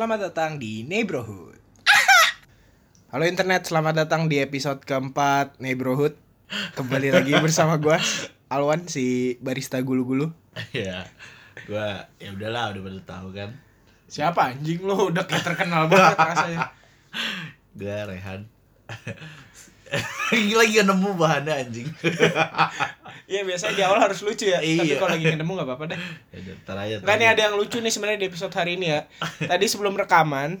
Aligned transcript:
Selamat 0.00 0.32
datang 0.32 0.56
di 0.56 0.80
Neighborhood. 0.80 1.60
Halo 3.12 3.28
internet, 3.28 3.68
selamat 3.68 4.00
datang 4.00 4.32
di 4.32 4.40
episode 4.40 4.80
keempat 4.80 5.60
Neighborhood. 5.60 6.16
Kembali 6.72 7.12
lagi 7.12 7.36
bersama 7.36 7.76
gua 7.76 8.00
Alwan 8.48 8.88
si 8.88 9.36
barista 9.44 9.76
gulu-gulu. 9.84 10.32
ya 10.72 11.04
gua 11.68 12.08
ya 12.16 12.32
udahlah 12.32 12.72
udah 12.72 12.80
pada 12.80 13.00
tahu 13.04 13.28
kan 13.36 13.52
Siapa 14.08 14.56
anjing 14.56 14.80
lo 14.88 15.12
udah 15.12 15.28
kayak 15.28 15.44
terkenal 15.44 15.84
banget 15.92 16.16
rasanya. 16.16 16.72
gua 17.76 17.96
Rehan 18.08 18.48
lagi 20.32 20.54
lagi 20.64 20.80
nemu 20.80 21.10
bahannya 21.12 21.54
anjing 21.66 21.88
Iya 23.30 23.46
biasanya 23.46 23.74
di 23.78 23.82
awal 23.86 24.02
harus 24.02 24.26
lucu 24.26 24.50
ya, 24.50 24.58
tapi 24.58 24.90
Iya. 24.90 24.98
kalau 24.98 25.14
lagi 25.14 25.30
nemu 25.30 25.52
nggak 25.54 25.68
apa-apa 25.70 25.84
deh. 25.94 25.98
ya 26.34 26.52
ntar 26.66 26.76
aja 26.76 26.94
Nggak 26.98 27.16
nih 27.16 27.28
ada 27.30 27.40
yang 27.46 27.54
lucu 27.54 27.78
nih 27.78 27.92
sebenarnya 27.94 28.18
di 28.18 28.28
episode 28.28 28.50
hari 28.50 28.74
ini 28.74 28.90
ya. 28.90 29.06
Tadi 29.38 29.64
sebelum 29.70 29.94
rekaman, 29.94 30.58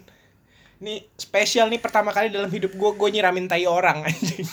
nih 0.78 1.10
spesial 1.18 1.66
nih 1.66 1.82
pertama 1.82 2.14
kali 2.14 2.30
dalam 2.30 2.46
hidup 2.46 2.70
gue 2.70 2.90
gue 2.94 3.08
nyiramin 3.10 3.50
tai 3.50 3.66
orang 3.66 4.00
anjing. 4.06 4.46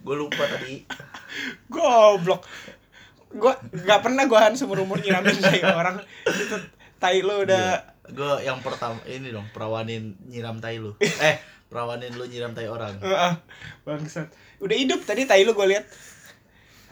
gue 0.00 0.16
lupa 0.16 0.42
tadi 0.44 0.82
Goblok. 1.70 2.42
Gua 3.30 3.54
nggak 3.62 4.00
pernah 4.02 4.26
gua 4.26 4.50
seumur 4.52 4.82
umur 4.82 4.98
nyiramin 4.98 5.38
tai 5.38 5.62
orang. 5.62 6.02
Itu 6.26 6.58
tai 6.98 7.22
lo 7.22 7.40
udah 7.40 7.86
gue 8.10 8.32
yang 8.42 8.58
pertama 8.58 8.98
ini 9.06 9.30
dong 9.30 9.46
perawanin 9.54 10.18
nyiram 10.26 10.58
tai 10.58 10.82
lu 10.82 10.98
eh 10.98 11.38
perawanin 11.70 12.12
lu 12.18 12.26
nyiram 12.26 12.50
tai 12.52 12.66
orang 12.66 12.98
Heeh. 12.98 13.32
bangsat. 13.86 14.28
Udah 14.58 14.76
hidup 14.76 15.06
tadi 15.06 15.24
tai 15.24 15.46
lo 15.46 15.54
gue 15.54 15.66
lihat. 15.70 15.86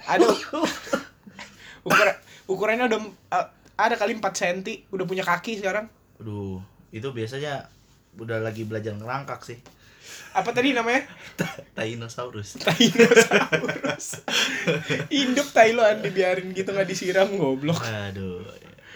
Aduh. 0.09 0.33
Ukur 1.89 2.09
ukurannya 2.49 2.89
udah 2.89 3.01
uh, 3.35 3.47
ada 3.79 3.95
kali 3.95 4.19
4 4.19 4.25
cm, 4.35 4.59
udah 4.91 5.05
punya 5.07 5.23
kaki 5.23 5.61
sekarang. 5.63 5.87
aduh 6.19 6.59
itu 6.91 7.07
biasanya 7.15 7.71
udah 8.19 8.43
lagi 8.43 8.67
belajar 8.67 8.91
ngerangkak 8.99 9.39
sih 9.47 9.55
Apa 10.35 10.51
tadi 10.51 10.75
namanya? 10.75 11.07
Tainosaurus 11.79 12.59
Tainosaurus. 12.59 14.25
Hidup 15.13 15.49
tai 15.55 15.79
an 15.79 16.03
dibiarin 16.03 16.51
gitu 16.51 16.75
nggak 16.75 16.89
disiram 16.91 17.31
goblok. 17.39 17.79
aduh 17.87 18.43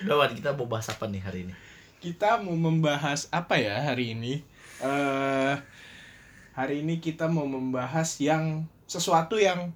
udah 0.02 0.34
kita 0.34 0.50
mau 0.58 0.66
bahas 0.66 0.90
apa 0.90 1.06
nih 1.06 1.22
hari 1.22 1.40
ini 1.46 1.54
Kita 2.02 2.42
mau 2.42 2.58
membahas 2.58 3.30
apa 3.30 3.62
ya 3.62 3.78
hari 3.78 4.18
ini? 4.18 4.42
Eh 4.82 5.54
hari 6.52 6.84
ini 6.84 6.98
kita 6.98 7.30
mau 7.30 7.46
membahas 7.46 8.18
yang 8.18 8.66
sesuatu 8.84 9.40
yang 9.40 9.72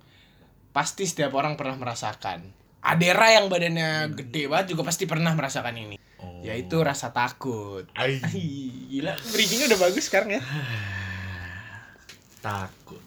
pasti 0.75 1.09
setiap 1.09 1.33
orang 1.39 1.57
pernah 1.57 1.79
merasakan. 1.79 2.53
Adera 2.85 3.35
yang 3.35 3.51
badannya 3.51 4.15
gede 4.15 4.47
banget 4.47 4.77
juga 4.77 4.87
pasti 4.87 5.09
pernah 5.09 5.33
merasakan 5.35 5.75
ini. 5.75 5.97
oh. 6.21 6.43
Yaitu 6.45 6.79
rasa 6.83 7.15
takut. 7.15 7.89
Ai. 7.97 8.21
Ih, 8.37 8.93
Gila, 8.93 9.17
bridgingnya 9.33 9.67
udah 9.75 9.81
bagus 9.89 10.05
sekarang 10.07 10.39
ya. 10.39 10.43
takut 12.47 13.03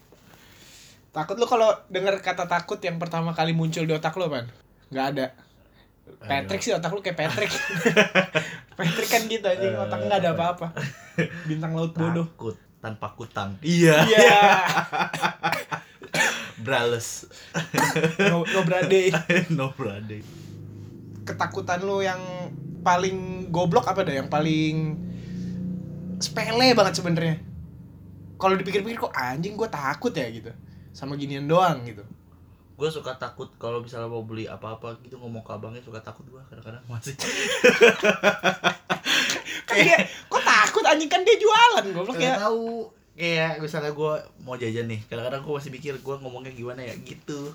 Takut 1.09 1.41
lu 1.41 1.49
kalau 1.49 1.73
dengar 1.89 2.21
kata 2.21 2.45
takut 2.45 2.77
yang 2.85 3.01
pertama 3.01 3.33
kali 3.33 3.49
muncul 3.49 3.81
di 3.81 3.93
otak 3.97 4.13
lu, 4.13 4.29
Pan? 4.29 4.45
Nggak 4.93 5.05
ada. 5.15 5.25
Patrick 6.17 6.61
sih 6.65 6.73
otak 6.73 6.89
lu 6.91 7.01
kayak 7.05 7.17
Patrick. 7.17 7.51
Patrick 8.79 9.09
kan 9.09 9.21
gitu 9.29 9.45
anjing, 9.45 9.75
otak 9.75 9.99
nggak 10.07 10.19
ada 10.25 10.29
apa-apa. 10.33 10.67
Bintang 11.45 11.75
laut 11.77 11.93
bodoh. 11.93 12.25
takut 12.25 12.57
tanpa 12.79 13.11
kutang 13.15 13.59
iya 13.59 14.07
Iya. 14.07 14.39
brales 16.65 17.27
No, 18.31 18.43
no 18.43 18.59
berade. 18.63 19.11
no 19.57 19.71
brother 19.75 20.23
Ketakutan 21.27 21.79
lu 21.85 22.01
yang 22.01 22.19
paling 22.81 23.47
goblok 23.53 23.85
apa 23.85 24.01
dah? 24.01 24.17
Yang 24.17 24.29
paling 24.33 24.75
sepele 26.17 26.73
banget 26.73 26.97
sebenarnya. 26.97 27.37
Kalau 28.39 28.55
dipikir-pikir 28.57 28.97
kok 28.97 29.13
anjing 29.13 29.53
gua 29.53 29.69
takut 29.69 30.09
ya 30.09 30.25
gitu. 30.31 30.49
Sama 30.89 31.13
ginian 31.19 31.45
doang 31.45 31.85
gitu. 31.85 32.01
Gue 32.79 32.87
suka 32.87 33.11
takut 33.19 33.51
kalau 33.59 33.83
misalnya 33.83 34.07
mau 34.07 34.23
beli 34.23 34.47
apa-apa 34.47 34.95
gitu 35.03 35.19
ngomong 35.19 35.43
ke 35.43 35.51
abangnya 35.51 35.83
suka 35.83 35.99
takut 35.99 36.23
gue 36.31 36.39
kadang-kadang 36.47 36.79
masih. 36.87 37.11
Kan 39.67 39.75
dia 39.83 39.99
kok 40.07 40.39
takut 40.39 40.87
anjing? 40.87 41.11
Kan 41.11 41.27
dia 41.27 41.35
jualan 41.35 41.83
goblok 41.91 42.23
ya. 42.23 42.39
Tahu. 42.39 42.87
Kayak 43.19 43.59
misalnya 43.59 43.91
gue 43.91 44.13
mau 44.47 44.55
jajan 44.55 44.87
nih 44.87 45.03
kadang-kadang 45.11 45.43
gue 45.43 45.53
masih 45.59 45.75
mikir 45.75 45.99
gue 45.99 46.15
ngomongnya 46.23 46.55
gimana 46.55 46.87
ya? 46.87 46.95
Gitu. 47.03 47.51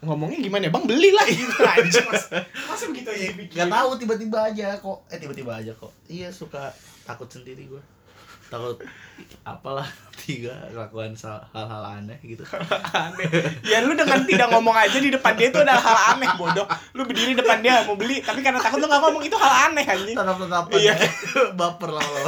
Ngomongnya 0.00 0.40
gimana? 0.40 0.64
Ya? 0.66 0.72
Bang 0.72 0.88
beli 0.88 1.12
lah. 1.12 1.28
Gitu 1.28 1.52
anjing. 1.76 2.08
Mas, 2.08 2.24
masa 2.64 2.84
begitu 2.88 3.12
aja 3.12 3.28
dipikir? 3.28 3.60
nggak 3.60 3.76
tahu 3.76 3.90
tiba-tiba 4.00 4.38
aja 4.48 4.80
kok. 4.80 5.04
Eh 5.12 5.20
tiba-tiba 5.20 5.52
aja 5.52 5.76
kok. 5.76 5.92
Iya 6.08 6.32
suka 6.32 6.72
takut 7.04 7.28
sendiri 7.28 7.68
gue 7.68 7.82
takut 8.52 8.76
apalah 9.48 9.88
tiga 10.20 10.52
lakukan 10.76 11.16
hal-hal 11.56 11.82
aneh 11.88 12.20
gitu 12.20 12.44
aneh. 13.08 13.28
Ya 13.64 13.80
lu 13.80 13.96
dengan 13.96 14.20
tidak 14.28 14.52
ngomong 14.52 14.76
aja 14.76 15.00
di 15.00 15.08
depan 15.08 15.32
dia 15.40 15.48
itu 15.48 15.56
ada 15.64 15.80
hal 15.80 15.98
aneh 16.14 16.28
bodoh. 16.36 16.68
Lu 16.92 17.08
berdiri 17.08 17.32
depan 17.32 17.64
dia 17.64 17.80
mau 17.88 17.96
beli 17.96 18.20
tapi 18.20 18.44
karena 18.44 18.60
takut 18.60 18.84
lu 18.84 18.86
gak 18.92 19.00
ngomong 19.00 19.24
itu 19.24 19.32
hal 19.40 19.72
aneh 19.72 19.84
anjing. 19.88 20.12
tetap-tetapan 20.12 20.76
Iya. 20.76 20.94
baper 21.58 21.90
lah 21.96 22.04
lo 22.04 22.20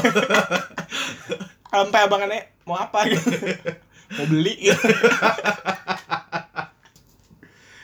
Sampai 1.74 2.00
abangannya 2.08 2.40
mau 2.64 2.80
apa 2.80 3.04
gitu. 3.04 3.28
Mau 4.16 4.24
beli 4.24 4.72
gitu. 4.72 4.88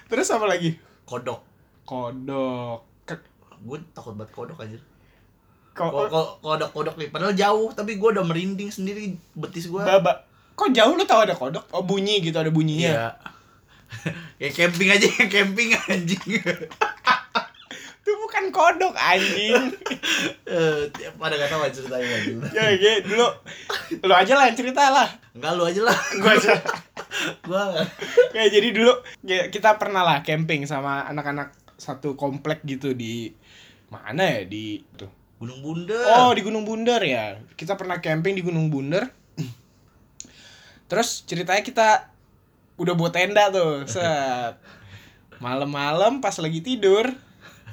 Terus 0.08 0.32
apa 0.32 0.46
lagi? 0.48 0.80
kodok 1.04 1.44
Kodok. 1.84 2.88
Gue 3.60 3.76
takut 3.92 4.16
banget 4.16 4.32
kodok 4.32 4.64
anjir 4.64 4.80
kodok 5.88 6.70
kodok 6.76 6.94
nih 7.00 7.08
padahal 7.08 7.32
jauh 7.32 7.72
tapi 7.72 7.96
gue 7.96 8.08
udah 8.12 8.24
merinding 8.26 8.68
sendiri 8.68 9.16
betis 9.32 9.72
gue 9.72 9.80
Baba. 9.80 10.28
Kok 10.52 10.76
jauh 10.76 10.92
lu 10.92 11.08
tahu 11.08 11.24
ada 11.24 11.32
kodok? 11.32 11.64
Oh 11.72 11.80
bunyi 11.80 12.20
gitu 12.20 12.36
ada 12.36 12.52
bunyinya. 12.52 12.92
iya 12.92 13.08
ya 14.42 14.48
camping 14.52 14.92
aja 14.92 15.08
camping 15.26 15.72
anjing 15.88 16.20
Itu 18.00 18.10
bukan 18.16 18.44
kodok 18.50 18.94
anjing. 18.96 19.56
Eh, 20.50 20.90
pada 21.14 21.38
gak 21.38 21.46
tahu 21.46 21.62
ceritanya 21.70 22.10
ya 22.50 22.74
gitu 22.74 23.06
dulu. 23.06 23.28
Lu 24.02 24.10
aja 24.10 24.34
lah 24.34 24.50
yang 24.50 24.58
cerita 24.58 24.82
lah. 24.90 25.06
enggak 25.30 25.52
lu 25.54 25.62
aja 25.62 25.80
lah 25.86 25.94
Gua 26.18 26.32
aja. 26.34 26.52
gue 27.46 27.64
Ya 28.34 28.50
jadi 28.50 28.74
dulu 28.74 28.90
ya, 29.22 29.46
kita 29.46 29.78
pernah 29.78 30.02
lah 30.02 30.26
camping 30.26 30.66
sama 30.66 31.06
anak-anak 31.06 31.54
satu 31.78 32.18
komplek 32.18 32.66
gitu 32.66 32.98
di 32.98 33.30
mana 33.94 34.26
ya 34.26 34.42
di 34.42 34.82
tuh. 34.98 35.19
Gunung 35.40 35.64
bundar 35.64 36.04
Oh, 36.20 36.36
di 36.36 36.44
Gunung 36.44 36.68
Bunder 36.68 37.00
ya. 37.00 37.40
Kita 37.56 37.72
pernah 37.80 37.96
camping 38.04 38.36
di 38.36 38.44
Gunung 38.44 38.68
Bunder. 38.68 39.08
Terus 40.90 41.24
ceritanya 41.24 41.64
kita 41.64 41.88
udah 42.76 42.92
buat 42.92 43.16
tenda 43.16 43.48
tuh. 43.48 43.88
Set. 43.88 44.60
Malam-malam 45.40 46.20
pas 46.20 46.36
lagi 46.36 46.60
tidur, 46.60 47.08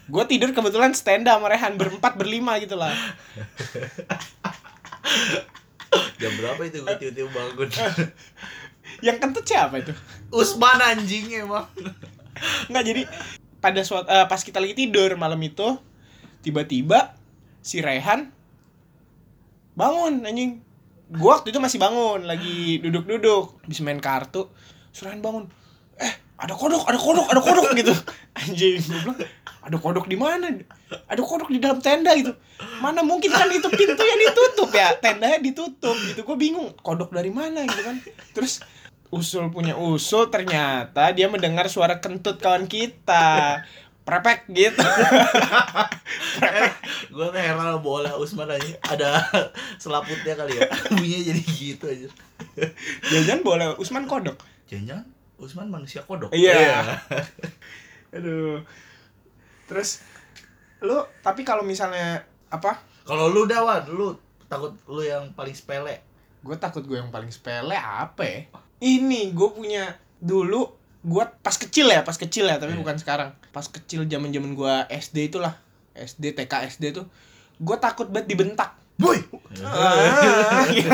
gue 0.07 0.23
tidur 0.31 0.56
kebetulan 0.56 0.95
stand 0.95 1.27
sama 1.27 1.51
Rehan 1.51 1.75
berempat 1.75 2.16
berlima 2.16 2.56
gitu 2.63 2.79
lah. 2.79 2.95
jam 6.17 6.31
berapa 6.39 6.61
itu 6.67 6.83
gue 6.83 6.95
tiba-tiba 7.00 7.29
bangun 7.31 7.69
Yang 9.06 9.17
kentut 9.19 9.45
siapa 9.45 9.75
itu? 9.83 9.94
Usman 10.33 10.79
anjing 10.81 11.44
emang 11.44 11.67
Nggak 12.72 12.83
jadi 12.83 13.01
pada 13.61 13.81
suatu 13.83 14.07
eh, 14.09 14.25
pas 14.25 14.41
kita 14.41 14.57
lagi 14.61 14.73
tidur 14.73 15.13
malam 15.19 15.38
itu 15.44 15.77
tiba-tiba 16.41 17.17
si 17.62 17.84
Rehan 17.84 18.31
bangun 19.78 20.25
anjing. 20.25 20.63
Gua 21.07 21.40
waktu 21.40 21.56
itu 21.56 21.59
masih 21.63 21.79
bangun 21.79 22.28
lagi 22.28 22.84
duduk-duduk 22.84 23.63
habis 23.63 23.79
main 23.85 24.01
kartu. 24.01 24.51
Si 24.92 25.06
Rehan 25.06 25.21
bangun. 25.24 25.48
Eh, 25.98 26.13
ada 26.38 26.54
kodok, 26.54 26.83
ada 26.86 27.00
kodok, 27.00 27.27
ada 27.30 27.42
kodok 27.42 27.68
gitu. 27.77 27.94
Anjing, 28.38 28.81
gua 28.83 29.00
bilang, 29.01 29.19
ada 29.68 29.77
kodok 29.77 30.06
di 30.07 30.18
mana? 30.19 30.48
Ada 31.12 31.21
kodok 31.24 31.51
di 31.51 31.59
dalam 31.59 31.83
tenda 31.83 32.15
gitu. 32.15 32.31
Mana 32.80 33.04
mungkin 33.04 33.30
kan 33.30 33.51
itu 33.51 33.68
pintunya 33.68 34.15
ditutup 34.15 34.71
ya, 34.71 34.95
tendanya 34.98 35.44
ditutup 35.44 35.94
gitu. 36.07 36.24
Gue 36.24 36.38
bingung, 36.39 36.71
kodok 36.80 37.12
dari 37.12 37.30
mana 37.30 37.68
gitu 37.68 37.81
kan. 37.83 38.00
Terus 38.31 38.63
usul 39.12 39.51
punya 39.51 39.75
usul 39.80 40.27
ternyata 40.27 41.15
dia 41.15 41.31
mendengar 41.31 41.71
suara 41.71 42.03
kentut 42.03 42.44
kawan 42.44 42.68
kita 42.68 43.63
prepek 44.07 44.48
gitu. 44.56 44.80
Gue 47.12 47.27
tuh 47.27 47.42
heran 47.44 47.83
bola 47.83 48.15
Usman 48.15 48.48
aja. 48.48 48.71
Ada 48.88 49.09
selaputnya 49.83 50.39
kali 50.39 50.56
ya. 50.56 50.71
Bunyinya 50.95 51.21
jadi 51.36 51.42
gitu 51.44 51.86
aja. 51.92 52.07
Jangan 53.12 53.44
boleh 53.44 53.75
Usman 53.75 54.07
kodok? 54.07 54.39
Jangan 54.71 55.04
Usman 55.36 55.68
manusia 55.68 56.07
kodok. 56.07 56.31
Iya. 56.31 57.04
aduh. 58.15 58.63
Terus 59.68 60.00
lu 60.80 61.03
tapi 61.19 61.44
kalau 61.44 61.68
misalnya 61.68 62.24
apa? 62.48 62.80
Kalau 63.03 63.27
lu 63.27 63.44
dawan 63.44 63.83
lu 63.92 64.15
takut 64.48 64.71
lu 64.88 65.03
yang 65.03 65.36
paling 65.36 65.51
sepele? 65.51 66.00
Gue 66.39 66.56
takut 66.56 66.88
gue 66.88 66.95
yang 66.95 67.12
paling 67.12 67.27
sepele 67.27 67.75
apa 67.75 68.24
ya? 68.24 68.39
Ini 68.80 69.36
gue 69.36 69.50
punya 69.51 70.00
dulu 70.24 70.87
gue 71.07 71.24
pas 71.39 71.56
kecil 71.56 71.88
ya 71.88 72.04
pas 72.04 72.13
kecil 72.13 72.44
ya 72.44 72.59
tapi 72.59 72.75
Iya. 72.75 72.81
bukan 72.83 72.95
sekarang 73.00 73.30
pas 73.50 73.63
kecil 73.63 74.04
zaman 74.04 74.27
zaman 74.27 74.51
gue 74.51 74.74
SD 74.92 75.31
itulah 75.31 75.56
SD 75.95 76.36
TK 76.36 76.68
SD 76.69 76.92
tuh 76.92 77.07
gue 77.57 77.77
takut 77.80 78.06
banget 78.07 78.27
dibentak 78.30 78.75
Boy. 78.98 79.21
Ah, 79.62 80.65
gitu 80.74 80.89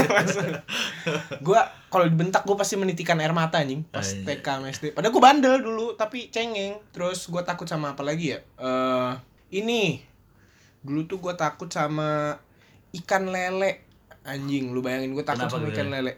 gua 1.40 1.64
kalau 1.88 2.04
dibentak 2.04 2.44
gue 2.44 2.52
pasti 2.54 2.76
menitikan 2.76 3.16
air 3.16 3.32
mata 3.32 3.64
anjing 3.64 3.80
pas 3.82 4.04
Anjing. 4.04 4.28
TK 4.28 4.44
sama 4.44 4.68
SD. 4.68 4.86
Padahal 4.92 5.16
gue 5.16 5.24
bandel 5.24 5.56
dulu 5.64 5.96
tapi 5.96 6.28
cengeng. 6.28 6.84
Terus 6.92 7.24
gue 7.24 7.40
takut 7.42 7.64
sama 7.64 7.96
apa 7.96 8.04
lagi 8.04 8.36
ya? 8.36 8.44
Eh 8.60 9.12
ini 9.56 10.04
dulu 10.84 11.08
tuh 11.08 11.24
gue 11.24 11.32
takut 11.34 11.72
sama 11.72 12.36
ikan 12.92 13.32
lele 13.32 13.88
anjing. 14.22 14.76
Lu 14.76 14.84
bayangin 14.84 15.16
gue 15.16 15.24
takut 15.24 15.48
Kenapa 15.48 15.56
sama 15.56 15.72
gitu 15.72 15.80
ikan 15.80 15.88
ya? 15.88 15.94
lele. 15.96 16.14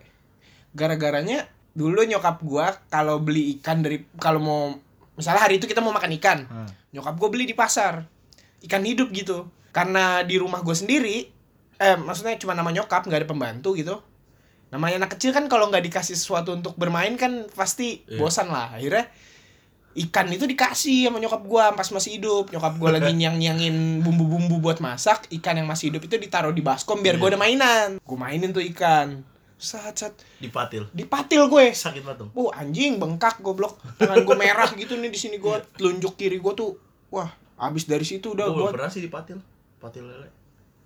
Gara-garanya 0.74 1.46
dulu 1.76 2.02
nyokap 2.02 2.40
gua 2.42 2.72
kalau 2.88 3.20
beli 3.20 3.60
ikan 3.60 3.80
dari 3.80 4.00
kalau 4.16 4.40
mau 4.40 4.62
misalnya 5.14 5.44
hari 5.44 5.60
itu 5.60 5.66
kita 5.66 5.80
mau 5.80 5.92
makan 5.92 6.12
ikan 6.16 6.40
Hmm. 6.44 6.70
nyokap 6.90 7.14
gue 7.14 7.30
beli 7.30 7.46
di 7.46 7.54
pasar. 7.54 8.08
Ikan 8.62 8.82
hidup 8.82 9.12
gitu. 9.12 9.46
Karena 9.70 10.20
di 10.22 10.36
rumah 10.36 10.60
gue 10.60 10.72
sendiri 10.72 11.28
eh 11.76 11.96
maksudnya 11.98 12.36
cuma 12.36 12.52
nama 12.52 12.68
nyokap 12.70 13.04
nggak 13.04 13.20
ada 13.22 13.30
pembantu 13.30 13.76
gitu. 13.76 14.00
Namanya 14.66 15.04
anak 15.04 15.14
kecil 15.14 15.30
kan 15.30 15.46
kalau 15.46 15.68
nggak 15.68 15.84
dikasih 15.84 16.16
sesuatu 16.16 16.52
untuk 16.52 16.74
bermain 16.74 17.12
kan 17.14 17.48
pasti 17.50 18.04
Iya. 18.06 18.18
bosan 18.18 18.48
lah. 18.48 18.72
Akhirnya 18.72 19.12
ikan 19.98 20.28
itu 20.30 20.44
dikasih 20.44 21.08
sama 21.08 21.20
nyokap 21.20 21.42
gue 21.42 21.64
pas 21.74 21.88
masih 21.90 22.12
hidup. 22.14 22.48
Nyokap 22.50 22.74
gue 22.76 22.90
lagi 22.90 23.12
nyang 23.22 23.36
nyangin 23.36 23.76
bumbu-bumbu 24.00 24.60
buat 24.60 24.80
masak 24.80 25.28
ikan 25.34 25.56
yang 25.56 25.68
masih 25.68 25.92
hidup 25.92 26.04
itu 26.04 26.16
ditaruh 26.18 26.52
di 26.52 26.60
baskom 26.60 27.00
biar 27.00 27.16
gue 27.16 27.24
Iya. 27.26 27.32
ada 27.32 27.40
mainan. 27.42 27.90
Gue 28.00 28.18
mainin 28.18 28.52
tuh 28.52 28.64
ikan 28.66 29.24
saat 29.58 29.96
saat 29.96 30.14
Dipatil. 30.38 30.84
dipatil 30.92 31.48
gue 31.48 31.72
Sakit 31.72 32.02
banget. 32.02 32.28
Oh 32.32 32.50
anjing 32.50 32.96
bengkak 32.96 33.40
goblok 33.40 33.80
tangan 33.96 34.22
gue 34.22 34.36
merah 34.36 34.68
gitu 34.70 34.96
nih 34.96 35.08
di 35.08 35.18
sini 35.18 35.36
gue 35.36 35.56
telunjuk 35.74 36.14
kiri 36.14 36.38
gue 36.38 36.54
tuh 36.54 36.76
wah 37.08 37.32
abis 37.58 37.86
dari 37.86 38.04
situ 38.04 38.32
udah 38.32 38.48
Gue 38.48 38.68
pernah 38.70 38.88
sih 38.88 39.00
dipatil. 39.00 39.40
Patil 39.78 40.04
lele. 40.04 40.28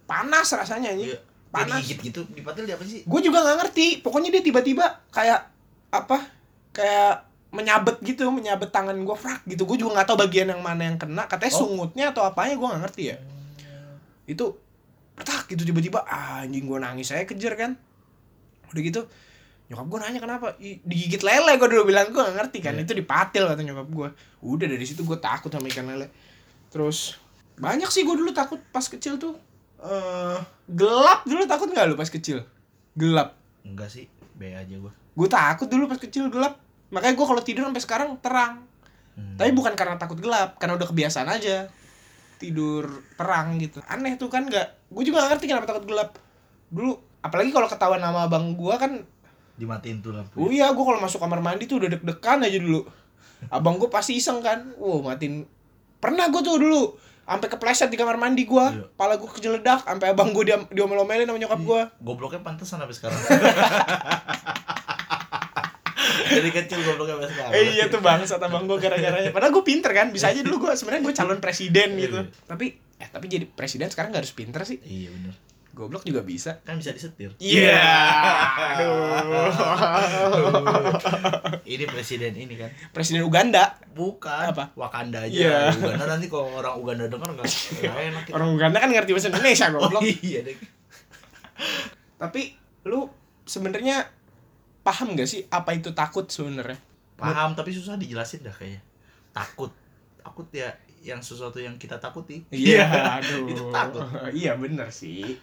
panas 0.04 0.46
rasanya 0.48 0.90
anjing 0.90 1.10
Iya. 1.10 1.20
panas 1.50 1.82
Digigit 1.82 2.00
gitu. 2.04 2.22
Dipatil 2.30 2.64
dia 2.64 2.74
apa 2.74 2.84
sih? 2.84 3.02
gue 3.02 3.20
juga 3.20 3.38
nggak 3.40 3.58
ngerti 3.60 3.86
pokoknya 4.00 4.30
dia 4.32 4.44
tiba-tiba 4.44 4.86
kayak 5.10 5.50
apa 5.90 6.18
kayak 6.72 7.26
menyabet 7.50 7.98
gitu 8.00 8.30
menyabet 8.30 8.70
tangan 8.70 8.94
gue 8.96 9.16
frak 9.16 9.42
gitu 9.44 9.66
gue 9.66 9.76
juga 9.76 9.98
nggak 9.98 10.08
tahu 10.08 10.18
bagian 10.20 10.48
yang 10.48 10.62
mana 10.62 10.86
yang 10.86 10.98
kena 10.98 11.26
katanya 11.26 11.50
Oh. 11.52 11.60
sungutnya 11.60 12.06
atau 12.08 12.22
apanya 12.22 12.54
gue 12.54 12.68
nggak 12.68 12.82
ngerti 12.84 13.04
ya 13.08 13.18
itu 14.26 14.46
petak 15.16 15.50
gitu 15.50 15.66
tiba-tiba 15.66 16.06
ah, 16.06 16.42
anjing 16.42 16.64
gue 16.64 16.78
nangis 16.78 17.10
saya 17.10 17.26
kejar 17.26 17.58
kan 17.58 17.72
udah 18.70 18.82
gitu 18.82 19.02
nyokap 19.70 19.86
gue 19.86 20.00
nanya 20.02 20.20
kenapa? 20.20 20.48
"Ih, 20.58 20.82
digigit 20.82 21.22
lele 21.22 21.54
gue 21.54 21.70
dulu 21.70 21.94
bilang 21.94 22.10
gue 22.10 22.18
gak 22.18 22.34
ngerti 22.34 22.58
kan 22.58 22.74
Iya. 22.74 22.90
itu 22.90 22.94
dipatil 22.98 23.46
kata 23.46 23.62
nyokap 23.62 23.88
gue 23.88 24.08
udah 24.42 24.66
dari 24.66 24.82
situ 24.82 25.06
gue 25.06 25.18
takut 25.22 25.54
sama 25.54 25.70
ikan 25.70 25.86
lele. 25.86 26.10
Terus 26.74 27.22
banyak 27.54 27.86
sih 27.90 28.02
gue 28.02 28.16
dulu 28.18 28.34
takut 28.34 28.58
pas 28.74 28.82
kecil 28.82 29.22
tuh. 29.22 29.38
Eh 29.80 30.38
gelap 30.66 31.22
dulu 31.22 31.46
takut 31.46 31.70
nggak 31.70 31.86
lu 31.86 31.94
pas 31.94 32.10
kecil? 32.10 32.42
Gelap. 32.98 33.38
Enggak 33.62 33.94
sih. 33.94 34.10
B 34.34 34.50
aja 34.50 34.74
gue. 34.74 34.90
gue 34.90 35.28
takut 35.28 35.68
dulu 35.68 35.86
pas 35.86 36.00
kecil 36.00 36.34
gelap. 36.34 36.58
Makanya 36.90 37.14
gue 37.14 37.26
kalau 37.30 37.42
tidur 37.46 37.70
sampai 37.70 37.84
sekarang 37.84 38.10
terang. 38.18 38.66
Hmm. 39.14 39.36
tapi 39.36 39.52
bukan 39.52 39.76
karena 39.76 40.00
takut 40.00 40.16
gelap 40.18 40.56
karena 40.58 40.80
udah 40.80 40.88
kebiasaan 40.90 41.30
aja. 41.30 41.68
Tidur 42.40 43.04
terang 43.14 43.60
gitu. 43.60 43.84
Aneh 43.86 44.16
tuh 44.16 44.32
kan 44.32 44.48
nggak 44.48 44.90
gue 44.90 45.04
juga 45.06 45.22
gak 45.28 45.38
ngerti 45.38 45.46
kenapa 45.46 45.70
takut 45.70 45.86
gelap. 45.86 46.16
Dulu 46.72 47.09
apalagi 47.20 47.50
kalau 47.50 47.68
ketahuan 47.68 48.00
nama 48.00 48.26
abang 48.26 48.54
gue 48.54 48.76
kan 48.76 49.04
Dimatiin 49.56 50.00
tuh 50.00 50.16
lampu. 50.16 50.40
oh 50.40 50.48
iya 50.48 50.72
gue 50.72 50.80
kalau 50.80 50.98
masuk 50.98 51.20
kamar 51.20 51.40
mandi 51.40 51.68
tuh 51.68 51.78
udah 51.78 51.92
deg-degan 51.92 52.40
aja 52.42 52.58
dulu 52.58 52.88
abang 53.48 53.76
gue 53.76 53.88
pasti 53.88 54.16
iseng 54.16 54.40
kan 54.40 54.72
wow 54.76 55.00
matiin 55.02 55.44
pernah 55.98 56.28
gue 56.28 56.40
tuh 56.40 56.56
dulu 56.56 56.96
sampai 57.24 57.46
kepleset 57.48 57.88
di 57.88 57.96
kamar 57.96 58.16
mandi 58.16 58.44
gue 58.44 58.66
Iya. 58.72 58.88
pala 58.96 59.14
gue 59.14 59.30
kejeledak 59.30 59.84
sampai 59.84 60.10
abang 60.10 60.32
gue 60.32 60.44
dia 60.44 60.58
diomel-omelin 60.70 61.24
sama 61.24 61.38
nyokap 61.38 61.60
gue 61.60 61.82
Gobloknya 62.00 62.40
pantesan 62.40 62.80
sampai 62.80 62.96
sekarang. 62.96 63.20
Dari 66.30 66.52
kecil 66.52 66.80
gobloknya 66.84 67.16
sampai 67.18 67.30
sekarang. 67.30 67.52
Eh, 67.54 67.64
iya 67.74 67.86
tuh 67.88 68.00
bangsat 68.00 68.38
abang 68.40 68.66
gue 68.66 68.78
gara-garanya. 68.78 69.34
Padahal 69.34 69.50
gue 69.52 69.66
pinter 69.66 69.92
kan, 69.92 70.10
bisa 70.10 70.30
aja 70.30 70.42
dulu 70.42 70.62
gue 70.64 70.72
sebenarnya 70.74 71.02
gue 71.02 71.14
calon 71.16 71.40
presiden 71.42 71.98
gitu. 71.98 72.18
Iya. 72.22 72.30
Tapi 72.46 72.66
eh 73.00 73.10
tapi 73.10 73.26
jadi 73.26 73.46
presiden 73.48 73.90
sekarang 73.90 74.12
gak 74.12 74.22
harus 74.26 74.34
pinter 74.34 74.62
sih. 74.62 74.78
Iya 74.80 75.10
bener. 75.10 75.34
Goblok 75.70 76.04
juga 76.04 76.26
bisa. 76.26 76.60
Kan 76.66 76.76
bisa 76.78 76.92
disetir. 76.92 77.32
Iya. 77.38 77.80
Aduh. 78.76 79.22
ini 81.64 81.86
presiden 81.86 82.34
ini 82.36 82.58
kan. 82.58 82.70
Presiden 82.92 83.24
Uganda. 83.24 83.78
Bukan. 83.94 84.52
Apa? 84.52 84.74
Wakanda 84.76 85.24
aja. 85.24 85.32
Iya. 85.32 85.58
Uganda 85.72 86.06
nanti 86.10 86.28
kalau 86.28 86.52
orang 86.52 86.76
Uganda 86.76 87.06
denger 87.08 87.30
enggak 87.32 87.48
enak 87.86 88.22
kita. 88.28 88.34
Orang 88.36 88.50
Uganda 88.52 88.78
kan 88.82 88.90
ngerti 88.92 89.12
bahasa 89.14 89.30
Indonesia 89.30 89.66
Oh, 89.70 89.80
goblok. 89.80 90.02
iya 90.04 90.40
deh. 90.44 90.58
Tapi 92.18 92.42
lu 92.84 93.08
sebenarnya 93.46 94.08
paham 94.82 95.14
gak 95.16 95.30
sih 95.30 95.46
apa 95.48 95.76
itu 95.76 95.94
takut 95.94 96.26
sebenarnya? 96.28 96.80
Paham 97.16 97.54
tapi 97.54 97.72
susah 97.72 97.96
dijelasin 97.96 98.44
dah 98.44 98.56
kayaknya. 98.56 98.82
Takut. 99.32 99.72
Takut 100.20 100.48
ya 100.52 100.72
yang 101.00 101.24
sesuatu 101.24 101.60
yang 101.60 101.80
kita 101.80 101.96
takuti. 101.96 102.44
Iya, 102.52 102.84
aduh. 103.20 103.48
Itu 103.48 103.64
takut. 103.72 104.04
iya 104.36 104.56
bener 104.56 104.92
sih. 104.92 105.40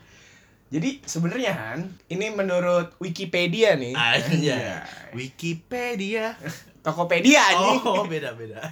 Jadi 0.67 0.99
sebenarnya 1.07 1.53
Han, 1.55 1.95
ini 2.11 2.27
menurut 2.35 2.99
Wikipedia 2.99 3.79
nih. 3.79 3.95
Aja. 3.95 4.31
Iya. 4.35 4.75
Wikipedia. 5.15 6.35
Tokopedia 6.83 7.43
anjing. 7.55 7.83
Oh, 7.87 8.07
beda-beda. 8.07 8.63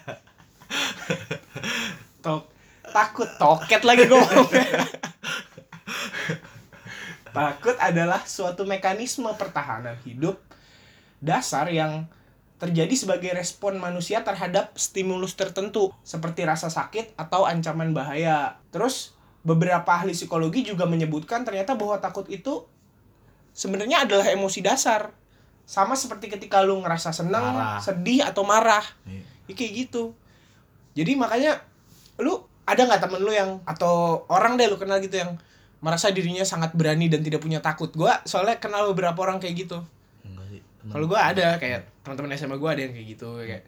Tok 2.23 2.55
takut 2.95 3.27
toket 3.43 3.83
lagi 3.83 4.07
gue 4.07 4.23
takut 7.35 7.75
adalah 7.83 8.23
suatu 8.23 8.63
mekanisme 8.63 9.27
pertahanan 9.35 9.99
hidup 10.07 10.39
dasar 11.19 11.67
yang 11.75 12.07
terjadi 12.63 12.95
sebagai 12.95 13.35
respon 13.35 13.83
manusia 13.83 14.23
terhadap 14.23 14.79
stimulus 14.79 15.35
tertentu 15.35 15.91
seperti 16.07 16.47
rasa 16.47 16.71
sakit 16.71 17.19
atau 17.19 17.43
ancaman 17.45 17.91
bahaya. 17.91 18.63
Terus 18.71 19.19
beberapa 19.45 19.87
ahli 19.93 20.17
psikologi 20.17 20.65
juga 20.65 20.89
menyebutkan 20.89 21.45
ternyata 21.45 21.77
bahwa 21.77 22.01
takut 22.01 22.25
itu 22.33 22.65
sebenarnya 23.53 24.09
adalah 24.09 24.27
emosi 24.33 24.65
dasar. 24.65 25.13
Sama 25.65 25.97
seperti 25.97 26.29
ketika 26.29 26.61
lu 26.61 26.81
ngerasa 26.81 27.13
senang, 27.13 27.57
Marah. 27.57 27.81
sedih 27.81 28.25
atau 28.25 28.45
marah. 28.45 28.85
Iya. 29.09 29.25
Ya, 29.49 29.55
kayak 29.57 29.73
gitu. 29.89 30.13
Jadi 30.97 31.17
makanya 31.17 31.61
lu 32.21 32.45
ada 32.65 32.81
nggak 32.85 33.01
temen 33.05 33.21
lu 33.21 33.33
yang 33.33 33.61
atau 33.69 34.25
orang 34.33 34.57
deh 34.57 34.69
lu 34.69 34.81
kenal 34.81 35.01
gitu 35.01 35.21
yang 35.21 35.37
merasa 35.85 36.09
dirinya 36.09 36.45
sangat 36.45 36.73
berani 36.73 37.13
dan 37.13 37.21
tidak 37.21 37.45
punya 37.45 37.61
takut. 37.61 37.93
Gua 37.93 38.21
soalnya 38.25 38.57
kenal 38.57 38.89
beberapa 38.93 39.21
orang 39.25 39.41
kayak 39.41 39.69
gitu. 39.69 39.79
Kalau 40.85 41.09
gua 41.09 41.33
ada 41.33 41.57
kayak 41.57 41.89
teman-teman 42.05 42.37
SMA 42.37 42.57
gua 42.61 42.77
ada 42.77 42.85
yang 42.85 42.93
kayak 42.93 43.09
gitu 43.17 43.29
kayak 43.41 43.65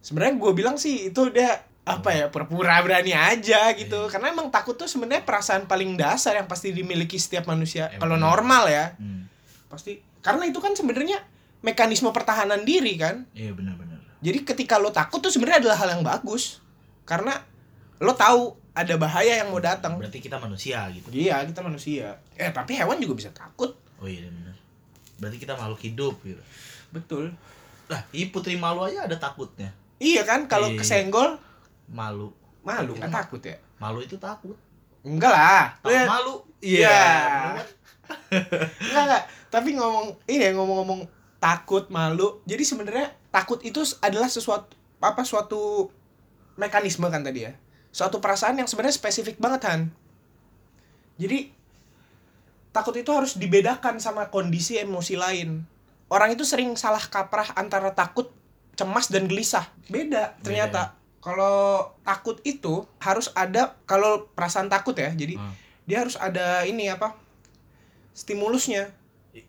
sebenarnya 0.00 0.34
gua 0.40 0.52
bilang 0.56 0.76
sih 0.80 1.12
itu 1.12 1.28
dia 1.28 1.60
apa 1.88 2.10
ya 2.12 2.26
pura-pura 2.28 2.76
berani 2.80 3.10
aja 3.10 3.72
gitu 3.72 3.96
Iya. 3.98 4.10
karena 4.10 4.26
emang 4.30 4.48
takut 4.48 4.74
tuh 4.74 4.84
sebenarnya 4.84 5.24
perasaan 5.24 5.64
paling 5.64 5.96
dasar 5.96 6.36
yang 6.36 6.44
pasti 6.44 6.70
dimiliki 6.70 7.16
setiap 7.16 7.44
manusia 7.44 7.88
Emang 7.88 8.00
kalau 8.00 8.16
iya. 8.16 8.22
normal 8.22 8.64
ya 8.66 8.86
Hmm. 8.94 9.24
pasti 9.66 9.96
karena 10.20 10.44
itu 10.44 10.58
kan 10.58 10.72
sebenarnya 10.72 11.24
mekanisme 11.60 12.10
pertahanan 12.10 12.62
diri 12.62 12.94
kan 12.94 13.24
Iya 13.32 13.52
benar-benar. 13.52 13.98
jadi 14.20 14.38
ketika 14.44 14.76
lo 14.76 14.90
takut 14.90 15.18
tuh 15.18 15.28
sebenarnya 15.28 15.64
adalah 15.64 15.78
hal 15.78 15.88
yang 15.90 16.02
bagus 16.02 16.60
karena 17.02 17.40
lo 17.98 18.12
tahu 18.12 18.52
ada 18.70 18.94
bahaya 18.94 19.42
yang 19.42 19.50
mau 19.50 19.58
datang. 19.58 19.98
Berarti 19.98 20.22
kita 20.22 20.38
manusia 20.38 20.86
gitu. 20.94 21.10
Iya, 21.10 21.42
kita 21.42 21.66
manusia. 21.66 22.14
Eh, 22.38 22.46
tapi 22.48 22.78
hewan 22.78 23.02
juga 23.02 23.18
bisa 23.18 23.30
takut. 23.34 23.74
Oh 23.98 24.06
iya 24.06 24.22
benar. 24.22 24.54
Berarti 25.18 25.34
kita 25.34 25.58
makhluk 25.58 25.82
hidup 25.82 26.14
gitu. 26.22 26.38
Betul. 26.94 27.34
Lah, 27.90 28.06
ini 28.14 28.30
putri 28.30 28.54
malu 28.54 28.86
aja 28.86 29.10
ada 29.10 29.18
takutnya. 29.18 29.74
Iya 29.98 30.22
kan, 30.22 30.46
kalau 30.46 30.70
Iya. 30.70 30.78
kesenggol 30.78 31.42
Malu. 31.88 32.32
malu 32.64 32.92
nggak 33.00 33.08
takut 33.08 33.40
ya? 33.40 33.56
Malu 33.80 34.04
itu 34.04 34.20
takut. 34.20 34.56
Enggak 35.00 35.32
lah. 35.32 35.64
Tahu 35.80 35.92
Lu- 35.94 36.08
malu. 36.10 36.34
Iya. 36.60 36.88
bener 36.92 37.56
kan? 37.56 37.66
Enggak 38.88 39.02
enggak. 39.08 39.24
Tapi 39.48 39.68
ngomong 39.78 40.06
ini 40.28 40.44
ya 40.44 40.50
ngomong-ngomong 40.52 41.00
takut, 41.40 41.88
malu. 41.88 42.44
Jadi 42.44 42.62
sebenarnya 42.66 43.16
takut 43.32 43.62
itu 43.64 43.80
adalah 44.04 44.28
sesuatu 44.28 44.76
apa 44.98 45.22
suatu 45.24 45.88
mekanisme 46.58 47.06
kan 47.08 47.24
tadi 47.24 47.48
ya. 47.48 47.52
Suatu 47.94 48.20
perasaan 48.20 48.60
yang 48.60 48.68
sebenarnya 48.68 49.00
spesifik 49.00 49.40
banget 49.40 49.64
Han. 49.70 49.88
Jadi 51.16 51.50
takut 52.74 52.92
itu 52.94 53.10
harus 53.10 53.40
dibedakan 53.40 53.96
sama 54.02 54.28
kondisi 54.28 54.76
emosi 54.76 55.16
lain. 55.16 55.64
Orang 56.12 56.34
itu 56.36 56.44
sering 56.44 56.76
salah 56.76 57.00
kaprah 57.00 57.56
antara 57.56 57.96
takut, 57.96 58.28
cemas 58.76 59.08
dan 59.08 59.24
gelisah. 59.24 59.64
Beda 59.88 60.36
ternyata. 60.44 60.97
Kalau 61.18 61.82
takut 62.00 62.38
itu 62.42 62.86
harus 62.98 63.28
ada 63.32 63.74
kalau 63.84 64.26
perasaan 64.30 64.66
takut 64.66 64.94
ya. 64.94 65.10
Jadi 65.10 65.34
Hmm. 65.34 65.52
dia 65.84 66.00
harus 66.00 66.14
ada 66.14 66.62
ini 66.62 66.86
apa? 66.86 67.14
stimulusnya. 68.12 68.90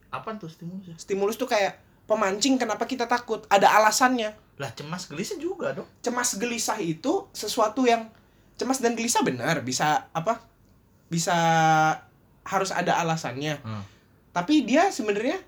Apaan 0.09 0.37
tuh 0.37 0.45
stimulusnya? 0.45 0.93
Stimulus 0.95 1.33
tuh 1.33 1.45
kayak 1.45 1.77
pemancing 2.05 2.57
kenapa 2.57 2.85
kita 2.85 3.05
takut. 3.05 3.45
Ada 3.47 3.65
alasannya. 3.75 4.33
Lah 4.57 4.69
cemas 4.71 5.05
gelisah 5.05 5.37
juga 5.37 5.73
dong. 5.73 5.89
Cemas 5.99 6.35
gelisah 6.35 6.77
itu 6.77 7.25
sesuatu 7.31 7.83
yang 7.83 8.09
cemas 8.53 8.77
dan 8.77 8.93
gelisah 8.93 9.23
benar 9.23 9.61
bisa 9.61 10.05
apa? 10.11 10.45
bisa 11.07 11.33
harus 12.43 12.69
ada 12.69 12.93
alasannya 12.95 13.57
Hmm. 13.59 13.81
tapi 14.29 14.61
dia 14.61 14.89
sebenarnya 14.89 15.41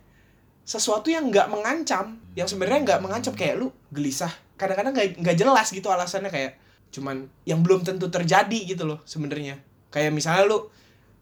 sesuatu 0.63 1.05
yang 1.05 1.29
nggak 1.29 1.45
mengancam 1.47 2.17
yang 2.33 2.49
sebenarnya 2.49 2.81
nggak 2.81 2.99
mengancam 2.99 3.33
kayak 3.33 3.57
lu 3.57 3.69
gelisah 3.89 4.33
kadang-kadang 4.61 4.93
nggak 4.93 5.09
nggak 5.17 5.37
jelas 5.41 5.73
gitu 5.73 5.89
alasannya 5.89 6.29
kayak 6.29 6.61
cuman 6.93 7.25
yang 7.49 7.65
belum 7.65 7.81
tentu 7.81 8.13
terjadi 8.13 8.59
gitu 8.69 8.85
loh 8.85 9.01
sebenarnya. 9.09 9.57
Kayak 9.89 10.13
misalnya 10.13 10.45
lu 10.45 10.69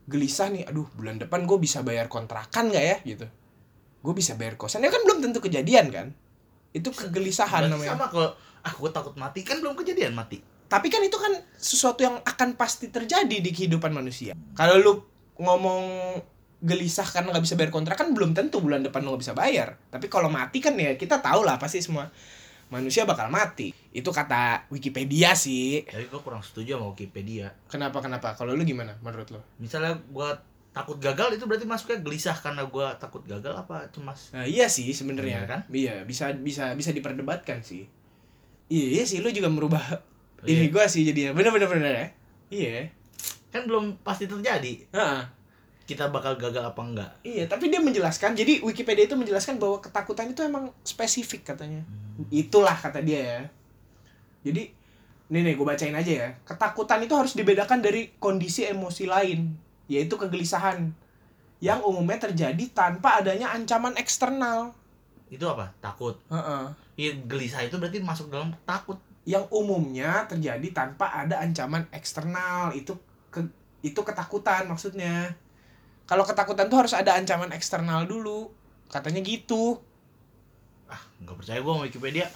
gelisah 0.10 0.51
nih 0.51 0.67
aduh 0.67 0.89
bulan 0.98 1.22
depan 1.22 1.48
gue 1.48 1.58
bisa 1.62 1.79
bayar 1.86 2.12
kontrakan 2.12 2.67
nggak 2.67 2.84
ya? 2.84 2.98
Gitu. 3.08 3.25
Gue 4.03 4.13
bisa 4.17 4.36
bayar 4.36 4.60
kosan. 4.60 4.84
Ya 4.84 4.91
kan 4.91 5.05
belum 5.08 5.24
tentu 5.24 5.39
kejadian 5.39 5.88
kan? 5.88 6.12
Itu 6.75 6.91
kegelisahan 6.91 7.72
Berarti 7.72 7.74
namanya. 7.79 7.91
sama 7.96 8.05
kalau 8.12 8.29
ah 8.60 8.74
gue 8.75 8.89
takut 8.91 9.15
mati 9.15 9.48
kan 9.48 9.63
belum 9.63 9.79
kejadian 9.79 10.12
mati. 10.12 10.43
Tapi 10.69 10.88
kan 10.91 11.01
itu 11.01 11.17
kan 11.17 11.34
sesuatu 11.58 12.05
yang 12.05 12.22
akan 12.22 12.53
pasti 12.53 12.91
terjadi 12.93 13.41
di 13.41 13.50
kehidupan 13.50 13.89
manusia. 13.89 14.38
Kalau 14.53 14.75
lu 14.77 14.93
ngomong 15.39 15.81
gelisah 16.60 17.08
karena 17.08 17.31
nggak 17.31 17.46
bisa 17.48 17.55
bayar 17.55 17.72
kontrakan 17.72 18.12
belum 18.12 18.36
tentu 18.36 18.60
bulan 18.60 18.84
depan 18.84 19.01
lu 19.01 19.15
nggak 19.15 19.24
bisa 19.24 19.34
bayar. 19.34 19.79
Tapi 19.89 20.12
kalau 20.12 20.27
mati 20.27 20.60
kan 20.60 20.75
ya 20.75 20.93
kita 21.00 21.24
tahu 21.24 21.48
lah 21.48 21.55
pasti 21.55 21.79
semua 21.79 22.12
manusia 22.70 23.06
bakal 23.06 23.30
mati. 23.30 23.74
Itu 23.90 24.14
kata 24.14 24.70
Wikipedia 24.70 25.34
sih. 25.34 25.86
Tapi 25.86 26.06
gue 26.10 26.22
kurang 26.22 26.42
setuju 26.42 26.78
sama 26.78 26.94
Wikipedia. 26.94 27.54
Kenapa 27.70 28.02
kenapa? 28.02 28.34
Kalau 28.38 28.54
lu 28.54 28.64
gimana 28.66 28.98
menurut 29.02 29.30
lu? 29.34 29.42
Misalnya 29.58 29.98
gue 29.98 30.30
takut 30.70 31.02
gagal 31.02 31.34
itu 31.36 31.50
berarti 31.50 31.66
masuknya 31.66 32.00
gelisah 32.06 32.38
karena 32.38 32.64
gue 32.70 32.88
takut 33.02 33.26
gagal 33.26 33.54
apa? 33.58 33.90
Cemas 33.90 34.30
nah, 34.32 34.46
iya 34.46 34.70
sih 34.70 34.90
sebenarnya. 34.94 35.44
Iya 35.44 35.50
kan? 35.50 35.60
iya 35.74 35.96
bisa 36.06 36.30
bisa 36.38 36.72
bisa 36.78 36.94
diperdebatkan 36.94 37.66
sih. 37.66 37.90
Iya 38.70 39.04
sih 39.10 39.20
lu 39.20 39.34
juga 39.34 39.50
merubah 39.50 39.82
Iya. 40.48 40.56
ini 40.56 40.66
gua 40.72 40.88
sih 40.88 41.04
jadinya. 41.04 41.36
Bener 41.36 41.52
bener 41.52 41.68
bener 41.68 41.92
ya? 41.92 42.08
Iya. 42.48 42.88
Kan 43.52 43.68
belum 43.68 44.00
pasti 44.06 44.30
terjadi. 44.30 44.88
Heeh. 44.94 45.22
Kita 45.89 46.05
bakal 46.13 46.38
gagal 46.38 46.62
apa 46.62 46.81
enggak 46.86 47.12
Iya, 47.25 47.50
tapi 47.50 47.74
dia 47.74 47.81
menjelaskan. 47.81 48.38
Jadi 48.38 48.62
Wikipedia 48.62 49.10
itu 49.10 49.17
menjelaskan 49.17 49.58
bahwa 49.58 49.81
ketakutan 49.81 50.29
itu 50.29 50.46
emang 50.46 50.69
spesifik 50.86 51.50
katanya. 51.50 51.81
Itulah 52.29 52.77
kata 52.77 53.01
dia 53.01 53.17
ya. 53.17 53.41
Jadi, 54.46 54.69
nih 55.34 55.41
nih 55.41 55.53
gue 55.58 55.65
bacain 55.65 55.98
aja 55.98 56.13
ya. 56.13 56.29
Ketakutan 56.46 57.01
itu 57.01 57.17
harus 57.17 57.34
dibedakan 57.34 57.81
dari 57.81 58.13
kondisi 58.22 58.69
emosi 58.69 59.10
lain, 59.10 59.58
yaitu 59.89 60.13
kegelisahan 60.13 60.93
yang 61.60 61.81
umumnya 61.81 62.29
terjadi 62.29 62.69
tanpa 62.72 63.19
adanya 63.19 63.50
ancaman 63.51 63.98
eksternal. 63.98 64.77
itu 65.29 65.46
apa 65.46 65.69
takut 65.77 66.17
Heeh. 66.34 66.74
Iya, 66.98 67.12
gelisah 67.29 67.62
itu 67.62 67.77
berarti 67.77 68.01
masuk 68.01 68.34
dalam 68.34 68.50
takut 68.65 68.98
Yang 69.29 69.46
umumnya 69.53 70.25
terjadi 70.25 70.74
tanpa 70.74 71.13
ada 71.13 71.38
ancaman 71.38 71.86
eksternal. 71.93 72.74
Itu 72.74 72.98
ke, 73.29 73.46
itu 73.86 74.01
ketakutan 74.01 74.65
maksudnya. 74.65 75.38
Kalau 76.10 76.25
ketakutan 76.25 76.66
tuh 76.66 76.82
harus 76.82 76.92
ada 76.92 77.13
ancaman 77.13 77.54
eksternal 77.54 78.04
dulu. 78.04 78.50
Katanya 78.88 79.22
gitu. 79.22 79.78
ah 80.89 80.98
nggak 81.22 81.38
percaya 81.38 81.62
gue 81.62 81.70
sama 81.70 81.86
Wikipedia 81.86 82.25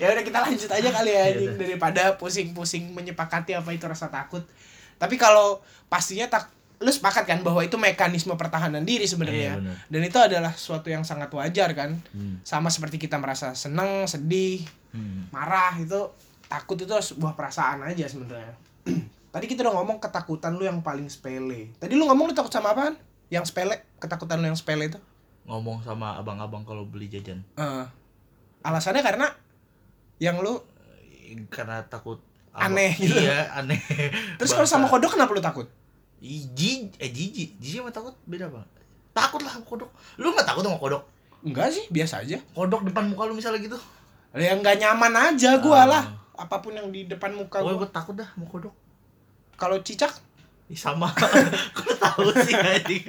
ya 0.00 0.06
udah 0.08 0.24
kita 0.24 0.38
lanjut 0.40 0.68
aja 0.68 0.88
kali 0.88 1.10
ya 1.10 1.16
Iya 1.16 1.22
anjing 1.32 1.52
daripada 1.56 2.02
pusing-pusing 2.16 2.92
menyepakati 2.92 3.52
apa 3.52 3.68
itu 3.72 3.84
rasa 3.84 4.08
takut 4.08 4.44
tapi 4.96 5.16
kalau 5.16 5.60
pastinya 5.88 6.28
tak 6.28 6.48
lu 6.76 6.88
sepakat 6.88 7.24
kan 7.24 7.38
bahwa 7.40 7.60
itu 7.60 7.76
mekanisme 7.76 8.32
pertahanan 8.36 8.84
diri 8.84 9.04
Iya, 9.04 9.12
sebenarnya 9.12 9.52
benar. 9.56 9.76
dan 9.88 10.00
itu 10.00 10.18
adalah 10.20 10.52
suatu 10.52 10.88
yang 10.88 11.04
sangat 11.04 11.28
wajar 11.28 11.72
kan 11.72 11.96
hmm. 12.12 12.40
sama 12.40 12.68
seperti 12.68 12.96
kita 12.96 13.16
merasa 13.16 13.52
seneng 13.52 14.04
sedih 14.06 14.64
Hmm. 14.96 15.28
marah 15.28 15.76
itu 15.76 16.08
takut 16.48 16.80
itu 16.80 16.88
sebuah 16.88 17.36
perasaan 17.36 17.84
aja 17.84 18.08
sebenarnya 18.08 18.56
tadi 19.36 19.44
kita 19.44 19.60
udah 19.62 19.74
ngomong 19.76 20.00
ketakutan 20.00 20.56
lu 20.56 20.64
yang 20.64 20.80
paling 20.80 21.04
sepele 21.06 21.68
tadi 21.76 21.92
lu 21.92 22.08
ngomong 22.08 22.32
lu 22.32 22.34
takut 22.34 22.48
sama 22.48 22.72
apaan 22.72 22.96
yang 23.28 23.44
sepele 23.44 23.84
ketakutan 23.98 24.40
lu 24.40 24.48
yang 24.48 24.56
sepele 24.56 24.88
itu 24.88 24.96
ngomong 25.44 25.84
sama 25.84 26.16
abang-abang 26.16 26.64
kalau 26.64 26.82
beli 26.82 27.06
jajan 27.06 27.44
Eh, 27.54 27.84
alasannya 28.62 29.04
karena 29.04 29.28
yang 30.16 30.40
lu 30.40 30.56
karena 31.46 31.84
takut 31.84 32.24
Aneh 32.50 32.88
abang- 32.88 33.04
gitu. 33.04 33.20
iya 33.20 33.52
aneh 33.52 33.76
terus 34.40 34.50
kalau 34.50 34.64
sama 34.64 34.88
kodok 34.88 35.12
kenapa 35.12 35.30
lu 35.30 35.44
takut 35.44 35.68
Iji, 36.16 36.96
eh 36.96 37.12
jijik, 37.12 37.60
jijik 37.60 37.84
sama 37.84 37.92
takut 37.92 38.16
beda 38.24 38.48
bang. 38.48 38.64
Takut 39.12 39.36
lah 39.38 39.52
sama 39.52 39.68
kodok. 39.68 39.92
Lu 40.16 40.32
nggak 40.32 40.48
takut 40.48 40.64
sama 40.64 40.80
kodok? 40.80 41.04
Enggak 41.44 41.68
sih, 41.68 41.84
biasa 41.86 42.24
aja. 42.24 42.40
Kodok 42.50 42.88
depan 42.88 43.04
muka 43.06 43.28
lu 43.28 43.36
misalnya 43.36 43.60
gitu? 43.60 43.76
Ya 44.32 44.56
nggak 44.56 44.80
nyaman 44.80 45.12
aja 45.12 45.60
gua 45.60 45.76
Ah. 45.76 45.86
lah. 45.86 46.04
Apa 46.34 46.64
pun 46.64 46.72
yang 46.72 46.88
di 46.88 47.04
depan 47.04 47.30
muka 47.30 47.60
gua. 47.60 47.76
gue 47.76 47.88
takut 47.92 48.16
dah 48.16 48.24
sama 48.26 48.48
kodok. 48.48 48.72
Kalau 49.56 49.80
cicak, 49.80 50.12
Ih, 50.66 50.74
sama. 50.74 51.10
Kok 51.76 51.94
tahu 51.96 52.28
sih 52.42 52.52
anjing? 52.52 53.06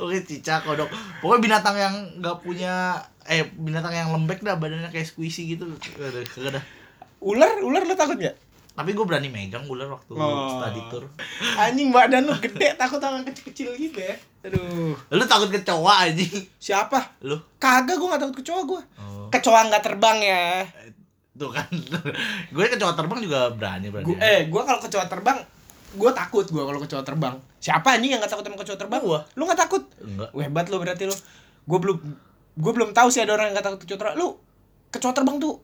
Oke, 0.00 0.24
cicak, 0.24 0.64
kodok. 0.64 0.88
Pokoknya 1.20 1.40
binatang 1.44 1.76
yang 1.76 1.94
nggak 2.18 2.40
punya 2.40 2.96
eh 3.28 3.44
binatang 3.52 3.92
yang 3.92 4.08
lembek 4.10 4.40
dah 4.40 4.56
badannya 4.56 4.88
kayak 4.88 5.04
squishy 5.06 5.44
gitu. 5.46 5.68
Kagak 5.76 6.64
ular, 7.20 7.60
ular 7.60 7.84
lu 7.84 7.92
takut 7.92 8.16
nggak? 8.16 8.32
Tapi 8.72 8.96
gue 8.96 9.04
berani 9.04 9.28
megang 9.28 9.68
ular 9.68 9.92
waktu 9.92 10.16
Oh. 10.16 10.56
study 10.56 10.80
tour. 10.88 11.04
Anjing 11.60 11.92
badan 11.92 12.24
lu 12.24 12.32
gede, 12.40 12.72
takut 12.80 12.96
sama 12.96 13.20
kecil-kecil 13.28 13.76
gitu 13.76 14.00
ya. 14.00 14.16
Aduh, 14.40 14.96
Lu 14.96 15.24
takut 15.28 15.52
kecoa 15.52 16.08
anjing? 16.08 16.48
siapa? 16.56 17.12
Lu? 17.20 17.36
Kagak 17.60 18.00
gua 18.00 18.16
nggak 18.16 18.22
takut 18.24 18.36
kecoa 18.40 18.60
gua. 18.64 18.80
Oh. 18.96 19.28
Kecoa 19.28 19.68
nggak 19.68 19.84
terbang 19.84 20.18
ya. 20.24 20.64
Tuh 21.36 21.52
kan. 21.52 21.68
gue 22.56 22.64
kecoa 22.72 22.96
terbang 22.96 23.20
juga 23.20 23.52
berani 23.52 23.92
berani. 23.92 24.06
Gua, 24.08 24.16
eh, 24.16 24.48
gua 24.48 24.64
kalau 24.64 24.80
kecoa 24.80 25.04
terbang, 25.12 25.44
gua 25.94 26.10
takut 26.12 26.46
gua 26.48 26.66
kalau 26.66 26.78
kecoa 26.78 27.02
terbang. 27.02 27.34
Siapa 27.58 27.96
anjing 27.96 28.10
yang 28.12 28.20
nggak 28.20 28.32
takut 28.32 28.44
sama 28.44 28.58
kecoa 28.58 28.78
terbang? 28.78 29.00
Gua. 29.00 29.20
Lu 29.34 29.42
nggak 29.44 29.60
takut? 29.60 29.82
Enggak. 29.98 30.30
Wah, 30.30 30.42
hebat 30.42 30.66
lu 30.68 30.76
berarti 30.78 31.04
lu. 31.06 31.16
Gua 31.64 31.78
belum 31.78 31.96
gua 32.56 32.72
belum 32.74 32.90
tahu 32.92 33.08
sih 33.08 33.22
ada 33.22 33.34
orang 33.34 33.50
yang 33.50 33.54
nggak 33.56 33.66
takut 33.66 33.80
kecoa 33.82 33.98
terbang. 33.98 34.16
Lu 34.16 34.28
kecoa 34.90 35.12
terbang 35.12 35.38
tuh 35.38 35.56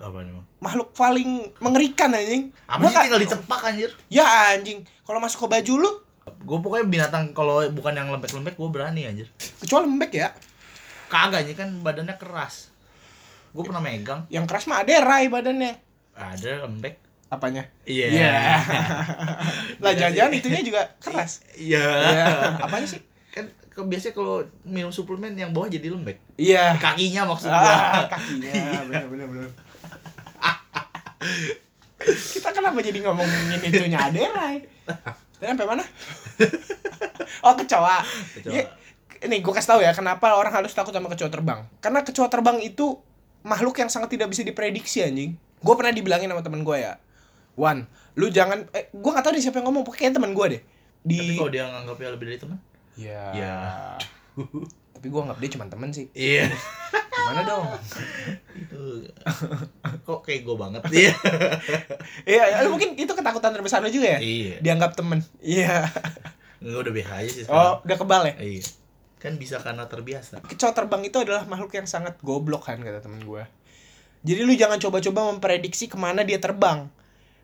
Apa 0.00 0.24
nih, 0.24 0.32
makhluk 0.64 0.96
paling 0.96 1.52
mengerikan 1.60 2.08
anjing. 2.10 2.48
Apa 2.64 2.88
sih 2.88 2.96
tinggal 3.04 3.20
dicepak 3.20 3.60
anjir? 3.60 3.92
Ya 4.08 4.24
anjing, 4.48 4.80
kalau 5.04 5.20
masuk 5.20 5.44
ke 5.44 5.60
baju 5.60 5.74
lu, 5.76 5.90
Gue 6.40 6.56
pokoknya 6.56 6.86
binatang 6.88 7.36
kalau 7.36 7.60
bukan 7.68 7.92
yang 7.92 8.08
lembek-lembek 8.08 8.56
gue 8.56 8.68
berani 8.72 9.04
anjir. 9.04 9.28
kecuali 9.60 9.84
lembek 9.84 10.12
ya. 10.14 10.32
Kagak 11.10 11.44
nih 11.44 11.52
kan 11.52 11.68
badannya 11.84 12.16
keras. 12.16 12.72
Gue 13.50 13.60
pernah 13.60 13.82
megang, 13.82 14.24
Yang 14.30 14.46
keras 14.48 14.64
mah 14.70 14.80
ada 14.80 15.04
rai 15.04 15.26
badannya. 15.28 15.74
ada 16.14 16.50
lembek. 16.64 16.96
Apanya? 17.30 17.62
Iya. 17.86 18.06
Iya. 18.10 18.32
lah 19.82 19.92
jangan-jangan 19.94 20.32
itunya 20.34 20.60
juga 20.60 20.82
keras. 20.98 21.46
Iya. 21.54 21.86
Iya. 22.04 22.26
Apanya 22.58 22.86
sih? 22.86 22.98
Kan 23.30 23.46
ke- 23.46 23.86
biasanya 23.86 24.12
kalau 24.12 24.36
minum 24.62 24.90
suplemen 24.90 25.32
yang 25.32 25.54
bawah 25.54 25.70
jadi 25.70 25.88
lembek. 25.88 26.18
Iya. 26.34 26.74
Kakinya 26.76 27.30
maksud 27.30 27.46
Ah, 27.46 28.10
kakinya 28.10 28.82
bener 28.84 29.06
bener 29.06 29.26
bener. 29.26 29.48
Kita 32.00 32.48
kenapa 32.50 32.80
jadi 32.80 32.98
ngomongin 32.98 33.60
itunya 33.62 33.98
ada 34.00 34.20
rai? 34.32 34.64
Dan 35.38 35.54
sampai 35.54 35.68
mana? 35.68 35.84
oh 37.46 37.54
kecoa. 37.54 37.98
Kecoa. 38.34 38.52
Ya, 38.52 38.62
ini 39.22 39.38
gue 39.38 39.52
kasih 39.52 39.70
tahu 39.70 39.80
ya 39.80 39.92
kenapa 39.92 40.32
orang 40.32 40.50
harus 40.50 40.72
takut 40.72 40.90
sama 40.90 41.06
kecoa 41.06 41.28
terbang. 41.28 41.60
Karena 41.78 42.00
kecoa 42.00 42.26
terbang 42.26 42.58
itu 42.58 42.98
makhluk 43.44 43.76
yang 43.76 43.86
sangat 43.86 44.10
tidak 44.10 44.32
bisa 44.32 44.42
diprediksi 44.42 45.04
anjing. 45.04 45.36
Gue 45.60 45.74
pernah 45.76 45.92
dibilangin 45.92 46.26
sama 46.26 46.40
temen 46.40 46.64
gue 46.64 46.76
ya. 46.80 46.96
Wan, 47.54 47.84
lu 48.14 48.28
jangan 48.28 48.66
eh 48.70 48.88
gue 48.88 49.10
gak 49.10 49.22
tahu 49.22 49.32
deh 49.34 49.42
siapa 49.42 49.58
yang 49.58 49.68
ngomong, 49.68 49.84
pokoknya 49.84 50.16
temen 50.16 50.32
gue 50.32 50.46
deh. 50.56 50.62
Di 51.00 51.16
Tapi 51.16 51.32
kalau 51.36 51.50
dia 51.50 51.64
nganggapnya 51.66 52.08
lebih 52.12 52.26
dari 52.28 52.38
teman? 52.38 52.58
Ya. 52.94 53.24
Ya. 53.32 53.56
Tapi 54.94 55.06
gue 55.08 55.20
anggap 55.20 55.38
dia 55.40 55.50
cuma 55.56 55.64
temen 55.64 55.88
sih. 55.90 56.06
Iya. 56.12 56.52
Gimana 57.10 57.40
dong? 57.44 57.64
Itu 58.52 58.80
kok 60.04 60.20
kayak 60.24 60.44
gue 60.44 60.56
banget. 60.56 60.80
Iya. 60.92 61.14
Iya, 62.28 62.42
ya, 62.52 62.68
mungkin 62.68 62.94
itu 62.94 63.08
ketakutan 63.08 63.50
terbesar 63.50 63.80
lu 63.80 63.88
juga 63.88 64.16
ya? 64.16 64.20
Iya. 64.20 64.60
Dianggap 64.60 64.92
temen. 64.92 65.24
Iya. 65.40 65.88
Enggak 66.60 66.80
udah 66.84 66.92
biasa 66.92 67.12
aja 67.16 67.30
sih 67.30 67.42
Oh, 67.42 67.48
sekarang. 67.48 67.84
udah 67.84 67.96
kebal 67.96 68.22
ya? 68.28 68.34
Iya. 68.36 68.62
Kan 69.16 69.32
bisa 69.36 69.56
karena 69.60 69.84
terbiasa. 69.88 70.44
Kecoa 70.44 70.72
terbang 70.72 71.02
itu 71.04 71.16
adalah 71.16 71.44
makhluk 71.44 71.72
yang 71.72 71.88
sangat 71.88 72.20
goblok 72.20 72.68
kan 72.68 72.80
kata 72.80 73.00
temen 73.00 73.24
gue. 73.24 73.42
Jadi 74.20 74.40
lu 74.44 74.52
jangan 74.52 74.76
coba-coba 74.76 75.32
memprediksi 75.32 75.88
ke 75.88 75.96
mana 75.96 76.20
dia 76.20 76.36
terbang. 76.36 76.92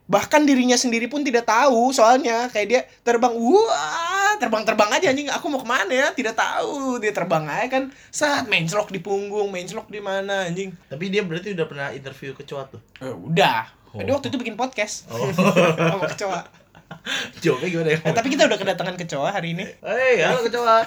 Bahkan 0.06 0.46
dirinya 0.46 0.74
sendiri 0.74 1.06
pun 1.06 1.20
tidak 1.20 1.44
tahu 1.44 1.90
soalnya 1.90 2.46
kayak 2.46 2.66
dia 2.66 2.80
terbang 3.02 3.34
wah 3.34 4.38
terbang-terbang 4.38 4.90
aja 4.92 5.10
anjing 5.10 5.26
aku 5.26 5.46
mau 5.48 5.58
ke 5.58 5.66
mana 5.66 5.90
ya 5.90 6.08
tidak 6.10 6.34
tahu 6.34 6.98
dia 6.98 7.10
terbang 7.10 7.42
aja 7.42 7.66
kan 7.68 7.84
saat 8.08 8.46
menclok 8.46 8.88
di 8.88 9.00
punggung 9.00 9.48
menclok 9.48 9.88
di 9.88 9.98
mana 9.98 10.46
anjing 10.46 10.70
Tapi 10.86 11.04
dia 11.08 11.20
berarti 11.20 11.52
udah 11.52 11.66
pernah 11.66 11.88
interview 11.90 12.30
kecoa 12.32 12.68
tuh. 12.68 12.80
Eh, 13.00 13.10
udah 13.10 13.74
Oh. 13.90 14.04
waktu 14.04 14.28
itu 14.28 14.36
bikin 14.36 14.54
podcast 14.54 15.08
Oh. 15.08 15.24
sama 15.90 16.04
kecoa 16.06 16.44
Jawabnya 17.40 17.66
gimana 17.66 17.90
ya? 17.90 17.98
Eh, 18.04 18.12
tapi 18.12 18.28
kita 18.28 18.44
udah 18.44 18.58
kedatangan 18.60 18.94
kecoa 18.94 19.28
hari 19.32 19.56
ini 19.56 19.64
Hei, 19.80 20.20
halo 20.20 20.44
kecoa. 20.44 20.84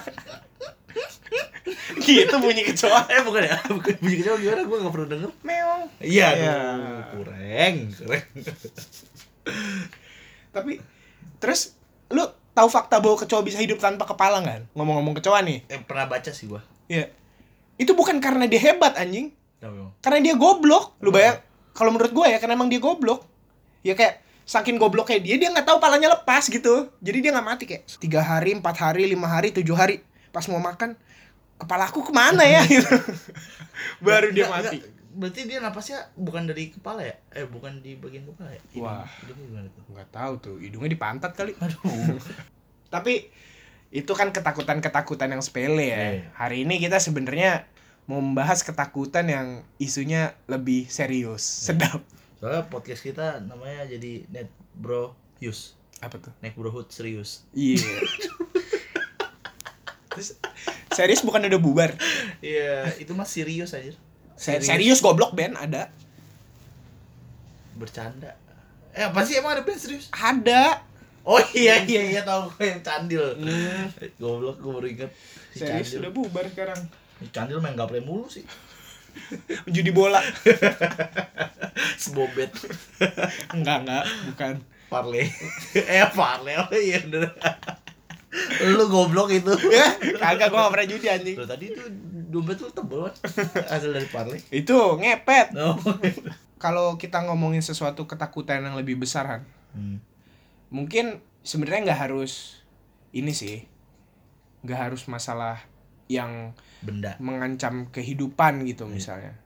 gitu 2.00 2.34
bunyi 2.38 2.62
kecoa 2.64 3.06
Eh 3.06 3.20
bukan 3.20 3.42
ya? 3.44 3.58
Bukan 3.74 3.94
bunyi 3.98 4.16
kecoa 4.16 4.36
gimana? 4.38 4.62
Gue 4.62 4.76
gak 4.78 4.92
pernah 4.94 5.08
denger. 5.10 5.30
meong 5.42 5.82
Iya, 5.98 6.28
Iya. 6.32 6.54
aduh, 6.54 7.02
kurang, 7.12 7.74
kurang. 7.90 8.24
Tapi 10.54 10.82
Terus 11.40 11.74
lu 12.12 12.22
tahu 12.52 12.68
fakta 12.68 13.00
bahwa 13.00 13.16
kecoa 13.16 13.40
bisa 13.42 13.58
hidup 13.58 13.80
tanpa 13.80 14.04
kepala 14.04 14.44
kan? 14.44 14.68
Ngomong-ngomong 14.76 15.16
kecoa 15.18 15.40
nih. 15.40 15.64
Eh, 15.72 15.80
pernah 15.80 16.06
baca 16.06 16.30
sih 16.30 16.46
gua. 16.46 16.60
Iya. 16.86 17.08
Itu 17.80 17.96
bukan 17.96 18.20
karena 18.20 18.44
dia 18.44 18.60
hebat 18.60 18.92
anjing, 19.00 19.32
emang? 19.64 19.96
karena 20.04 20.20
dia 20.20 20.34
goblok. 20.36 21.00
Lu 21.00 21.08
bayang 21.08 21.40
kalau 21.72 21.96
menurut 21.96 22.12
gue 22.12 22.26
ya 22.28 22.36
karena 22.36 22.60
emang 22.60 22.68
dia 22.68 22.76
goblok. 22.76 23.24
Ya 23.80 23.96
kayak 23.96 24.20
saking 24.44 24.76
gobloknya 24.76 25.16
dia 25.16 25.40
dia 25.40 25.48
nggak 25.48 25.64
tahu 25.64 25.80
palanya 25.80 26.12
lepas 26.12 26.44
gitu. 26.52 26.92
Jadi 27.00 27.18
dia 27.24 27.30
nggak 27.32 27.46
mati 27.48 27.64
kayak 27.64 27.88
tiga 27.96 28.20
hari, 28.20 28.52
empat 28.52 28.76
hari, 28.76 29.08
lima 29.08 29.24
hari, 29.24 29.48
tujuh 29.48 29.72
hari 29.72 30.04
pas 30.28 30.44
mau 30.52 30.60
makan 30.60 30.94
kepala 31.56 31.88
aku 31.88 32.04
ke 32.04 32.12
mana 32.12 32.44
ya 32.44 32.60
gitu. 32.76 32.92
Baru 34.04 34.28
dia 34.28 34.44
mati. 34.52 34.84
Berarti 35.10 35.42
dia 35.42 35.58
napasnya 35.58 36.06
bukan 36.14 36.46
dari 36.46 36.70
kepala 36.70 37.02
ya? 37.02 37.18
Eh, 37.34 37.42
bukan 37.42 37.82
di 37.82 37.98
bagian 37.98 38.22
kepala 38.24 38.54
ya? 38.54 38.62
Hidung- 38.70 38.86
Wah. 38.86 39.06
hidungnya 39.20 39.44
gimana 39.50 39.68
tuh? 39.68 39.82
Nggak 39.90 40.08
tahu 40.08 40.32
tuh, 40.38 40.54
hidungnya 40.58 40.88
di 40.88 40.98
pantat 40.98 41.32
kali. 41.34 41.52
Aduh. 41.58 42.16
Tapi 42.94 43.28
itu 43.90 44.12
kan 44.14 44.30
ketakutan-ketakutan 44.30 45.28
yang 45.28 45.42
sepele 45.42 45.84
ya. 45.84 45.98
Iya. 46.14 46.22
Hari 46.38 46.62
ini 46.62 46.78
kita 46.78 46.96
sebenarnya 46.96 47.66
mau 48.06 48.18
membahas 48.18 48.62
ketakutan 48.62 49.26
yang 49.26 49.46
isunya 49.76 50.34
lebih 50.46 50.86
serius, 50.86 51.42
sedap. 51.42 52.00
Soalnya 52.38 52.66
podcast 52.66 53.02
kita 53.02 53.38
namanya 53.40 53.86
jadi 53.86 54.24
Net 54.30 54.48
Bro 54.72 55.14
Yus. 55.38 55.74
Apa 55.98 56.16
tuh? 56.16 56.32
Net 56.38 56.54
Brohood 56.54 56.88
serius. 56.88 57.44
Iya. 57.50 57.82
Terus 60.10 60.36
serius 60.90 61.20
bukan 61.20 61.44
udah 61.44 61.58
bubar. 61.58 61.90
Iya, 62.40 62.88
itu 62.96 63.12
mah 63.12 63.26
serius 63.26 63.72
aja. 63.72 63.92
Se- 64.40 64.64
Serius 64.64 65.04
goblok 65.04 65.36
Ben 65.36 65.52
ada. 65.52 65.92
Bercanda. 67.76 68.32
Eh, 68.90 69.04
apa 69.04 69.20
sih 69.22 69.36
emang 69.36 69.54
ada 69.54 69.62
band 69.62 69.76
serius? 69.76 70.08
Ada. 70.10 70.80
Oh 71.22 71.36
iya 71.52 71.84
iya 71.84 72.02
iya 72.08 72.20
tahu 72.24 72.48
gue 72.50 72.64
yang 72.66 72.80
candil. 72.80 73.36
Hmm, 73.36 73.92
Goblok 74.16 74.56
gue 74.58 74.72
baru 74.72 74.88
inget. 74.88 75.10
Si 75.52 75.60
serius 75.60 75.92
candil. 75.92 76.00
udah 76.00 76.12
bubar 76.12 76.44
sekarang. 76.48 76.80
Si 77.20 77.28
candil 77.28 77.60
main 77.60 77.76
gaple 77.76 78.00
mulu 78.00 78.26
sih. 78.26 78.42
Judi 79.74 79.92
bola. 79.92 80.24
Sebobet. 82.02 82.50
enggak, 83.52 83.84
enggak, 83.84 84.04
bukan. 84.32 84.54
Parle. 84.88 85.22
eh 85.94 86.08
parle. 86.10 86.52
Oh 86.56 86.72
iya 86.72 86.98
bener. 87.04 87.30
Lu 88.62 88.84
goblok 88.86 89.30
itu. 89.30 89.50
Ya, 89.68 89.90
kagak 90.16 90.48
gua 90.48 90.66
gak 90.66 90.72
pernah 90.72 90.88
judi 90.88 91.06
anjing. 91.06 91.34
Lu 91.34 91.44
tadi 91.44 91.66
tuh 91.68 91.86
dompet 92.28 92.56
lu 92.56 92.68
tebel? 92.68 93.10
Hasil 93.64 93.90
dari 93.90 94.06
parle. 94.06 94.38
Itu 94.48 94.96
ngepet. 94.96 95.54
Oh. 95.56 95.74
Kalau 96.62 96.94
kita 96.94 97.24
ngomongin 97.24 97.58
sesuatu 97.58 98.04
ketakutan 98.04 98.60
yang 98.62 98.74
lebih 98.74 98.96
besar 98.96 99.24
kan, 99.26 99.42
Hmm. 99.70 100.02
mungkin 100.68 101.18
sebenarnya 101.40 101.88
nggak 101.88 102.00
harus 102.04 102.58
ini 103.10 103.30
sih 103.30 103.62
nggak 104.60 104.80
harus 104.84 105.06
masalah 105.06 105.62
yang 106.04 106.52
Benda. 106.78 107.14
mengancam 107.16 107.86
kehidupan 107.88 108.66
gitu 108.66 108.84
misalnya 108.84 109.38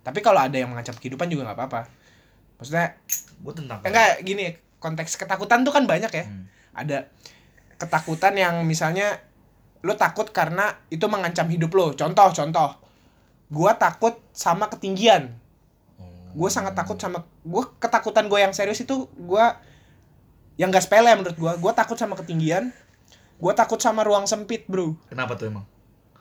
tapi 0.00 0.18
kalau 0.18 0.38
ada 0.38 0.54
yang 0.54 0.70
mengancam 0.70 0.94
kehidupan 0.94 1.26
juga 1.26 1.42
nggak 1.44 1.58
apa-apa 1.58 1.80
maksudnya 2.54 2.94
Gue 3.38 3.50
tentang. 3.52 3.82
enggak 3.82 4.22
gini 4.22 4.54
konteks 4.78 5.14
ketakutan 5.16 5.62
tuh 5.62 5.70
kan 5.70 5.84
banyak 5.84 6.08
ya 6.08 6.24
Hmm. 6.24 6.46
ada 6.72 7.10
ketakutan 7.78 8.34
yang 8.36 8.66
misalnya 8.66 9.22
lo 9.80 9.94
takut 9.94 10.28
karena 10.34 10.74
itu 10.90 11.06
mengancam 11.06 11.46
hidup 11.48 11.70
lo. 11.72 11.94
Contoh 11.94 12.28
contoh. 12.34 12.70
Gua 13.48 13.78
takut 13.78 14.18
sama 14.34 14.68
ketinggian. 14.68 15.32
Gue 16.36 16.50
sangat 16.52 16.76
takut 16.76 17.00
sama 17.00 17.24
gue 17.24 17.64
ketakutan 17.80 18.28
gue 18.28 18.36
yang 18.38 18.52
serius 18.52 18.84
itu 18.84 19.08
gue 19.16 19.44
yang 20.60 20.68
gak 20.68 20.84
sepele 20.84 21.08
menurut 21.16 21.34
gue 21.34 21.52
gue 21.56 21.72
takut 21.72 21.96
sama 21.96 22.14
ketinggian. 22.20 22.70
Gue 23.40 23.52
takut 23.56 23.80
sama 23.80 24.04
ruang 24.04 24.28
sempit 24.28 24.68
bro. 24.68 24.92
Kenapa 25.08 25.34
tuh 25.34 25.48
emang? 25.48 25.64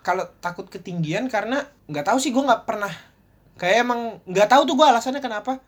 kalau 0.07 0.23
takut 0.39 0.71
ketinggian 0.71 1.27
karena 1.27 1.67
nggak 1.91 2.07
tahu 2.07 2.15
sih 2.15 2.31
gue 2.31 2.39
nggak 2.39 2.63
pernah 2.63 2.87
kayak 3.59 3.83
emang 3.83 4.23
nggak 4.23 4.47
tahu 4.47 4.63
tuh 4.63 4.79
gue 4.79 4.87
alasannya 4.87 5.19
kenapa 5.19 5.59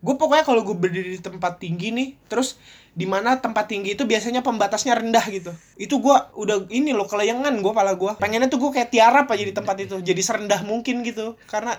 gue 0.00 0.14
pokoknya 0.16 0.44
kalau 0.48 0.64
gue 0.64 0.72
berdiri 0.72 1.16
di 1.16 1.20
tempat 1.20 1.60
tinggi 1.60 1.92
nih 1.92 2.08
terus 2.24 2.56
di 2.96 3.04
mana 3.04 3.36
tempat 3.36 3.68
tinggi 3.68 3.92
itu 3.92 4.08
biasanya 4.08 4.40
pembatasnya 4.40 4.96
rendah 4.96 5.24
gitu. 5.28 5.52
Itu 5.76 6.00
gue 6.00 6.16
udah 6.40 6.66
ini 6.72 6.96
loh 6.96 7.04
kelayangan 7.04 7.52
gue 7.60 7.72
pala 7.76 7.94
gue 7.94 8.16
pengennya 8.16 8.48
tuh 8.48 8.58
gue 8.64 8.70
kayak 8.80 8.90
tiarap 8.90 9.28
aja 9.28 9.44
di 9.44 9.52
tempat 9.52 9.76
itu 9.78 10.00
jadi 10.00 10.22
serendah 10.24 10.64
mungkin 10.64 11.04
gitu. 11.04 11.36
Karena 11.44 11.76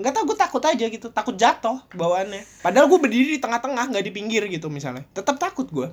nggak 0.00 0.12
tahu 0.16 0.32
gue 0.32 0.38
takut 0.40 0.62
aja 0.64 0.84
gitu 0.88 1.12
takut 1.12 1.36
jatuh 1.36 1.84
bawaannya. 1.92 2.64
Padahal 2.64 2.88
gue 2.88 2.98
berdiri 2.98 3.36
di 3.36 3.40
tengah-tengah 3.44 3.92
nggak 3.92 4.04
di 4.08 4.12
pinggir 4.12 4.42
gitu 4.48 4.72
misalnya. 4.72 5.04
Tetap 5.12 5.36
takut 5.36 5.68
gue 5.68 5.92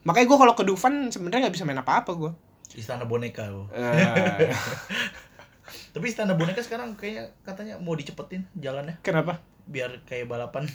makanya 0.00 0.26
gue 0.32 0.38
kalau 0.40 0.54
ke 0.56 0.64
Dufan 0.64 1.12
sebenarnya 1.12 1.44
nggak 1.44 1.54
bisa 1.60 1.68
main 1.68 1.76
apa-apa 1.76 2.16
gue 2.16 2.32
Istana 2.72 3.04
boneka 3.04 3.50
lo. 3.50 3.66
Eh, 3.74 4.48
Tapi 5.94 6.06
istana 6.06 6.38
boneka 6.38 6.62
sekarang 6.62 6.94
kayaknya 6.94 7.34
katanya 7.42 7.74
mau 7.82 7.98
dicepetin 7.98 8.46
jalannya. 8.54 9.02
Kenapa 9.02 9.42
biar 9.70 10.02
kayak 10.02 10.26
balapan. 10.26 10.66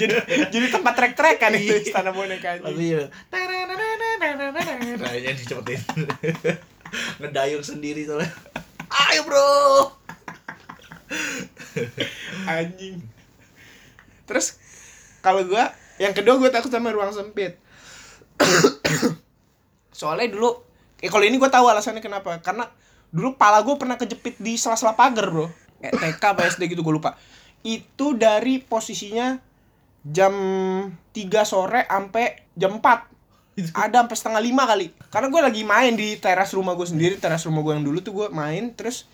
Jadi 0.00 0.14
jadi 0.54 0.66
tempat 0.70 0.94
trek-trek 0.94 1.42
kan 1.42 1.50
itu 1.58 1.90
istana 1.90 2.14
boneka. 2.14 2.62
Tapi 2.62 2.94
ya. 2.94 3.10
Kayaknya 4.94 5.32
dicepetin. 5.34 5.80
Ngedayung 7.20 7.66
sendiri 7.66 8.06
soalnya. 8.06 8.30
Ayo 8.90 9.26
bro. 9.26 9.50
anjing 12.46 13.02
terus 14.26 14.58
kalau 15.18 15.42
gua 15.42 15.74
yang 15.98 16.14
kedua 16.14 16.38
gua 16.38 16.50
takut 16.54 16.70
sama 16.70 16.94
ruang 16.94 17.10
sempit 17.10 17.58
soalnya 19.98 20.30
dulu 20.30 20.62
eh 21.02 21.10
kalau 21.10 21.26
ini 21.26 21.36
gua 21.36 21.50
tahu 21.50 21.66
alasannya 21.66 21.98
kenapa 22.02 22.38
karena 22.38 22.70
dulu 23.10 23.34
pala 23.34 23.62
gua 23.66 23.74
pernah 23.74 23.98
kejepit 23.98 24.38
di 24.38 24.54
sela-sela 24.54 24.94
pagar 24.94 25.34
bro 25.34 25.50
eh, 25.80 25.92
TK 25.92 26.22
apa 26.22 26.46
SD 26.46 26.72
gitu 26.72 26.84
gua 26.84 26.94
lupa. 26.96 27.10
Itu 27.64 28.16
dari 28.16 28.60
posisinya 28.60 29.36
jam 30.00 30.34
3 31.12 31.44
sore 31.44 31.84
sampai 31.84 32.48
jam 32.56 32.80
4 32.80 33.76
ada 33.76 34.06
sampai 34.06 34.16
setengah 34.16 34.40
lima 34.40 34.64
kali. 34.64 34.88
Karena 35.12 35.28
gue 35.28 35.40
lagi 35.42 35.62
main 35.66 35.92
di 35.92 36.16
teras 36.16 36.56
rumah 36.56 36.72
gue 36.72 36.88
sendiri 36.88 37.20
teras 37.20 37.44
rumah 37.44 37.60
gue 37.60 37.76
yang 37.76 37.84
dulu 37.84 37.98
tuh 38.00 38.12
gue 38.16 38.26
main 38.32 38.72
terus 38.72 39.04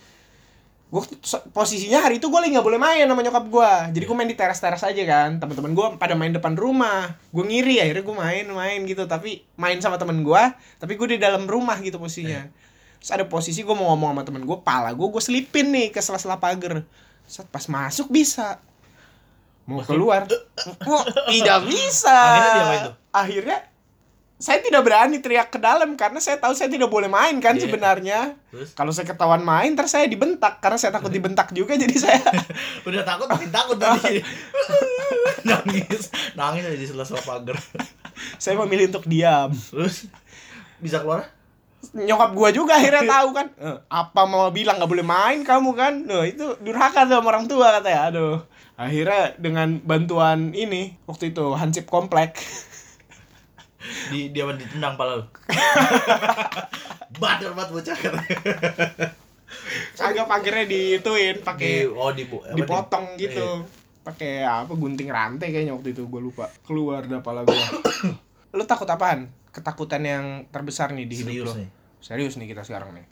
gue 0.86 1.02
posisinya 1.50 1.98
hari 1.98 2.22
itu 2.22 2.30
gue 2.30 2.38
lagi 2.38 2.54
nggak 2.54 2.62
boleh 2.62 2.78
main 2.78 3.02
sama 3.10 3.18
nyokap 3.18 3.50
gue 3.50 3.72
jadi 3.90 4.04
gue 4.06 4.16
main 4.16 4.30
di 4.30 4.38
teras 4.38 4.62
teras 4.62 4.86
aja 4.86 5.02
kan. 5.02 5.42
Teman-teman 5.42 5.72
gue 5.74 5.86
pada 5.98 6.14
main 6.14 6.30
depan 6.30 6.54
rumah. 6.54 7.18
Gue 7.34 7.42
ngiri 7.42 7.82
akhirnya 7.82 8.04
gue 8.06 8.16
main 8.16 8.44
main 8.46 8.78
gitu. 8.86 9.02
Tapi 9.10 9.42
main 9.58 9.82
sama 9.82 9.98
temen 9.98 10.22
gue 10.22 10.42
tapi 10.78 10.94
gue 10.94 11.16
di 11.16 11.18
dalam 11.18 11.50
rumah 11.50 11.80
gitu 11.82 11.98
posisinya 11.98 12.46
terus 13.06 13.14
ada 13.14 13.22
posisi 13.22 13.62
gue 13.62 13.70
mau 13.70 13.94
ngomong 13.94 14.18
sama 14.18 14.22
temen 14.26 14.42
gue 14.42 14.58
pala 14.60 14.90
gue 14.90 15.06
gue 15.06 15.22
selipin 15.22 15.70
nih 15.70 15.94
ke 15.94 16.02
sela-sela 16.02 16.42
pagar 16.42 16.82
Set 17.22 17.46
pas 17.46 17.62
masuk 17.66 18.10
bisa 18.10 18.58
mau 19.62 19.78
keluar 19.82 20.26
oh, 20.86 21.02
tidak 21.30 21.70
bisa 21.70 22.10
Akhirnya 22.10 22.78
tuh? 22.82 22.94
akhirnya 23.14 23.58
saya 24.36 24.58
tidak 24.58 24.82
berani 24.82 25.22
teriak 25.22 25.48
ke 25.48 25.56
dalam 25.56 25.94
karena 25.94 26.18
saya 26.18 26.36
tahu 26.36 26.52
saya 26.52 26.66
tidak 26.66 26.90
boleh 26.90 27.06
main 27.06 27.38
kan 27.38 27.54
Iya. 27.54 27.62
sebenarnya 27.62 28.18
Terus 28.50 28.74
kalau 28.74 28.90
saya 28.90 29.06
ketahuan 29.06 29.40
main 29.40 29.70
ntar 29.72 29.86
saya 29.86 30.10
dibentak 30.10 30.58
karena 30.58 30.74
saya 30.74 30.90
takut 30.90 31.08
dibentak 31.08 31.54
juga 31.54 31.78
jadi 31.78 31.94
saya 31.94 32.20
udah 32.90 33.02
takut 33.02 33.30
makin 33.30 33.50
takut 33.54 33.78
tadi. 33.78 34.18
nangis, 35.48 36.10
nangis 36.34 36.62
aja 36.66 36.74
di 36.74 36.86
sela-sela 36.86 37.22
pagar. 37.22 37.54
saya 38.42 38.58
memilih 38.58 38.90
untuk 38.90 39.06
diam 39.06 39.54
Terus 39.54 40.10
bisa 40.82 41.00
keluar? 41.00 41.35
Nyokap 41.92 42.30
gua 42.32 42.48
juga 42.50 42.74
akhirnya 42.74 43.04
tahu 43.14 43.28
kan 43.30 43.46
"Eh, 43.54 43.78
apa 43.86 44.22
mau 44.24 44.50
bilang 44.50 44.80
nggak 44.80 44.90
boleh 44.90 45.06
main 45.06 45.40
kamu 45.42 45.70
kan? 45.74 45.94
Loh, 46.08 46.24
itu 46.24 46.56
durhaka 46.58 47.04
tuh 47.04 47.20
sama 47.20 47.30
orang 47.30 47.46
tua 47.46 47.78
katanya 47.78 48.00
aduh. 48.10 48.36
Akhirnya 48.76 49.32
dengan 49.36 49.80
bantuan 49.80 50.52
ini 50.52 50.98
waktu 51.04 51.30
itu 51.32 51.54
hansip 51.54 51.86
komplek. 51.86 52.36
Di 54.10 54.34
dia 54.34 54.44
ditendang 54.48 54.98
pala 54.98 55.22
lu. 55.22 55.24
Badar 57.22 57.54
banget 57.54 57.70
bocah 57.72 57.96
katanya. 57.96 58.36
agak 59.96 60.26
pagernya 60.26 60.66
diituin 60.66 61.38
Di, 61.38 61.42
pakai 61.42 61.72
oh 61.86 62.10
di 62.10 62.26
bu- 62.26 62.42
apa, 62.42 62.54
dipotong 62.54 63.14
di- 63.14 63.30
gitu. 63.30 63.62
Pakai 64.02 64.42
apa 64.42 64.70
gunting 64.70 65.10
rantai 65.10 65.50
kayaknya 65.50 65.74
waktu 65.74 65.94
itu 65.94 66.06
gue 66.06 66.20
lupa. 66.20 66.50
Keluar 66.62 67.06
dah 67.06 67.22
pala 67.22 67.42
gua. 67.42 67.56
Lu 68.56 68.62
takut 68.66 68.86
apaan? 68.86 69.30
Ketakutan 69.50 70.02
yang 70.04 70.24
terbesar 70.50 70.92
nih 70.92 71.06
di 71.08 71.14
hidup 71.16 71.32
Serius 71.32 71.48
lu 71.48 71.60
nih. 71.64 71.68
Serius 72.06 72.38
nih 72.38 72.46
kita 72.46 72.62
sekarang 72.62 72.94
nih. 72.94 73.06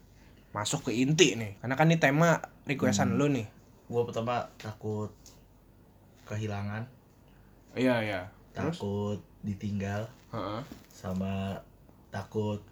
Masuk 0.54 0.86
ke 0.86 0.94
inti 0.94 1.34
nih. 1.34 1.58
Karena 1.58 1.74
kan 1.74 1.90
ini 1.90 1.98
tema 1.98 2.38
requestan 2.62 3.10
Hmm. 3.10 3.18
lu 3.18 3.26
nih. 3.26 3.46
Gua 3.90 4.06
pertama 4.06 4.46
takut 4.54 5.10
kehilangan, 6.24 6.86
iya 7.74 8.00
iya. 8.00 8.20
Terus? 8.54 8.78
Takut 8.78 9.18
ditinggal, 9.42 10.06
Heeh. 10.30 10.60
sama 10.88 11.58
takut 12.08 12.62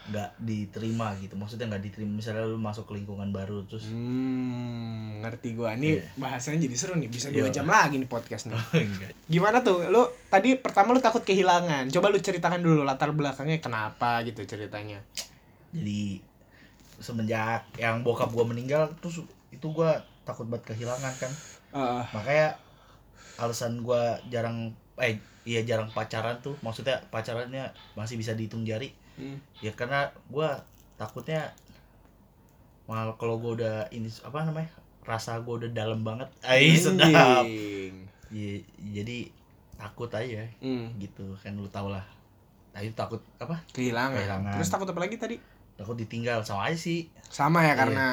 nggak 0.00 0.30
diterima 0.40 1.12
gitu 1.20 1.36
maksudnya 1.36 1.68
nggak 1.68 1.84
diterima 1.84 2.16
misalnya 2.16 2.42
lu 2.42 2.56
masuk 2.56 2.88
ke 2.88 2.96
lingkungan 2.96 3.28
baru 3.30 3.62
terus 3.64 3.84
Hmm, 3.86 5.20
ngerti 5.20 5.52
gua. 5.52 5.76
Nih 5.76 6.00
Iya. 6.00 6.08
bahasanya 6.16 6.58
jadi 6.62 6.74
seru 6.74 6.94
nih. 6.96 7.06
Bisa 7.06 7.28
dua 7.28 7.46
Iya. 7.46 7.52
jam 7.52 7.66
lagi 7.66 7.94
nih 7.94 8.06
podcast 8.06 8.48
nih. 8.48 8.56
enggak 8.56 9.12
Gimana 9.32 9.60
tuh? 9.60 9.84
Lu 9.86 10.02
tadi 10.26 10.56
pertama 10.56 10.90
lu 10.90 10.98
takut 10.98 11.20
kehilangan. 11.20 11.86
Coba 11.88 12.08
lu 12.08 12.16
ceritakan 12.16 12.58
dulu 12.58 12.80
latar 12.80 13.10
belakangnya 13.10 13.58
kenapa 13.58 14.22
gitu 14.22 14.40
ceritanya. 14.44 15.04
jadi 15.70 16.18
semenjak 16.96 17.62
yang 17.76 18.02
bokap 18.02 18.28
gua 18.28 18.42
meninggal 18.42 18.90
terus 18.98 19.22
itu 19.48 19.66
gua 19.68 19.94
takut 20.22 20.44
banget 20.44 20.74
kehilangan 20.74 21.14
kan 21.16 21.32
Heeh. 21.70 22.04
makanya 22.10 22.48
alasan 23.36 23.80
gua 23.80 24.18
jarang 24.26 24.68
eh 24.96 25.16
iya 25.42 25.62
jarang 25.62 25.88
pacaran 25.88 26.36
tuh 26.38 26.58
maksudnya 26.60 27.00
pacarannya 27.06 27.64
masih 27.94 28.14
bisa 28.14 28.34
dihitung 28.34 28.62
jari 28.62 28.92
Hmm. 29.20 29.38
ya 29.60 29.72
karena 29.72 30.00
gua 30.26 30.56
takutnya 30.96 31.52
mal 32.84 33.12
kalau 33.14 33.36
gua 33.36 33.52
udah 33.54 33.74
ini 33.90 34.08
apa 34.20 34.42
namanya 34.42 34.70
rasa 35.02 35.38
gua 35.40 35.58
udah 35.58 35.70
dalam 35.70 36.00
banget 36.00 36.26
ay 36.42 36.74
sedap. 36.74 37.44
Ya, 38.30 38.62
jadi 38.78 39.26
takut 39.74 40.06
aja 40.08 40.46
Hmm. 40.58 40.94
gitu 40.96 41.34
kan 41.36 41.52
lu 41.52 41.66
tau 41.66 41.88
lah 41.88 42.04
nah 42.70 42.78
itu 42.78 42.94
takut 42.94 43.18
apa 43.36 43.58
Kehilangan. 43.70 44.14
Kehilangan. 44.16 44.52
Terus 44.54 44.70
takut 44.70 44.86
apa 44.86 45.00
lagi 45.00 45.16
tadi? 45.16 45.36
takut 45.74 45.96
ditinggal 45.96 46.38
sama 46.40 46.68
aja 46.68 46.76
sih 46.76 47.08
Sama 47.24 47.64
ya 47.64 47.72
Iya. 47.72 47.74
karena 47.74 48.06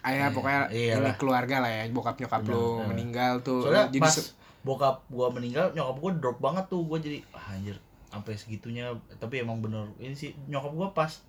ayah 0.00 0.18
Iya, 0.24 0.26
pokoknya 0.32 0.60
iya 0.70 0.94
ini 0.96 1.12
keluarga 1.14 1.56
lah 1.60 1.70
ya 1.70 1.82
bokap 1.88 2.16
nyokap 2.16 2.42
lu 2.44 2.80
meninggal 2.82 3.38
tuh 3.40 3.60
soalnya 3.62 3.86
jadi 3.88 4.00
pas 4.00 4.16
bokap 4.60 4.96
gua 5.06 5.28
meninggal 5.28 5.68
nyokap 5.70 5.96
gua 5.98 6.12
drop 6.16 6.38
banget 6.38 6.64
tuh 6.66 6.80
gua 6.80 6.96
jadi 6.96 7.20
ah, 7.30 7.52
anjir 7.52 7.76
sampai 8.10 8.34
segitunya. 8.34 8.90
Tapi 9.16 9.40
emang 9.40 9.62
bener 9.62 9.86
ini 9.96 10.12
sih 10.12 10.34
nyokap 10.46 10.74
gua 10.74 10.88
pas 10.90 11.22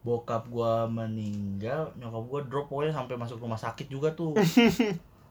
bokap 0.00 0.46
gua 0.48 0.86
meninggal 0.86 1.90
nyokap 1.98 2.24
gua 2.24 2.40
drop 2.46 2.66
pokoknya 2.70 2.94
sampai 2.94 3.18
masuk 3.18 3.38
rumah 3.38 3.58
sakit 3.58 3.90
juga 3.90 4.14
tuh. 4.14 4.32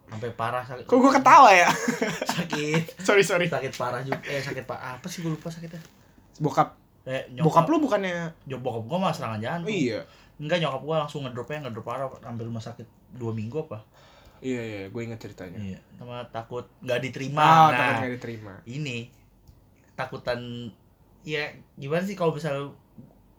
Sampai 0.08 0.32
parah 0.40 0.64
sakit. 0.64 0.88
Kok 0.88 1.04
gua 1.04 1.12
ketawa 1.12 1.52
ya? 1.52 1.68
Sakit. 2.40 3.04
Sorry 3.04 3.20
sorry. 3.20 3.52
Sakit 3.52 3.76
parah 3.76 4.00
juga. 4.00 4.16
Eh 4.24 4.40
sakit 4.40 4.64
parah 4.64 4.96
apa 4.96 5.08
sih 5.12 5.20
gua 5.20 5.36
lupa 5.36 5.52
sakitnya? 5.52 5.84
Bokap. 6.40 6.80
Eh, 7.04 7.28
bokap 7.36 7.68
lu 7.68 7.84
bukannya? 7.84 8.32
Nyok- 8.48 8.64
bokap 8.64 8.84
gua 8.88 8.98
mah 9.04 9.12
serangan 9.12 9.44
jantung. 9.44 9.68
Iya. 9.68 10.08
Enggak 10.40 10.64
nyokap 10.64 10.80
gua 10.80 10.96
langsung 11.04 11.28
ngedropnya 11.28 11.68
ngedrop 11.68 11.84
parah 11.84 12.08
sampai 12.24 12.44
rumah 12.48 12.64
sakit 12.64 12.88
dua 13.20 13.36
minggu 13.36 13.68
apa. 13.68 13.84
Iya 14.40 14.62
iya 14.62 14.82
gue 14.88 15.02
inget 15.02 15.20
ceritanya. 15.20 15.58
Iya 15.58 15.80
sama 15.98 16.22
takut 16.30 16.70
nggak 16.86 17.00
diterima. 17.04 17.42
Ah 17.42 17.68
nah 17.68 17.76
takut 17.76 17.96
nggak 18.00 18.14
diterima. 18.22 18.54
ini 18.64 19.10
takutan 19.98 20.70
ya 21.24 21.50
gimana 21.74 22.02
sih 22.02 22.14
kalau 22.14 22.32
misalnya 22.32 22.64
lu 22.64 22.72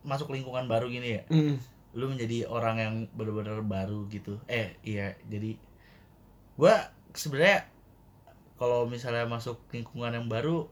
masuk 0.02 0.28
lingkungan 0.28 0.66
baru 0.66 0.86
gini 0.86 1.08
ya 1.14 1.22
Hmm. 1.26 1.56
lu 1.90 2.04
menjadi 2.06 2.44
orang 2.44 2.76
yang 2.76 2.94
benar-benar 3.12 3.62
baru 3.62 4.04
gitu 4.08 4.36
eh 4.46 4.76
iya 4.82 5.16
jadi 5.24 5.56
gua 6.54 6.90
sebenarnya 7.12 7.64
kalau 8.54 8.84
misalnya 8.84 9.24
masuk 9.24 9.56
lingkungan 9.70 10.12
yang 10.12 10.26
baru 10.26 10.66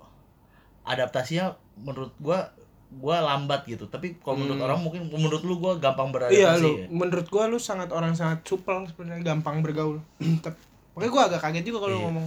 adaptasinya 0.82 1.54
menurut 1.76 2.12
gua 2.18 2.50
gua 2.92 3.18
lambat 3.20 3.66
gitu 3.66 3.86
tapi 3.86 4.14
kalau 4.16 4.38
menurut 4.38 4.58
Hmm. 4.58 4.66
orang 4.66 4.78
mungkin 4.80 5.02
menurut 5.08 5.42
lu 5.42 5.56
gua 5.56 5.74
gampang 5.76 6.10
iya 6.28 6.54
beradaptasi 6.54 6.62
lu 6.62 6.70
ya? 6.76 6.86
menurut 6.88 7.26
gua 7.26 7.44
lu 7.46 7.58
sangat 7.58 7.90
orang 7.90 8.14
sangat 8.14 8.42
supel 8.42 8.86
sebenarnya 8.86 9.22
gampang 9.24 9.58
bergaul 9.60 9.98
Tapi- 10.44 10.62
makanya 10.92 11.10
gua 11.10 11.22
agak 11.26 11.40
kaget 11.40 11.64
juga 11.64 11.78
kalau 11.80 11.96
Iya. 11.96 12.04
ngomong 12.04 12.26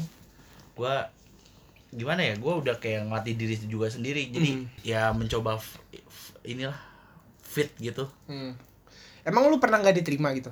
gua 0.74 0.96
gimana 1.92 2.22
ya 2.22 2.36
gua 2.36 2.58
udah 2.58 2.78
kayak 2.78 3.06
ngelatih 3.06 3.34
diri 3.34 3.56
juga 3.64 3.88
sendiri 3.88 4.30
jadi 4.30 4.50
Hmm. 4.52 4.66
ya 4.82 5.10
mencoba 5.10 5.58
f- 5.58 5.82
f- 5.92 6.38
inilah 6.44 6.78
fit 7.40 7.74
gitu 7.78 8.06
Hmm. 8.26 8.54
Emang 9.22 9.46
lu 9.46 9.58
pernah 9.58 9.78
nggak 9.78 9.98
diterima 9.98 10.32
gitu 10.32 10.50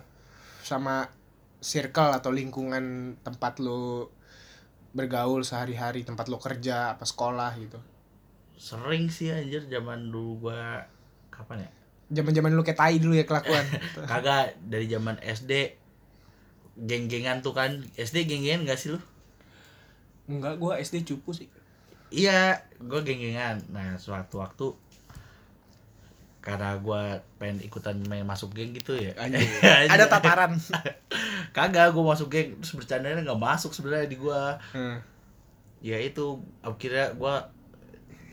sama 0.62 1.08
circle 1.58 2.12
atau 2.12 2.30
lingkungan 2.30 2.84
tempat 3.18 3.58
lu 3.58 4.12
bergaul 4.90 5.42
sehari-hari, 5.42 6.02
tempat 6.02 6.26
lu 6.26 6.38
kerja, 6.38 6.92
apa 6.92 7.04
sekolah 7.04 7.54
gitu. 7.56 7.78
sering 8.56 9.06
sih 9.08 9.30
anjir 9.30 9.62
zaman 9.64 10.10
dulu 10.10 10.50
gua 10.50 10.82
kapan 11.30 11.62
ya 11.62 11.70
Zaman-zaman 12.10 12.50
lu 12.52 12.62
kayak 12.62 12.76
tai 12.76 12.98
dulu 12.98 13.14
ya 13.14 13.24
kelakuan. 13.24 13.62
kagak 14.10 14.58
dari 14.60 14.88
zaman 14.88 15.20
SD 15.20 15.78
geng-gengan 16.80 17.40
tuh 17.40 17.54
kan 17.54 17.70
SD 17.94 18.26
geng-gengan 18.26 18.66
gak 18.66 18.78
sih 18.78 18.90
lu 18.90 19.00
Enggak, 20.28 20.56
gua 20.56 20.76
SD 20.78 21.04
cupu 21.04 21.32
sih. 21.32 21.48
iya 22.08 22.56
gua 22.80 23.00
geng-gengan 23.02 23.60
nah 23.68 23.96
suatu 23.96 24.38
waktu 24.38 24.72
karena 26.40 26.78
gua 26.78 27.20
pengen 27.36 27.60
ikutan 27.62 28.00
main 28.06 28.24
masuk 28.24 28.52
geng 28.54 28.72
gitu 28.72 28.96
ya 28.96 29.12
Anjing. 29.18 29.44
Ada 29.92 30.08
tataran. 30.08 30.56
kagak 31.56 31.92
gua 31.92 32.14
masuk 32.14 32.30
geng 32.30 32.56
terus 32.58 32.72
bercandanya 32.74 33.20
nggak 33.22 33.36
masuk 33.38 33.72
sebenarnya 33.72 34.08
di 34.08 34.18
gua 34.18 34.56
Hmm. 34.72 35.04
ya 35.78 35.98
itu 35.98 36.40
akhirnya 36.62 37.12
gua 37.14 37.52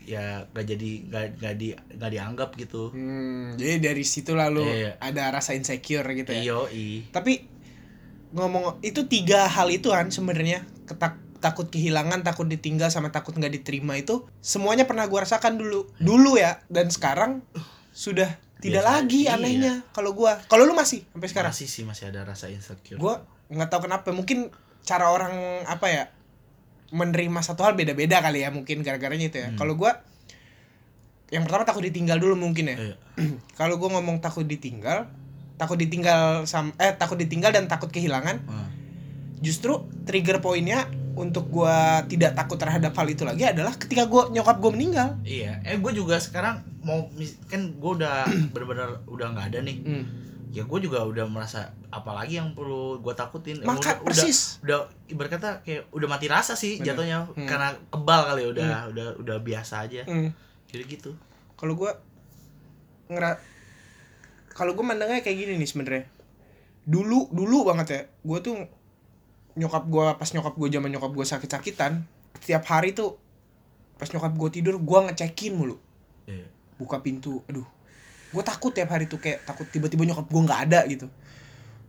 ya 0.01 0.45
gak 0.47 0.65
jadi 0.67 0.91
gak, 1.07 1.25
gak 1.35 1.55
di 1.55 1.67
gak 1.73 2.11
dianggap 2.11 2.49
gitu 2.55 2.93
Hmm, 2.93 3.53
jadi 3.55 3.81
dari 3.83 4.05
situ 4.05 4.31
lalu 4.31 4.61
Iya. 4.63 5.01
ada 5.01 5.33
rasa 5.33 5.51
insecure 5.51 6.05
gitu 6.13 6.29
ya. 6.31 6.41
iyo 6.41 6.59
i 6.69 7.09
Tapi 7.09 7.41
ngomong 8.31 8.79
itu 8.79 9.03
tiga 9.05 9.45
hal 9.45 9.67
itu 9.67 9.89
kan 9.89 10.07
sebenarnya 10.07 10.61
ketak 10.85 11.17
takut 11.45 11.69
kehilangan, 11.69 12.25
takut 12.25 12.49
ditinggal 12.49 12.89
sama 12.89 13.13
takut 13.13 13.37
nggak 13.37 13.53
diterima 13.61 13.93
itu 13.93 14.25
semuanya 14.41 14.89
pernah 14.89 15.05
gua 15.05 15.21
rasakan 15.29 15.61
dulu. 15.61 15.85
Dulu 16.01 16.41
ya 16.41 16.65
dan 16.73 16.89
sekarang 16.89 17.45
sudah 17.93 18.41
tidak 18.57 18.81
Biasa, 18.81 18.93
lagi 18.97 19.21
iya. 19.29 19.37
anehnya 19.37 19.73
kalau 19.93 20.17
gua. 20.17 20.41
Kalau 20.49 20.65
lu 20.65 20.73
masih 20.73 21.05
sampai 21.13 21.29
sekarang? 21.29 21.51
masih 21.53 21.67
sih 21.69 21.85
masih 21.85 22.09
ada 22.09 22.25
rasa 22.25 22.49
insecure 22.49 22.97
Gua 22.97 23.21
nggak 23.53 23.69
tahu 23.69 23.85
kenapa, 23.85 24.09
mungkin 24.09 24.49
cara 24.81 25.13
orang 25.13 25.61
apa 25.69 25.85
ya 25.85 26.03
menerima 26.89 27.39
satu 27.45 27.61
hal 27.61 27.77
beda-beda 27.77 28.21
kali 28.21 28.41
ya 28.41 28.49
mungkin 28.49 28.81
gara-garanya 28.81 29.29
itu 29.29 29.37
ya. 29.37 29.53
Hmm. 29.53 29.57
Kalau 29.61 29.77
gua 29.77 30.01
yang 31.33 31.41
pertama 31.41 31.65
takut 31.65 31.81
ditinggal 31.81 32.21
dulu 32.21 32.37
mungkin 32.37 32.69
ya 32.69 32.77
Iya. 32.77 32.95
kalau 33.59 33.81
gue 33.81 33.89
ngomong 33.89 34.21
takut 34.21 34.45
ditinggal 34.45 35.09
takut 35.57 35.73
ditinggal 35.73 36.45
sam 36.45 36.69
eh 36.77 36.93
takut 36.93 37.17
ditinggal 37.17 37.49
dan 37.49 37.65
takut 37.65 37.89
kehilangan 37.89 38.45
Hmm. 38.45 38.69
justru 39.41 39.89
trigger 40.05 40.37
poinnya 40.37 40.85
untuk 41.15 41.47
gue 41.47 41.77
tidak 42.11 42.35
takut 42.35 42.59
terhadap 42.59 42.91
hal 42.91 43.07
itu 43.07 43.23
lagi 43.23 43.47
adalah 43.47 43.73
ketika 43.75 44.05
gue 44.05 44.35
nyokap 44.35 44.59
gue 44.59 44.71
meninggal 44.75 45.15
Iya, 45.23 45.63
eh 45.63 45.79
gue 45.79 45.91
juga 45.91 46.19
sekarang 46.19 46.61
mau 46.83 47.07
kan 47.47 47.61
gue 47.73 47.91
udah 48.03 48.27
bener-bener 48.53 49.01
udah 49.07 49.27
nggak 49.33 49.45
ada 49.55 49.59
nih. 49.63 49.77
Hmm. 49.81 50.05
Ya 50.55 50.63
gue 50.63 50.79
juga 50.79 51.03
udah 51.03 51.27
merasa 51.27 51.75
apalagi 51.91 52.39
yang 52.39 52.55
perlu 52.55 52.99
gue 53.03 53.11
takutin. 53.11 53.59
Maka 53.63 53.99
udah, 53.99 54.07
persis 54.07 54.59
Udah, 54.63 54.87
udah 54.87 55.11
ibarat 55.11 55.31
kata 55.35 55.49
kayak 55.63 55.91
udah 55.91 56.07
mati 56.07 56.27
rasa 56.31 56.55
sih 56.55 56.79
Bener. 56.79 56.95
jatuhnya 56.95 57.17
Hmm. 57.31 57.47
karena 57.47 57.75
kebal 57.91 58.21
kali 58.27 58.41
ya, 58.43 58.47
udah 58.55 58.71
udah 58.91 59.07
udah 59.19 59.37
biasa 59.43 59.87
aja. 59.87 60.03
Hmm. 60.07 60.31
Jadi 60.67 60.83
gitu. 60.87 61.11
kalau 61.55 61.71
gue 61.73 61.91
ngera 63.07 63.39
kalau 64.51 64.71
gue 64.73 64.83
mandangnya 64.83 65.19
kayak 65.19 65.37
gini 65.37 65.53
nih 65.55 65.69
sebenarnya 65.69 66.03
dulu 66.85 67.27
dulu 67.31 67.65
banget 67.65 67.87
ya 67.89 68.01
gue 68.21 68.39
tuh 68.41 68.55
nyokap 69.55 69.83
gue 69.85 70.05
pas 70.13 70.29
nyokap 70.29 70.53
gue 70.53 70.67
zaman 70.69 70.89
nyokap 70.89 71.11
gue 71.11 71.25
sakit-sakitan 71.25 72.03
setiap 72.37 72.63
hari 72.65 72.91
tuh 72.91 73.15
pas 73.95 74.05
nyokap 74.05 74.31
gue 74.31 74.49
tidur 74.51 74.75
gue 74.75 74.99
ngecekin 75.05 75.53
mulu 75.53 75.79
Iya. 76.25 76.43
buka 76.75 76.99
pintu 76.99 77.39
aduh 77.45 77.63
gue 78.27 78.43
takut 78.43 78.69
tiap 78.69 78.89
hari 78.89 79.05
tuh 79.05 79.15
kayak 79.15 79.43
takut 79.43 79.63
tiba-tiba 79.65 80.03
nyokap 80.03 80.25
gue 80.25 80.41
nggak 80.41 80.61
ada 80.65 80.79
gitu 80.85 81.07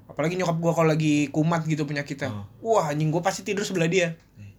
apalagi 0.06 0.34
nyokap 0.34 0.54
gue 0.54 0.72
kalau 0.72 0.88
lagi 0.88 1.14
kumat 1.28 1.64
gitu 1.64 1.82
penyakitnya 1.82 2.30
Oh. 2.62 2.78
wah 2.78 2.86
anjing 2.86 3.08
gue 3.08 3.18
pasti 3.18 3.42
tidur 3.42 3.62
sebelah 3.62 3.86
dia 3.86 4.14
Hmm. 4.32 4.52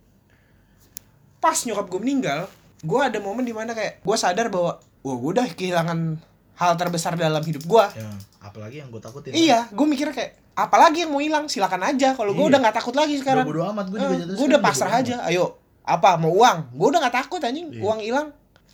pas 1.38 1.56
nyokap 1.56 1.88
gue 1.88 2.00
meninggal 2.00 2.52
gue 2.78 3.00
ada 3.00 3.18
momen 3.18 3.42
di 3.42 3.52
mana 3.52 3.72
kayak 3.72 4.02
gue 4.02 4.16
sadar 4.16 4.50
bahwa 4.50 4.78
wah 5.00 5.16
gue 5.16 5.30
udah 5.32 5.48
kehilangan 5.50 6.20
hal 6.56 6.74
terbesar 6.76 7.14
dalam 7.14 7.40
hidup 7.40 7.64
gue 7.64 7.86
Ya, 7.96 8.10
apalagi 8.40 8.82
yang 8.82 8.90
gue 8.90 9.00
takutin. 9.00 9.32
iya 9.32 9.66
gue 9.68 9.86
mikirnya 9.86 10.12
kayak 10.12 10.34
apalagi 10.58 11.06
yang 11.06 11.12
mau 11.12 11.22
hilang 11.22 11.46
silakan 11.46 11.86
aja. 11.86 12.12
Kalau 12.12 12.34
gue 12.34 12.42
Iya. 12.42 12.50
udah 12.50 12.60
nggak 12.60 12.76
takut 12.76 12.92
lagi 12.92 13.14
Udah 13.14 13.22
sekarang 13.22 13.46
bodo 13.46 13.62
amat 13.70 13.86
gue 13.88 13.98
juga 13.98 14.10
Eh, 14.10 14.20
jatuh 14.20 14.34
gue 14.34 14.46
udah 14.48 14.60
pasrah 14.60 14.92
amat. 14.92 15.04
aja. 15.04 15.16
ayo 15.24 15.46
apa 15.86 16.10
mau 16.18 16.34
uang? 16.34 16.58
Gue 16.74 16.88
udah 16.90 17.00
nggak 17.00 17.16
takut 17.16 17.40
anjing. 17.40 17.70
Iya. 17.70 17.80
uang 17.80 18.00
hilang. 18.02 18.28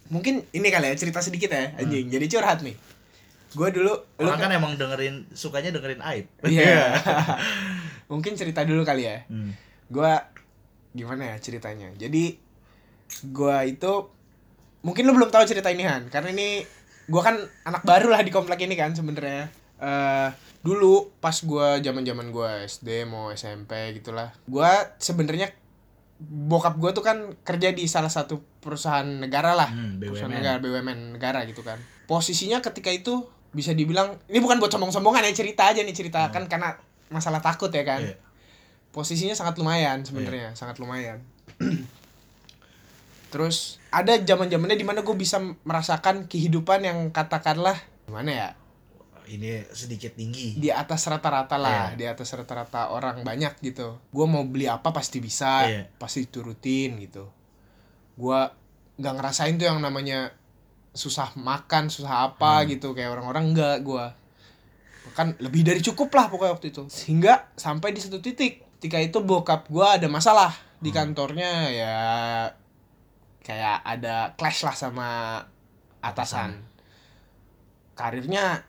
Mungkin 0.05 0.33
ini 0.49 0.67
kali 0.69 0.87
ya 0.87 0.95
cerita 0.95 1.19
sedikit 1.19 1.49
ya 1.49 1.75
anjing. 1.75 2.07
Jadi 2.07 2.25
curhat 2.27 2.59
nih. 2.61 2.75
Gue 3.51 3.67
dulu 3.69 3.91
lu 3.91 4.23
Orang 4.23 4.39
kan 4.39 4.49
emang 4.49 4.73
dengerin 4.73 5.27
sukanya 5.29 5.69
dengerin 5.69 5.99
aib. 6.01 6.25
iya. 6.43 6.95
Mungkin 8.09 8.33
cerita 8.33 8.63
dulu 8.63 8.81
kali 8.81 9.03
ya. 9.03 9.27
Hmm. 9.27 9.51
gue 9.85 10.11
gimana 10.91 11.27
ya 11.27 11.35
ceritanya? 11.37 11.91
Jadi 11.93 12.39
gue 13.25 13.57
itu 13.67 13.91
mungkin 14.81 15.03
lu 15.03 15.13
belum 15.13 15.29
tahu 15.29 15.43
cerita 15.43 15.67
ini 15.67 15.83
Han. 15.83 16.07
Karena 16.07 16.29
ini 16.29 16.65
gue 17.03 17.21
kan 17.21 17.35
anak 17.61 17.83
baru 17.83 18.09
lah 18.09 18.19
di 18.19 18.29
komplek 18.29 18.61
ini 18.61 18.73
kan 18.73 18.91
sebenarnya. 18.91 19.51
Eh 19.77 20.29
dulu 20.63 21.11
pas 21.19 21.35
gue 21.35 21.67
zaman 21.83 22.07
zaman 22.07 22.31
gue 22.31 22.51
SD 22.71 23.03
mau 23.03 23.29
SMP 23.35 23.99
gitulah 23.99 24.31
gue 24.47 24.71
sebenarnya 24.95 25.51
bokap 26.23 26.79
gue 26.79 26.91
tuh 26.95 27.03
kan 27.03 27.35
kerja 27.43 27.75
di 27.75 27.83
salah 27.89 28.07
satu 28.07 28.39
perusahaan 28.63 29.03
negara 29.03 29.57
lah. 29.57 29.67
Hmm, 29.67 29.99
perusahaan 29.99 30.31
BUMN. 30.31 30.39
negara 30.39 30.57
BUMN 30.63 30.99
negara 31.19 31.39
gitu 31.43 31.61
kan. 31.65 31.75
Posisinya 32.07 32.63
ketika 32.63 32.89
itu 32.93 33.27
bisa 33.53 33.75
dibilang 33.75 34.17
ini 34.31 34.39
bukan 34.41 34.57
buat 34.57 34.71
sombong-sombongan 34.73 35.29
ya 35.29 35.33
cerita 35.35 35.69
aja 35.69 35.85
nih 35.85 35.93
cerita 35.93 36.25
kan 36.33 36.49
karena 36.49 36.79
masalah 37.11 37.43
takut 37.43 37.69
ya 37.69 37.83
kan. 37.83 38.01
Iya. 38.01 38.17
posisinya 38.93 39.33
sangat 39.33 39.57
lumayan 39.57 40.05
sebenarnya 40.05 40.53
sangat 40.53 40.77
lumayan. 40.77 41.25
Terus 43.33 43.81
ada 43.89 44.13
zaman 44.21 44.45
zamannya 44.45 44.77
di 44.77 44.85
mana 44.85 45.01
gue 45.01 45.17
bisa 45.17 45.41
merasakan 45.65 46.29
kehidupan 46.29 46.85
yang 46.85 47.09
katakanlah 47.09 47.73
gimana 48.05 48.29
ya 48.29 48.49
ini 49.25 49.63
sedikit 49.69 50.13
tinggi 50.13 50.55
di 50.55 50.67
atas 50.67 51.05
rata-rata 51.05 51.55
lah 51.55 51.91
Iya. 51.91 51.97
di 51.97 52.05
atas 52.05 52.29
rata-rata 52.31 52.89
orang 52.89 53.21
banyak 53.21 53.59
gitu 53.59 53.99
gue 54.09 54.25
mau 54.25 54.43
beli 54.43 54.65
apa 54.65 54.89
pasti 54.89 55.17
bisa 55.17 55.65
Iya. 55.65 55.87
pasti 55.95 56.25
turutin 56.25 56.99
gitu 56.99 57.27
gue 58.13 58.39
nggak 58.93 59.13
ngerasain 59.13 59.55
tuh 59.55 59.67
yang 59.67 59.79
namanya 59.79 60.29
susah 60.93 61.33
makan 61.33 61.89
susah 61.89 62.29
apa 62.29 62.61
Hmm. 62.61 62.69
gitu 62.71 62.93
kayak 62.93 63.09
orang-orang 63.11 63.49
enggak 63.49 63.77
gue 63.81 64.05
kan 65.13 65.33
lebih 65.37 65.61
dari 65.63 65.79
cukup 65.79 66.09
lah 66.09 66.29
pokoknya 66.29 66.53
waktu 66.53 66.67
itu 66.69 66.83
sehingga 66.87 67.49
sampai 67.53 67.91
di 67.91 67.99
satu 67.99 68.17
titik 68.17 68.61
ketika 68.77 68.99
itu 68.99 69.17
bokap 69.19 69.67
gue 69.67 69.83
ada 69.83 70.05
masalah 70.07 70.53
di 70.77 70.91
Hmm. 70.91 70.97
kantornya 71.01 71.51
ya 71.67 71.95
kayak 73.39 73.81
ada 73.81 74.31
clash 74.33 74.63
lah 74.63 74.71
sama 74.71 75.39
atasan 75.99 76.63
karirnya 77.93 78.65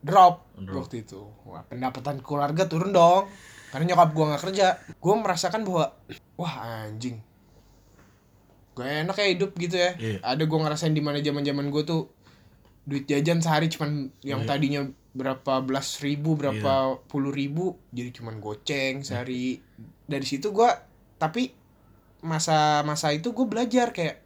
drop, 0.00 0.46
Drop. 0.54 0.84
waktu 0.84 1.02
itu. 1.02 1.20
Wah 1.44 1.62
pendapatan 1.64 2.20
keluarga 2.20 2.64
turun 2.64 2.90
dong. 2.90 3.26
Karena 3.68 3.92
nyokap 3.92 4.10
gua 4.12 4.24
nggak 4.32 4.42
kerja. 4.48 4.66
Gua 4.96 5.14
merasakan 5.18 5.62
bahwa 5.62 5.92
wah 6.34 6.54
anjing. 6.84 7.20
Gue 8.72 8.86
enak 8.86 9.18
ya 9.18 9.26
hidup 9.26 9.50
gitu 9.54 9.74
ya. 9.74 9.90
Iya. 9.94 10.18
ada 10.22 10.42
gua 10.46 10.58
ngerasain 10.62 10.92
di 10.92 11.02
mana 11.02 11.18
zaman 11.18 11.42
zaman 11.42 11.66
gue 11.68 11.82
tuh 11.82 12.06
duit 12.86 13.04
jajan 13.04 13.42
sehari 13.42 13.66
cuman 13.68 14.08
yang 14.22 14.42
Iya. 14.42 14.48
tadinya 14.48 14.80
berapa 15.12 15.60
belas 15.60 15.98
ribu 15.98 16.38
berapa 16.38 16.96
puluh 17.04 17.34
ribu 17.34 17.74
jadi 17.90 18.14
cuman 18.14 18.38
goceng 18.38 19.02
sehari. 19.02 19.58
Dari 20.06 20.24
situ 20.24 20.54
gua 20.54 20.72
tapi 21.18 21.50
masa-masa 22.18 23.10
itu 23.10 23.30
gue 23.30 23.44
belajar 23.44 23.90
kayak 23.90 24.22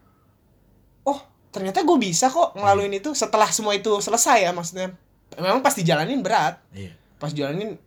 oh 1.02 1.20
ternyata 1.48 1.80
gue 1.80 1.96
bisa 1.96 2.28
kok 2.28 2.52
ngelaluin 2.52 2.92
itu 2.94 3.12
setelah 3.12 3.48
semua 3.48 3.72
itu 3.72 3.92
selesai 3.98 4.44
ya 4.44 4.52
maksudnya 4.52 4.96
memang 5.38 5.60
pas 5.60 5.72
dijalanin 5.72 6.20
berat. 6.20 6.58
Iya. 6.72 6.92
Pas 7.16 7.30
jalanin 7.30 7.78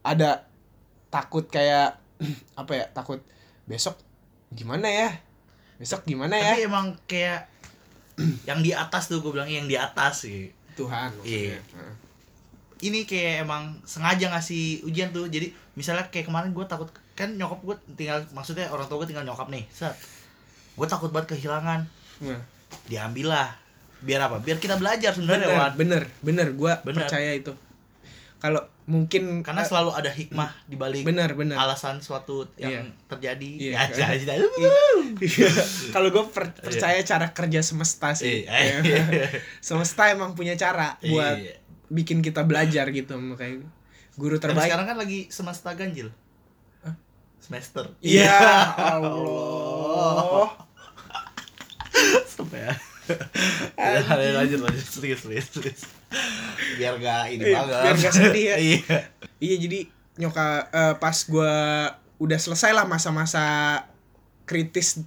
ada 0.00 0.48
takut 1.08 1.46
kayak 1.46 2.00
apa 2.60 2.72
ya 2.74 2.84
takut 2.90 3.20
besok 3.64 3.98
gimana 4.50 4.86
ya? 4.86 5.10
Besok 5.76 6.06
gimana 6.06 6.34
ya? 6.34 6.54
Tapi 6.56 6.62
emang 6.64 6.86
kayak 7.04 7.46
yang 8.48 8.62
di 8.62 8.70
atas 8.70 9.10
tuh 9.10 9.18
gue 9.20 9.30
bilang 9.30 9.50
yang 9.50 9.66
di 9.66 9.74
atas 9.76 10.26
sih. 10.26 10.50
Tuhan 10.74 11.14
Iya. 11.22 11.62
ini 12.82 13.06
kayak 13.06 13.46
emang 13.46 13.78
sengaja 13.86 14.26
ngasih 14.34 14.82
ujian 14.82 15.14
tuh. 15.14 15.30
Jadi 15.30 15.54
misalnya 15.78 16.10
kayak 16.10 16.26
kemarin 16.26 16.50
gue 16.50 16.66
takut 16.66 16.90
kan 17.14 17.30
nyokap 17.30 17.62
gue 17.62 17.76
tinggal 17.94 18.26
maksudnya 18.34 18.66
orang 18.74 18.90
tua 18.90 18.98
gue 19.06 19.14
tinggal 19.14 19.22
nyokap 19.22 19.46
nih 19.48 19.62
set. 19.70 19.94
Gue 20.74 20.86
takut 20.90 21.14
banget 21.14 21.38
kehilangan. 21.38 21.86
Nah, 22.26 22.42
diambil 22.90 23.30
lah 23.30 23.48
biar 24.04 24.20
apa? 24.22 24.36
Biar 24.38 24.56
kita 24.56 24.76
belajar 24.76 25.10
sebenarnya 25.10 25.48
bener 25.48 25.58
Wan. 25.58 25.72
bener 25.74 26.02
bener. 26.20 26.46
Gue 26.52 26.72
percaya 26.84 27.32
itu. 27.32 27.50
Kalau 28.36 28.60
mungkin 28.84 29.40
karena 29.40 29.64
eh, 29.64 29.66
selalu 29.66 29.90
ada 29.90 30.10
hikmah 30.10 30.52
di 30.62 30.76
balik 30.76 31.00
bener 31.02 31.32
bener. 31.32 31.56
alasan 31.56 31.98
suatu 31.98 32.44
yang 32.54 32.84
Iya. 32.84 33.08
terjadi. 33.08 33.50
Iya. 33.56 33.72
ya, 33.72 33.82
jangan- 33.88 34.20
jangan- 34.20 34.52
Iya. 35.16 35.50
kalau 35.90 36.08
gue 36.10 36.24
percaya 36.60 37.00
cara 37.00 37.32
kerja 37.32 37.60
semesta 37.60 38.12
sih. 38.12 38.44
Iya. 38.44 38.84
semesta 39.64 40.06
emang 40.06 40.36
punya 40.36 40.52
cara 40.54 41.00
buat 41.00 41.34
Iya. 41.34 41.56
bikin 41.88 42.20
kita 42.20 42.44
belajar 42.44 42.84
gitu 42.90 43.16
makanya 43.16 43.64
guru 44.14 44.36
Tapi 44.36 44.52
terbaik. 44.52 44.68
sekarang 44.68 44.86
kan 44.86 44.96
lagi 44.96 45.26
semesta 45.26 45.72
ganjil. 45.72 46.12
Semester. 47.40 47.92
Iya. 48.00 48.36
Allah. 48.92 50.48
Stop 52.26 52.52
ya. 52.52 52.72
Lanjut 53.74 54.34
lanjut 54.34 54.60
lanjut 54.62 54.86
serius 54.86 55.20
serius 55.20 55.46
serius. 55.48 55.80
Biar 56.74 56.96
gak 56.96 57.30
ini 57.30 57.42
Iya, 57.44 57.54
banget. 57.58 57.80
biar 57.80 57.94
nggak 57.96 58.14
sedih 58.14 58.44
ya. 58.44 58.56
Iya. 58.56 58.78
Iya 59.38 59.56
jadi 59.60 59.78
nyoka 60.16 60.46
eh, 60.68 60.94
pas 60.96 61.16
gua 61.26 61.52
udah 62.16 62.38
selesai 62.38 62.70
lah 62.70 62.84
masa-masa 62.84 63.42
kritis 64.44 65.02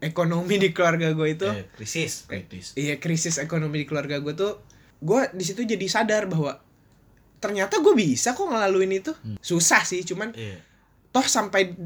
ekonomi 0.00 0.56
di 0.56 0.72
keluarga 0.72 1.12
gue 1.12 1.28
itu 1.30 1.44
Eh, 1.44 1.68
krisis 1.70 2.24
krisis. 2.24 2.72
iya 2.72 2.96
krisis 2.96 3.36
ekonomi 3.36 3.84
di 3.84 3.86
keluarga 3.86 4.16
gue 4.16 4.32
tuh 4.32 4.56
gue 4.96 5.20
di 5.30 5.44
situ 5.44 5.60
jadi 5.62 5.84
sadar 5.86 6.24
bahwa 6.24 6.56
ternyata 7.36 7.76
gue 7.78 7.92
bisa 7.92 8.32
kok 8.32 8.42
ngelaluin 8.42 8.88
itu 8.94 9.12
susah 9.38 9.84
sih 9.84 10.00
cuman 10.02 10.32
Iya. 10.32 10.56
toh 11.10 11.20
sampai 11.22 11.76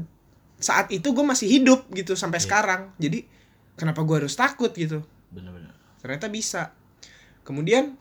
saat 0.55 0.87
itu 0.89 1.11
gue 1.11 1.25
masih 1.25 1.51
hidup 1.51 1.91
gitu 1.91 2.15
sampai 2.15 2.39
Iya. 2.39 2.45
sekarang 2.47 2.81
jadi 2.95 3.27
kenapa 3.75 3.99
gue 4.01 4.15
harus 4.17 4.33
takut 4.33 4.71
gitu 4.71 5.03
Bener-bener. 5.35 5.75
ternyata 5.99 6.27
bisa. 6.27 6.71
Kemudian 7.41 7.97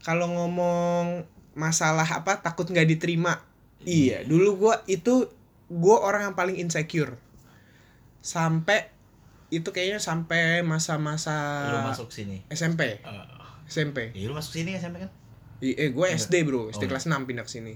kalau 0.00 0.28
ngomong 0.28 1.24
masalah 1.52 2.04
apa 2.04 2.38
takut 2.38 2.66
nggak 2.66 2.86
diterima. 2.86 3.40
Iya 3.80 4.22
dulu 4.22 4.60
gua 4.60 4.84
itu 4.86 5.26
gua 5.66 6.02
orang 6.02 6.22
yang 6.22 6.34
paling 6.34 6.56
insecure. 6.56 7.16
Sampai 8.20 8.92
itu 9.48 9.66
kayaknya 9.66 9.98
sampai 9.98 10.62
masa-masa 10.62 11.34
lu 11.66 11.78
masuk 11.82 12.08
sini. 12.08 12.44
SMP 12.46 13.00
Eh, 13.00 13.24
SMP 13.66 14.12
Iya 14.12 14.28
lu 14.28 14.34
masuk 14.34 14.52
sini 14.52 14.76
SMP 14.76 15.00
kan? 15.00 15.10
I- 15.60 15.76
eh 15.76 15.90
gue 15.90 16.06
SD 16.08 16.42
bro. 16.42 16.68
SD 16.68 16.86
Oh. 16.86 16.88
kelas 16.88 17.04
6 17.04 17.24
pindah 17.24 17.42
ke 17.42 17.52
sini 17.52 17.74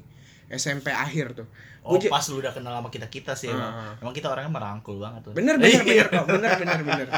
SMP 0.54 0.88
akhir 0.88 1.34
tuh 1.34 1.48
Oh 1.84 1.94
j- 1.94 2.08
pas 2.08 2.24
lu 2.24 2.40
udah 2.40 2.48
kenal 2.48 2.72
sama 2.72 2.88
kita 2.88 3.06
kita 3.06 3.32
sih 3.34 3.46
emang. 3.46 3.68
Ah. 3.68 3.92
Emang 4.00 4.10
kita 4.10 4.26
orangnya 4.26 4.48
merangkul 4.50 4.96
banget 4.96 5.20
tuh. 5.22 5.32
bener 5.32 5.58
bener 5.58 5.84
bener 5.84 6.06
kok 6.08 6.26
bener 6.26 6.50
bener 6.56 6.80
bener 6.80 7.08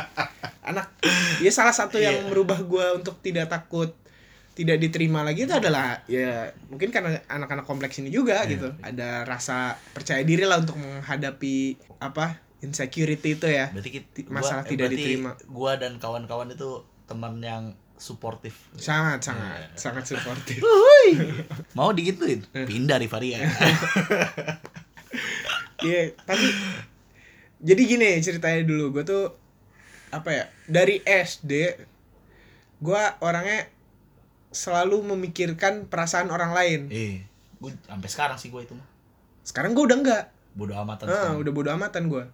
anak 0.60 0.86
ya 1.38 1.50
salah 1.50 1.70
satu 1.70 1.96
yang 1.96 2.16
Iya. 2.16 2.26
merubah 2.26 2.58
gua 2.60 2.92
untuk 2.92 3.14
tidak 3.20 3.46
takut 3.46 3.94
tidak 4.52 4.80
diterima 4.80 5.20
lagi 5.20 5.44
itu 5.44 5.52
adalah 5.52 6.02
ya 6.06 6.48
mungkin 6.66 6.88
karena 6.88 7.22
anak-anak 7.26 7.62
kompleks 7.62 7.96
ini 7.96 8.10
juga 8.10 8.42
Iya. 8.42 8.50
gitu 8.50 8.68
ada 8.80 9.22
rasa 9.22 9.56
percaya 9.92 10.20
diri 10.20 10.42
lah 10.42 10.58
untuk 10.58 10.74
menghadapi 10.74 11.56
apa 11.98 12.42
insecurity 12.58 13.32
itu 13.32 13.46
ya 13.46 13.70
Berarti 13.70 13.90
kita, 13.94 14.26
masalah 14.26 14.60
gua, 14.60 14.70
tidak 14.72 14.86
berarti 14.88 14.98
diterima. 14.98 15.30
Gua 15.46 15.72
dan 15.76 15.92
kawan-kawan 15.96 16.50
itu 16.50 16.68
teman 17.04 17.38
yang 17.38 17.70
suportif. 17.96 18.54
sangat 18.74 19.20
sangat 19.22 19.66
Iya. 19.66 19.68
sangat 19.74 20.04
suportif 20.04 20.60
Mau 21.78 21.90
digituin? 21.90 22.44
Eh. 22.52 22.64
Pindah 22.64 22.96
Rivaria. 22.96 23.40
Iya, 25.78 26.16
tapi 26.24 26.48
jadi 27.58 27.82
gini 27.84 28.16
ceritanya 28.18 28.64
dulu 28.64 28.96
gue 28.96 29.04
tuh 29.04 29.24
apa 30.08 30.28
ya 30.30 30.44
dari 30.64 31.00
SD 31.00 31.52
gue 32.78 33.02
orangnya 33.20 33.68
selalu 34.48 35.04
memikirkan 35.06 35.84
perasaan 35.84 36.28
orang 36.28 36.52
lain. 36.52 36.80
eh, 36.88 37.28
gua 37.56 37.72
sampai 37.82 38.08
sekarang 38.08 38.36
sih 38.36 38.48
gua 38.48 38.60
itu 38.60 38.72
mah. 38.72 38.88
Sekarang 39.40 39.72
gue 39.72 39.84
udah 39.84 39.96
enggak, 39.96 40.24
Bodo 40.52 40.72
amatan 40.72 41.04
ah, 41.06 41.36
udah 41.36 41.52
bodo 41.52 41.68
amatan 41.68 42.08
gue. 42.08 42.24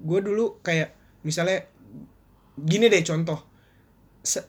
Gue 0.00 0.18
dulu 0.20 0.58
kayak 0.60 0.90
misalnya 1.22 1.62
gini 2.56 2.90
deh 2.90 3.00
contoh, 3.00 3.38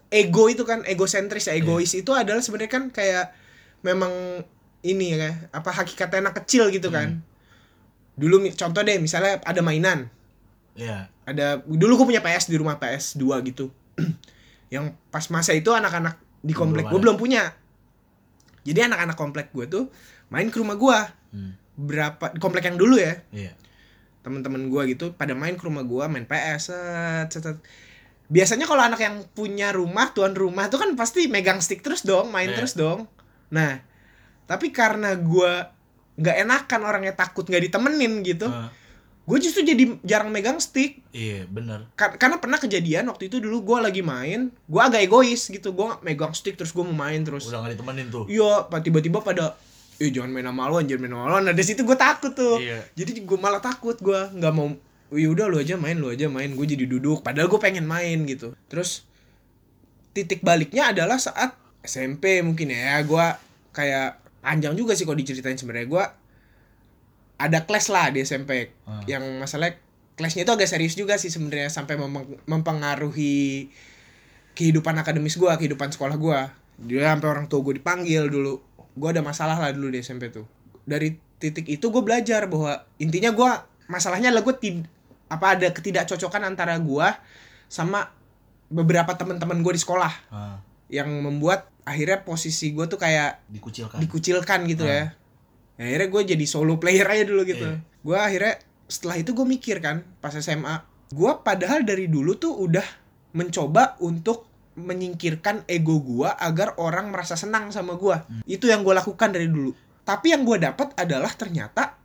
ego 0.10 0.48
itu 0.48 0.64
kan 0.64 0.82
egosentris, 0.84 1.48
egois 1.48 1.92
itu 1.94 2.12
adalah 2.12 2.40
sebenarnya 2.40 2.72
kan 2.72 2.84
kayak 2.90 3.36
memang 3.82 4.42
ini 4.82 5.14
ya 5.14 5.52
apa 5.52 5.70
hakikatnya 5.70 6.24
anak 6.24 6.42
kecil 6.42 6.70
gitu 6.70 6.88
kan. 6.90 7.20
Dulu 8.16 8.40
mi- 8.40 8.56
contoh 8.56 8.80
deh 8.80 8.96
misalnya 8.96 9.42
ada 9.42 9.60
mainan, 9.60 10.08
Iya. 10.74 11.12
ada 11.24 11.60
dulu 11.62 12.00
gue 12.00 12.08
punya 12.10 12.22
PS 12.22 12.48
di 12.48 12.56
rumah 12.56 12.76
PS 12.76 13.16
2 13.16 13.44
gitu 13.44 13.72
yang 14.74 14.92
pas 15.10 15.28
masa 15.28 15.52
itu 15.52 15.68
anak-anak 15.70 16.16
di 16.40 16.52
komplek 16.52 16.86
gue 16.86 16.96
belum 16.98 17.16
punya 17.16 17.56
jadi 18.62 18.86
anak-anak 18.86 19.16
komplek 19.16 19.48
gue 19.52 19.66
tuh 19.66 19.84
main 20.28 20.48
ke 20.48 20.58
rumah 20.58 20.76
gue 20.76 20.98
Hmm. 21.32 21.52
berapa 21.76 22.32
komplek 22.40 22.64
yang 22.66 22.76
dulu 22.76 22.96
ya 22.96 23.20
Iya. 23.30 23.52
teman-teman 24.22 24.68
gue 24.68 24.82
gitu 24.90 25.12
pada 25.12 25.32
main 25.32 25.54
ke 25.54 25.64
rumah 25.64 25.84
gue 25.84 26.04
main 26.06 26.24
PS 26.24 26.72
set, 26.72 27.28
set, 27.30 27.44
set. 27.46 27.58
Biasanya 28.28 28.66
kalau 28.66 28.82
anak 28.82 28.98
yang 29.00 29.16
punya 29.30 29.70
rumah 29.70 30.10
tuan 30.10 30.34
rumah 30.34 30.66
tuh 30.66 30.78
kan 30.78 30.90
pasti 30.94 31.26
megang 31.26 31.60
stick 31.60 31.80
terus 31.80 32.02
dong 32.02 32.28
main 32.28 32.48
Iya. 32.48 32.56
terus 32.56 32.74
dong 32.74 33.06
nah 33.48 33.78
tapi 34.44 34.70
karena 34.70 35.14
gue 35.16 35.52
nggak 36.16 36.36
enakan 36.40 36.82
orangnya 36.84 37.14
takut 37.14 37.44
nggak 37.44 37.64
ditemenin 37.64 38.22
gitu 38.22 38.48
Ah, 38.48 38.70
gue 39.26 39.38
justru 39.40 39.62
jadi 39.64 39.84
jarang 40.02 40.30
megang 40.30 40.58
stick 40.58 41.02
iya, 41.10 41.44
bener. 41.44 41.90
Kar- 41.94 42.14
karena 42.16 42.38
pernah 42.38 42.56
kejadian 42.56 43.06
waktu 43.08 43.26
itu 43.26 43.38
dulu 43.38 43.62
gue 43.64 43.78
lagi 43.84 44.02
main 44.02 44.48
gue 44.50 44.82
agak 44.82 45.02
egois 45.02 45.46
gitu 45.46 45.70
gue 45.72 45.86
megang 46.02 46.32
stick 46.32 46.54
terus 46.54 46.70
gue 46.70 46.82
mau 46.82 46.94
main 46.96 47.20
terus 47.20 47.46
Udah 47.46 47.62
gak 47.62 47.74
ditemenin 47.74 48.08
tuh. 48.08 48.26
iya 48.26 48.66
tiba-tiba 48.76 49.20
pada 49.20 49.58
eh 49.96 50.10
jangan 50.10 50.30
main 50.30 50.46
sama 50.46 50.66
lo 50.66 50.78
jangan 50.80 51.02
main 51.02 51.14
sama 51.14 51.26
lo 51.28 51.38
nah 51.40 51.52
dari 51.52 51.64
situ 51.64 51.82
gue 51.82 51.96
takut 51.96 52.32
tuh 52.32 52.58
Iya. 52.58 52.80
jadi 52.94 53.12
gue 53.18 53.38
malah 53.38 53.60
takut 53.60 53.98
gue 53.98 54.20
nggak 54.32 54.52
mau 54.52 54.74
ya 55.12 55.28
udah 55.30 55.46
lu 55.46 55.58
aja 55.58 55.76
main 55.76 55.96
lu 55.96 56.10
aja 56.10 56.26
main 56.26 56.50
gue 56.50 56.65
jadi 56.65 56.86
duduk. 56.86 57.22
Padahal 57.22 57.46
gue 57.48 57.60
pengen 57.60 57.86
main 57.86 58.26
gitu. 58.26 58.58
Terus 58.65 59.06
titik 60.12 60.41
baliknya 60.41 60.89
adalah 60.89 61.18
saat 61.18 61.54
SMP 61.82 62.41
mungkin 62.41 62.72
ya. 62.72 62.98
Gue 63.02 63.26
kayak 63.72 64.18
panjang 64.39 64.74
juga 64.74 64.94
sih 64.94 65.04
kalau 65.04 65.18
diceritain 65.18 65.56
sebenarnya. 65.56 65.88
Gue 65.88 66.04
ada 67.36 67.60
kelas 67.62 67.91
lah 67.91 68.10
di 68.10 68.24
SMP 68.24 68.72
Ah. 68.88 69.04
yang 69.06 69.22
masalah 69.38 69.76
kelasnya 70.15 70.48
itu 70.48 70.54
agak 70.54 70.72
serius 70.72 70.96
juga 70.96 71.20
sih 71.20 71.28
sebenarnya 71.28 71.68
sampai 71.68 72.00
mem- 72.00 72.39
mempengaruhi 72.48 73.68
kehidupan 74.56 74.96
akademis 74.96 75.36
gue 75.36 75.52
kehidupan 75.52 75.91
sekolah 75.91 76.15
gue 76.15 76.39
dia 76.88 77.12
sampai 77.12 77.28
orang 77.28 77.46
tua 77.46 77.60
gue 77.62 77.76
dipanggil 77.76 78.28
dulu. 78.28 78.63
Gue 78.96 79.10
ada 79.12 79.20
masalah 79.20 79.60
lah 79.60 79.76
dulu 79.76 79.91
di 79.91 80.00
SMP 80.00 80.32
tuh. 80.32 80.48
Dari 80.88 81.12
titik 81.36 81.68
itu 81.68 81.91
gue 81.91 82.00
belajar 82.00 82.48
bahwa 82.48 82.88
intinya 82.96 83.32
gue 83.32 83.52
masalahnya 83.86 84.32
adalah 84.32 84.48
gue 84.48 84.56
tid 84.56 84.78
apa 85.28 85.46
ada 85.54 85.68
ketidakcocokan 85.70 86.46
antara 86.46 86.78
gue 86.78 87.08
sama 87.66 88.08
beberapa 88.66 89.12
teman-teman 89.12 89.60
gue 89.60 89.74
di 89.74 89.82
sekolah 89.82 90.14
Ah, 90.30 90.58
yang 90.88 91.10
membuat 91.20 91.70
akhirnya 91.82 92.22
posisi 92.22 92.72
gue 92.72 92.86
tuh 92.86 92.98
kayak 92.98 93.46
dikucilkan 93.48 93.98
dikucilkan 93.98 94.60
gitu 94.66 94.84
Ah. 94.84 94.94
ya. 94.94 95.04
akhirnya 95.78 96.08
gue 96.08 96.22
jadi 96.30 96.46
solo 96.46 96.76
player 96.76 97.06
aja 97.06 97.24
dulu 97.24 97.42
gitu 97.44 97.66
Iya. 97.68 97.78
gue 98.02 98.18
akhirnya 98.18 98.54
setelah 98.86 99.18
itu 99.18 99.34
gue 99.34 99.44
mikir 99.44 99.78
kan 99.80 100.02
pas 100.20 100.32
SMA 100.32 100.82
gue 101.08 101.32
padahal 101.40 101.82
dari 101.82 102.06
dulu 102.06 102.34
tuh 102.36 102.54
udah 102.56 102.86
mencoba 103.34 103.98
untuk 104.00 104.46
menyingkirkan 104.76 105.66
ego 105.66 106.00
gue 106.00 106.28
agar 106.28 106.78
orang 106.78 107.10
merasa 107.10 107.34
senang 107.34 107.70
sama 107.70 107.96
gue 107.96 108.16
Hmm. 108.16 108.42
itu 108.46 108.66
yang 108.66 108.82
gue 108.82 108.94
lakukan 108.94 109.30
dari 109.30 109.46
dulu 109.46 109.74
tapi 110.02 110.32
yang 110.32 110.42
gue 110.42 110.58
dapat 110.60 110.94
adalah 110.96 111.32
ternyata 111.32 111.98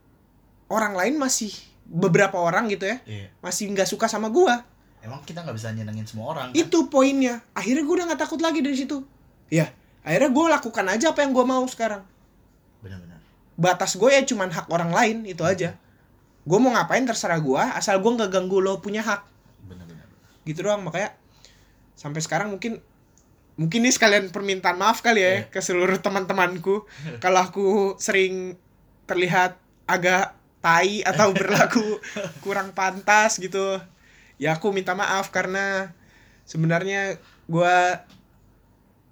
orang 0.69 0.95
lain 0.95 1.15
masih 1.17 1.53
beberapa 1.91 2.39
orang 2.39 2.71
gitu 2.71 2.87
ya 2.87 3.03
Iya. 3.03 3.27
masih 3.43 3.67
nggak 3.69 3.85
suka 3.85 4.07
sama 4.07 4.31
gue 4.31 4.55
emang 5.01 5.19
kita 5.27 5.43
nggak 5.43 5.57
bisa 5.59 5.75
nyenengin 5.75 6.07
semua 6.07 6.31
orang 6.31 6.53
kan? 6.53 6.55
itu 6.55 6.87
poinnya. 6.87 7.41
Akhirnya 7.51 7.83
gue 7.83 7.95
udah 7.97 8.07
nggak 8.13 8.21
takut 8.21 8.37
lagi 8.39 8.61
dari 8.61 8.77
situ. 8.77 9.01
Ya 9.49 9.73
akhirnya 10.01 10.29
gue 10.29 10.45
lakukan 10.47 10.87
aja 10.87 11.07
apa 11.11 11.25
yang 11.25 11.33
gue 11.33 11.41
mau 11.43 11.65
sekarang. 11.65 12.05
Benar-benar. 12.81 13.17
Batas 13.57 13.97
gue 13.97 14.09
ya 14.09 14.21
cuman 14.23 14.53
hak 14.53 14.69
orang 14.69 14.93
lain 14.93 15.17
itu 15.25 15.41
aja. 15.41 15.73
Gue 16.45 16.59
mau 16.61 16.69
ngapain 16.71 17.01
terserah 17.03 17.41
gue 17.41 17.63
asal 17.73 17.97
gue 17.97 18.13
nggak 18.13 18.29
ganggu 18.29 18.61
lo 18.61 18.77
punya 18.79 19.01
hak. 19.01 19.25
Benar-benar. 19.65 20.05
Gitu 20.45 20.61
doang 20.61 20.85
makanya 20.85 21.17
sampai 21.97 22.21
sekarang 22.21 22.53
mungkin 22.53 22.85
mungkin 23.57 23.81
ini 23.81 23.93
sekalian 23.93 24.29
permintaan 24.29 24.77
maaf 24.77 25.01
kali 25.01 25.21
ya 25.21 25.33
Iya. 25.33 25.41
ke 25.49 25.61
seluruh 25.61 25.97
teman-temanku. 25.97 26.85
Kalau 27.19 27.41
aku 27.41 27.67
sering 27.97 28.57
terlihat 29.05 29.57
agak 29.85 30.37
tai 30.61 31.01
atau 31.03 31.33
berlaku 31.37 32.01
kurang 32.41 32.71
pantas 32.71 33.37
gitu 33.37 33.81
ya 34.37 34.55
aku 34.55 34.71
minta 34.71 34.93
maaf 34.93 35.29
karena 35.29 35.93
sebenarnya 36.45 37.17
gua 37.45 38.05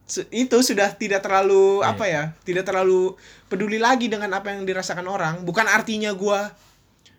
se- 0.05 0.29
itu 0.31 0.57
sudah 0.59 0.93
tidak 0.93 1.21
terlalu 1.21 1.81
Iya. 1.81 1.89
apa 1.89 2.05
ya 2.05 2.23
tidak 2.43 2.65
terlalu 2.65 3.17
peduli 3.47 3.77
lagi 3.77 4.07
dengan 4.07 4.33
apa 4.33 4.51
yang 4.51 4.65
dirasakan 4.65 5.05
orang 5.05 5.35
bukan 5.43 5.65
artinya 5.65 6.13
gua 6.13 6.53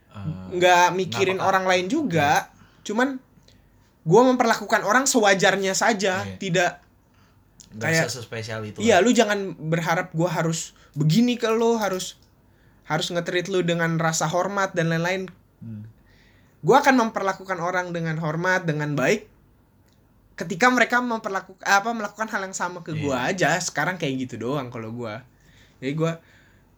Eh, 0.10 0.58
nggak 0.58 0.90
mikirin 0.92 1.38
Nggak 1.38 1.46
apa-apa. 1.46 1.50
orang 1.52 1.66
lain 1.68 1.86
juga 1.86 2.50
cuman 2.82 3.22
gua 4.02 4.22
memperlakukan 4.26 4.82
orang 4.82 5.06
sewajarnya 5.06 5.74
saja 5.74 6.22
Iya. 6.24 6.38
tidak 6.38 6.72
nggak 7.72 7.90
kayak- 7.94 8.10
sespesial 8.10 8.62
itu 8.64 8.82
iya 8.82 8.98
lu 8.98 9.10
jangan 9.12 9.38
berharap 9.54 10.10
gua 10.12 10.30
harus 10.32 10.74
begini 10.92 11.34
ke 11.36 11.46
lo 11.48 11.78
harus 11.78 12.18
harus 12.90 13.08
nge-treat 13.14 13.48
lu 13.48 13.62
dengan 13.62 13.96
rasa 14.02 14.26
hormat 14.26 14.74
dan 14.74 14.90
lain-lain. 14.90 15.30
Hmm. 15.62 15.86
gua 16.60 16.84
akan 16.84 17.08
memperlakukan 17.08 17.56
orang 17.62 17.96
dengan 17.96 18.20
hormat 18.20 18.68
dengan 18.68 18.92
baik 18.92 19.32
ketika 20.36 20.68
mereka 20.68 21.00
memperlakukan 21.00 21.64
apa 21.64 21.90
melakukan 21.92 22.28
hal 22.28 22.42
yang 22.44 22.56
sama 22.56 22.84
ke 22.84 22.96
gua 22.98 23.32
aja. 23.32 23.56
Sekarang 23.60 23.96
kayak 23.96 24.28
gitu 24.28 24.36
doang 24.40 24.68
kalau 24.68 24.92
gua. 24.92 25.24
Jadi 25.80 25.94
gua 25.96 26.20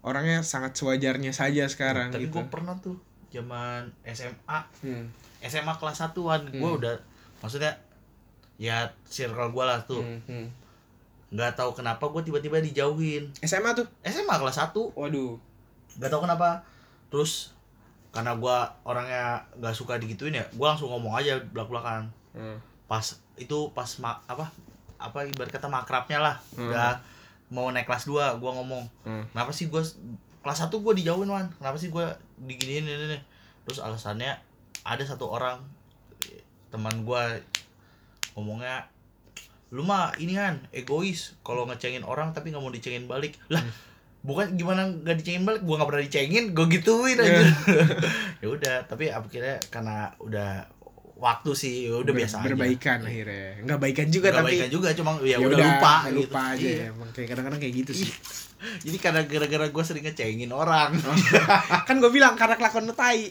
orangnya 0.02 0.42
sangat 0.42 0.74
sewajarnya 0.74 1.30
saja 1.30 1.70
sekarang 1.70 2.10
tapi 2.10 2.26
gitu. 2.26 2.42
gue 2.42 2.46
pernah 2.50 2.74
tuh 2.82 2.98
zaman 3.30 3.86
SMA 4.02 4.60
Hmm. 4.82 5.06
SMA 5.42 5.74
kelas 5.78 5.98
satuan. 5.98 6.42
Gue 6.50 6.58
Hmm. 6.62 6.78
udah 6.82 6.98
maksudnya 7.38 7.78
ya 8.58 8.90
circle 9.06 9.54
gue 9.54 9.62
lah 9.66 9.82
tuh. 9.86 10.02
Hmm, 10.02 10.22
hmm. 10.26 10.48
nggak 11.32 11.54
tahu 11.54 11.78
kenapa 11.78 12.02
gue 12.10 12.22
tiba-tiba 12.22 12.60
dijauhin. 12.60 13.30
SMA 13.40 13.72
tuh? 13.72 13.86
SMA 14.04 14.36
kelas 14.36 14.58
1 14.58 14.94
waduh 14.94 15.38
nggak 15.98 16.10
tahu 16.10 16.22
kenapa. 16.24 16.62
Terus 17.10 17.52
karena 18.12 18.36
gue 18.36 18.58
orangnya 18.84 19.40
nggak 19.56 19.72
suka 19.72 19.96
digituin 19.96 20.36
ya 20.36 20.44
gue 20.44 20.68
langsung 20.68 20.92
ngomong 20.92 21.16
aja 21.16 21.40
belak 21.52 21.68
belakan 21.68 22.12
Hmm. 22.32 22.60
pas 22.84 23.04
itu 23.36 23.72
pas 23.72 23.88
ma 24.00 24.20
apa 24.24 24.48
apa 24.96 25.24
ibarat 25.24 25.48
kata 25.48 25.68
makrabnya 25.68 26.20
lah. 26.20 26.36
Hmm. 26.56 26.68
udah 26.68 27.00
mau 27.50 27.68
naik 27.68 27.88
kelas 27.88 28.08
2 28.08 28.40
gue 28.40 28.52
ngomong 28.52 28.84
Hmm. 29.04 29.24
kenapa 29.32 29.52
sih 29.52 29.68
gue 29.68 29.80
kelas 30.44 30.60
1 30.62 30.72
gue 30.72 30.94
dijauhin 31.00 31.28
wan. 31.28 31.48
Kenapa 31.56 31.76
sih 31.76 31.88
gue 31.88 32.04
diginiin 32.42 32.84
ini, 32.84 33.16
ini? 33.16 33.20
Terus 33.64 33.80
alasannya 33.80 34.36
ada 34.84 35.04
satu 35.04 35.28
orang 35.28 35.60
teman 36.68 37.04
gue 37.04 37.24
ngomongnya 38.34 38.88
lu 39.72 39.84
mah 39.84 40.12
ini 40.18 40.36
kan 40.36 40.60
egois. 40.72 41.40
Kalau 41.44 41.64
ngecengin 41.64 42.04
orang 42.04 42.36
tapi 42.36 42.52
nggak 42.52 42.60
mau 42.60 42.72
dicengin 42.72 43.08
balik. 43.08 43.40
Lah 43.48 43.64
bukan 44.22 44.54
gimana 44.54 44.86
nggak 44.88 45.18
dicengin 45.18 45.44
balik 45.44 45.62
gue 45.62 45.74
nggak 45.74 45.90
pernah 45.90 46.04
dicengin 46.04 46.46
gue 46.52 46.66
gituin 46.70 47.18
aja. 47.18 47.42
Ya 48.42 48.48
udah 48.48 48.76
tapi 48.84 49.08
akhirnya 49.08 49.58
karena 49.68 50.14
udah 50.18 50.66
waktu 51.16 51.52
sih 51.54 51.86
ya 51.86 51.94
udah 51.96 52.10
Ber- 52.10 52.20
biasa 52.20 52.36
aja. 52.36 52.46
berbaikan 52.48 53.00
akhirnya. 53.00 53.62
Nggak 53.62 53.80
baikan 53.80 54.08
juga 54.08 54.28
Nggak 54.28 54.38
tapi 54.40 54.50
baikan 54.52 54.70
juga 54.72 54.88
cuma 54.92 55.12
ya, 55.20 55.28
ya 55.32 55.38
udah, 55.40 55.58
lupa 55.60 55.94
gitu. 56.04 56.18
lupa 56.20 56.42
aja 56.50 56.62
Iya. 56.64 56.74
ya 56.76 56.86
emang 56.90 57.10
kayak 57.12 57.28
kadang-kadang 57.30 57.60
kayak 57.60 57.76
gitu 57.78 57.92
sih. 57.96 58.10
Jadi 58.86 58.98
karena 58.98 59.22
gara-gara 59.26 59.66
gue 59.68 59.84
sering 59.84 60.04
ngecengin 60.04 60.52
orang. 60.52 60.94
Kan 61.88 61.98
gue 61.98 62.10
bilang 62.10 62.34
karena 62.34 62.54
kelakuan 62.56 62.86
lu 62.86 62.94
tai. 62.94 63.30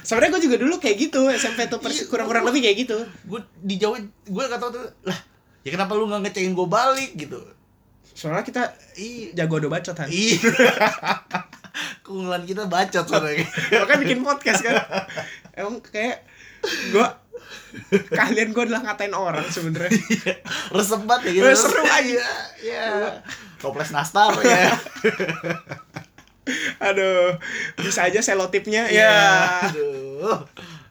Sebenarnya 0.00 0.30
gue 0.30 0.42
juga 0.42 0.56
dulu 0.58 0.76
kayak 0.78 0.96
gitu 0.98 1.28
SMP 1.30 1.64
tuh 1.66 1.80
Iya, 1.80 2.04
kurang-kurang 2.06 2.44
lebih 2.44 2.60
kayak 2.62 2.76
gitu. 2.78 2.96
gue 3.24 3.40
dijauhin 3.62 4.04
gue 4.22 4.42
gak 4.42 4.56
tau 4.58 4.68
tuh 4.70 4.84
lah 5.02 5.16
ya 5.60 5.72
kenapa 5.72 5.92
lu 5.92 6.04
nggak 6.06 6.28
ngecengin 6.28 6.52
gue 6.52 6.66
balik? 6.66 7.16
gitu 7.18 7.40
soalnya 8.14 8.46
kita 8.46 8.62
Ih, 8.94 9.34
jago 9.34 9.58
ado 9.58 9.68
bacot 9.68 9.94
kan 9.98 10.08
keunggulan 12.06 12.46
kita 12.46 12.70
bacot 12.70 13.04
soalnya. 13.08 13.44
Kan 13.88 13.96
bikin 13.98 14.22
podcast 14.22 14.62
kan. 14.62 14.78
Emang 15.58 15.82
kayak 15.82 16.22
gue 16.94 17.06
kalian 18.14 18.54
gue 18.54 18.62
adalah 18.70 18.82
ngatain 18.86 19.14
orang 19.14 19.46
sebenarnya. 19.50 19.98
Resep 20.70 21.02
banget 21.04 21.22
ya 21.28 21.32
gitu. 21.34 21.46
Eh, 21.50 21.58
seru 21.58 21.82
aja. 21.82 22.26
ya 22.62 22.86
toples 23.64 23.96
nastar 23.96 24.36
ya 24.44 24.76
aduh 26.84 27.40
bisa 27.80 28.04
aja 28.04 28.20
selotipnya 28.20 28.84
ya 28.92 29.00
ya. 29.00 29.16
aduh. 29.72 30.44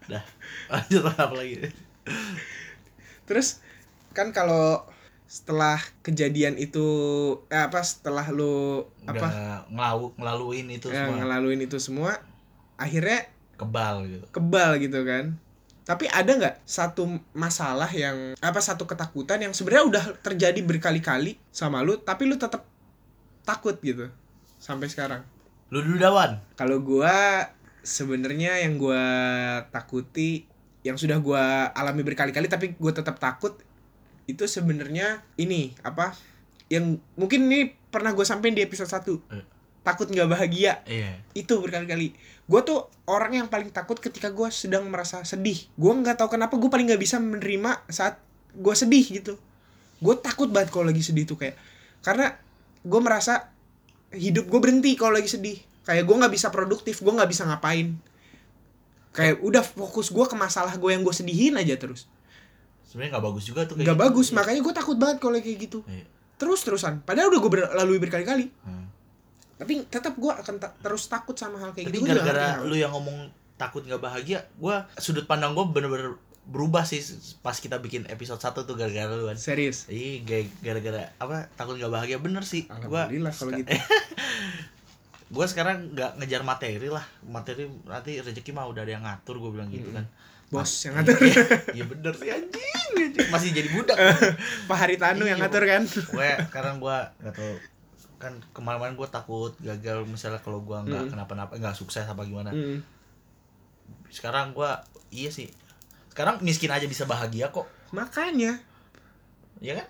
Dah 0.09 0.23
lanjut 0.73 1.05
apa 1.13 1.33
lagi? 1.37 1.69
Terus 3.29 3.61
kan 4.17 4.33
kalau 4.33 4.81
setelah 5.33 5.81
kejadian 6.05 6.61
itu 6.61 6.85
eh, 7.49 7.65
apa 7.65 7.81
setelah 7.81 8.29
lu 8.29 8.85
apa? 9.09 9.65
ngelalu 9.65 10.13
ngelaluin 10.13 10.67
itu 10.69 10.93
ya, 10.93 11.09
semua. 11.09 11.17
ngelaluin 11.17 11.61
itu 11.65 11.77
semua 11.81 12.11
akhirnya 12.77 13.25
kebal 13.57 14.05
gitu. 14.05 14.25
kebal 14.29 14.77
gitu 14.77 15.01
kan. 15.01 15.33
Tapi 15.83 16.05
ada 16.13 16.31
nggak 16.37 16.55
satu 16.69 17.17
masalah 17.33 17.89
yang 17.89 18.37
apa 18.45 18.61
satu 18.61 18.85
ketakutan 18.85 19.41
yang 19.41 19.57
sebenarnya 19.57 19.85
udah 19.89 20.03
terjadi 20.21 20.61
berkali-kali 20.61 21.41
sama 21.49 21.81
lu 21.81 21.97
tapi 21.97 22.29
lu 22.29 22.37
tetap 22.37 22.69
takut 23.41 23.73
gitu 23.81 24.13
sampai 24.61 24.85
sekarang? 24.85 25.25
Lu 25.73 25.81
dulu 25.81 25.97
dawan. 25.97 26.37
Kalau 26.53 26.77
gua 26.85 27.49
sebenarnya 27.81 28.61
yang 28.61 28.77
gua 28.77 29.01
takuti 29.73 30.45
yang 30.85 30.95
sudah 30.95 31.17
gua 31.17 31.73
alami 31.73 32.05
berkali-kali 32.05 32.45
tapi 32.45 32.77
gua 32.77 32.93
tetap 32.93 33.17
takut 33.17 33.57
itu 34.23 34.43
sebenarnya 34.47 35.19
ini 35.35 35.75
apa 35.83 36.15
yang 36.71 36.97
mungkin 37.19 37.51
ini 37.51 37.75
pernah 37.91 38.15
gue 38.15 38.23
sampein 38.23 38.55
di 38.55 38.63
episode 38.63 38.89
1 38.89 39.19
Eh. 39.35 39.45
takut 39.83 40.07
nggak 40.07 40.29
bahagia. 40.31 40.79
Iya. 40.87 41.19
Itu 41.35 41.59
berkali-kali. 41.59 42.15
Gue 42.47 42.61
tuh 42.63 42.87
orang 43.03 43.43
yang 43.43 43.47
paling 43.51 43.67
takut 43.69 43.99
ketika 43.99 44.31
gue 44.31 44.47
sedang 44.47 44.87
merasa 44.87 45.27
sedih. 45.27 45.67
Gue 45.75 45.91
nggak 45.91 46.23
tahu 46.23 46.39
kenapa 46.39 46.55
gue 46.55 46.71
paling 46.71 46.87
nggak 46.87 47.03
bisa 47.03 47.19
menerima 47.19 47.83
saat 47.91 48.17
gue 48.55 48.73
sedih 48.73 49.03
gitu. 49.03 49.35
Gue 49.99 50.15
takut 50.17 50.47
banget 50.47 50.71
kalau 50.71 50.87
lagi 50.87 51.03
sedih 51.03 51.27
tuh 51.27 51.35
kayak 51.35 51.59
karena 51.99 52.35
gue 52.83 52.99
merasa 53.03 53.51
hidup 54.15 54.47
gue 54.47 54.59
berhenti 54.63 54.95
kalau 54.95 55.19
lagi 55.19 55.27
sedih. 55.27 55.59
Kayak 55.83 56.07
gue 56.07 56.15
nggak 56.15 56.31
bisa 56.31 56.47
produktif 56.47 57.03
gue 57.03 57.13
nggak 57.13 57.27
bisa 57.27 57.43
ngapain. 57.43 57.99
Kayak 59.13 59.43
udah 59.43 59.61
fokus 59.67 60.09
gue 60.09 60.25
ke 60.25 60.35
masalah 60.39 60.73
gue 60.79 60.89
yang 60.95 61.03
gue 61.03 61.13
sedihin 61.13 61.59
aja 61.59 61.75
terus 61.75 62.07
sebenarnya 62.93 63.11
nggak 63.11 63.25
bagus 63.25 63.43
juga 63.43 63.61
tuh 63.63 63.73
nggak 63.75 63.89
gitu. 63.89 64.05
bagus 64.05 64.27
makanya 64.31 64.61
gue 64.61 64.73
takut 64.75 64.95
banget 64.95 65.17
kalau 65.17 65.33
kayak 65.35 65.57
gitu 65.59 65.79
Iya. 65.83 66.05
terus 66.35 66.61
terusan 66.61 67.01
padahal 67.01 67.27
udah 67.27 67.39
gue 67.39 67.51
lalui 67.73 67.97
berkali-kali 67.97 68.53
Hmm. 68.61 68.85
tapi 69.55 69.81
tetap 69.83 70.13
gue 70.13 70.29
akan 70.29 70.55
ta- 70.55 70.77
terus 70.77 71.07
takut 71.07 71.33
sama 71.33 71.57
hal 71.57 71.71
kayak 71.71 71.87
Tapi 71.87 71.97
gitu 71.97 72.05
gara-gara 72.05 72.61
lu 72.61 72.73
yang 72.73 72.91
ngomong 72.91 73.33
takut 73.55 73.81
nggak 73.81 74.01
bahagia, 74.01 74.43
gua 74.55 74.89
sudut 74.95 75.23
pandang 75.23 75.53
gua 75.53 75.63
bener-bener 75.65 76.17
berubah 76.43 76.83
sih 76.83 76.99
pas 77.39 77.55
kita 77.55 77.77
bikin 77.77 78.03
episode 78.07 78.35
1 78.37 78.51
tuh 78.59 78.75
gara-gara 78.75 79.07
lu 79.09 79.23
kan 79.23 79.37
serius 79.37 79.87
Iya, 79.87 80.19
ga- 80.21 80.53
gara-gara 80.61 81.13
apa 81.15 81.47
takut 81.53 81.77
nggak 81.77 81.87
bahagia 81.87 82.17
bener 82.17 82.43
sih. 82.43 82.67
Gua 82.83 83.07
alhamdulillah 83.07 83.31
kalau 83.31 83.51
gitu 83.53 83.71
gua 85.29 85.45
sekarang 85.45 85.89
nggak 85.91 86.11
ngejar 86.17 86.41
materi 86.43 86.87
lah. 86.87 87.05
Materi 87.23 87.65
nanti 87.83 88.19
rezeki 88.19 88.51
mah 88.51 88.67
udah 88.67 88.81
ada 88.81 88.91
yang 88.91 89.03
ngatur 89.03 89.39
gue 89.39 89.51
bilang 89.51 89.69
gitu 89.69 89.89
kan. 89.89 90.05
Bos 90.53 90.71
yang 90.83 90.93
ngatur. 90.95 91.17
Iya, 91.19 91.43
Iya 91.73 91.83
bener 91.87 92.13
sih 92.13 92.29
anjing, 92.29 92.69
anjing. 92.95 93.27
Masih 93.27 93.49
jadi 93.49 93.69
budak. 93.71 93.97
Pak 94.69 94.77
Haritanu 94.77 95.23
yang 95.23 95.35
Iya, 95.35 95.43
ngatur 95.43 95.63
kan? 95.63 95.83
gue 95.83 96.29
sekarang 96.47 96.75
gua 96.77 96.97
nggak 97.17 97.33
tahu. 97.33 97.55
Kan 98.17 98.33
kemarin-kemarin 98.51 98.95
gue 98.95 99.09
takut 99.09 99.51
gagal 99.59 100.05
misalnya 100.05 100.37
kalau 100.37 100.61
gua 100.61 100.79
nggak 100.81 101.03
Mm. 101.03 101.11
kenapa-napa 101.11 101.53
nggak 101.55 101.73
sukses 101.73 102.05
apa 102.05 102.21
gimana. 102.21 102.49
Mm. 102.49 102.85
sekarang 104.07 104.53
gua 104.53 104.85
iya 105.09 105.27
sih. 105.27 105.49
Sekarang 106.07 106.37
miskin 106.39 106.69
aja 106.69 106.85
bisa 106.85 107.03
bahagia 107.03 107.49
kok. 107.49 107.65
Makanya. 107.89 108.61
Ya 109.57 109.73
kan? 109.75 109.87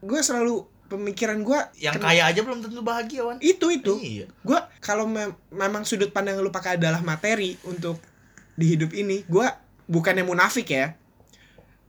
Gue 0.00 0.20
selalu 0.20 0.64
pemikiran 0.86 1.42
gue 1.42 1.58
yang 1.78 1.98
kaya 1.98 2.24
aja 2.24 2.40
belum 2.40 2.62
tentu 2.62 2.80
bahagia 2.80 3.20
wan. 3.22 3.36
Itu 3.38 3.68
itu. 3.68 3.92
Iya. 3.94 4.32
Gue 4.40 4.56
kalau 4.78 5.04
mem- 5.04 5.36
memang 5.50 5.82
sudut 5.82 6.08
pandang 6.08 6.38
lu 6.38 6.48
pakai 6.48 6.76
adalah 6.76 7.02
materi 7.02 7.60
untuk 7.62 8.00
di 8.54 8.72
hidup 8.72 8.88
ini 8.90 9.20
gue 9.22 9.44
bukannya 9.86 10.26
munafik 10.26 10.70
ya. 10.70 10.94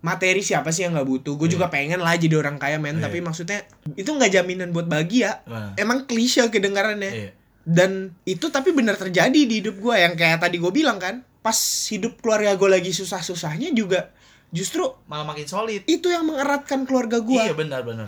Materi 0.01 0.45
siapa 0.45 0.69
sih 0.69 0.85
yang 0.85 0.93
nggak 0.93 1.09
butuh? 1.09 1.33
Gue 1.35 1.49
juga 1.49 1.73
pengen 1.73 1.99
lah 1.99 2.13
jadi 2.13 2.37
orang 2.37 2.61
kaya 2.61 2.77
men. 2.77 3.01
Iya. 3.01 3.09
tapi 3.09 3.17
maksudnya 3.19 3.65
itu 3.97 4.07
nggak 4.07 4.29
jaminan 4.29 4.69
buat 4.71 4.85
bahagia. 4.85 5.41
Nah, 5.49 5.73
emang 5.75 6.05
klise 6.05 6.45
kedengarannya. 6.47 7.11
Iya. 7.11 7.31
dan 7.67 8.15
itu 8.23 8.47
tapi 8.47 8.71
benar 8.71 8.95
terjadi 8.95 9.35
di 9.35 9.59
hidup 9.59 9.83
gue 9.83 9.91
yang 9.91 10.15
kayak 10.15 10.39
tadi 10.39 10.55
gue 10.55 10.71
bilang 10.71 11.03
kan 11.03 11.19
pas 11.43 11.59
hidup 11.91 12.23
keluarga 12.23 12.55
gue 12.55 12.69
lagi 12.71 12.95
susah-susahnya 12.95 13.75
juga 13.75 14.15
justru 14.55 14.87
malah 15.11 15.27
makin 15.27 15.47
solid. 15.47 15.83
itu 15.83 16.07
yang 16.07 16.23
mengeratkan 16.23 16.87
keluarga 16.87 17.19
gue 17.19 17.35
iya 17.35 17.51
benar-benar 17.51 18.07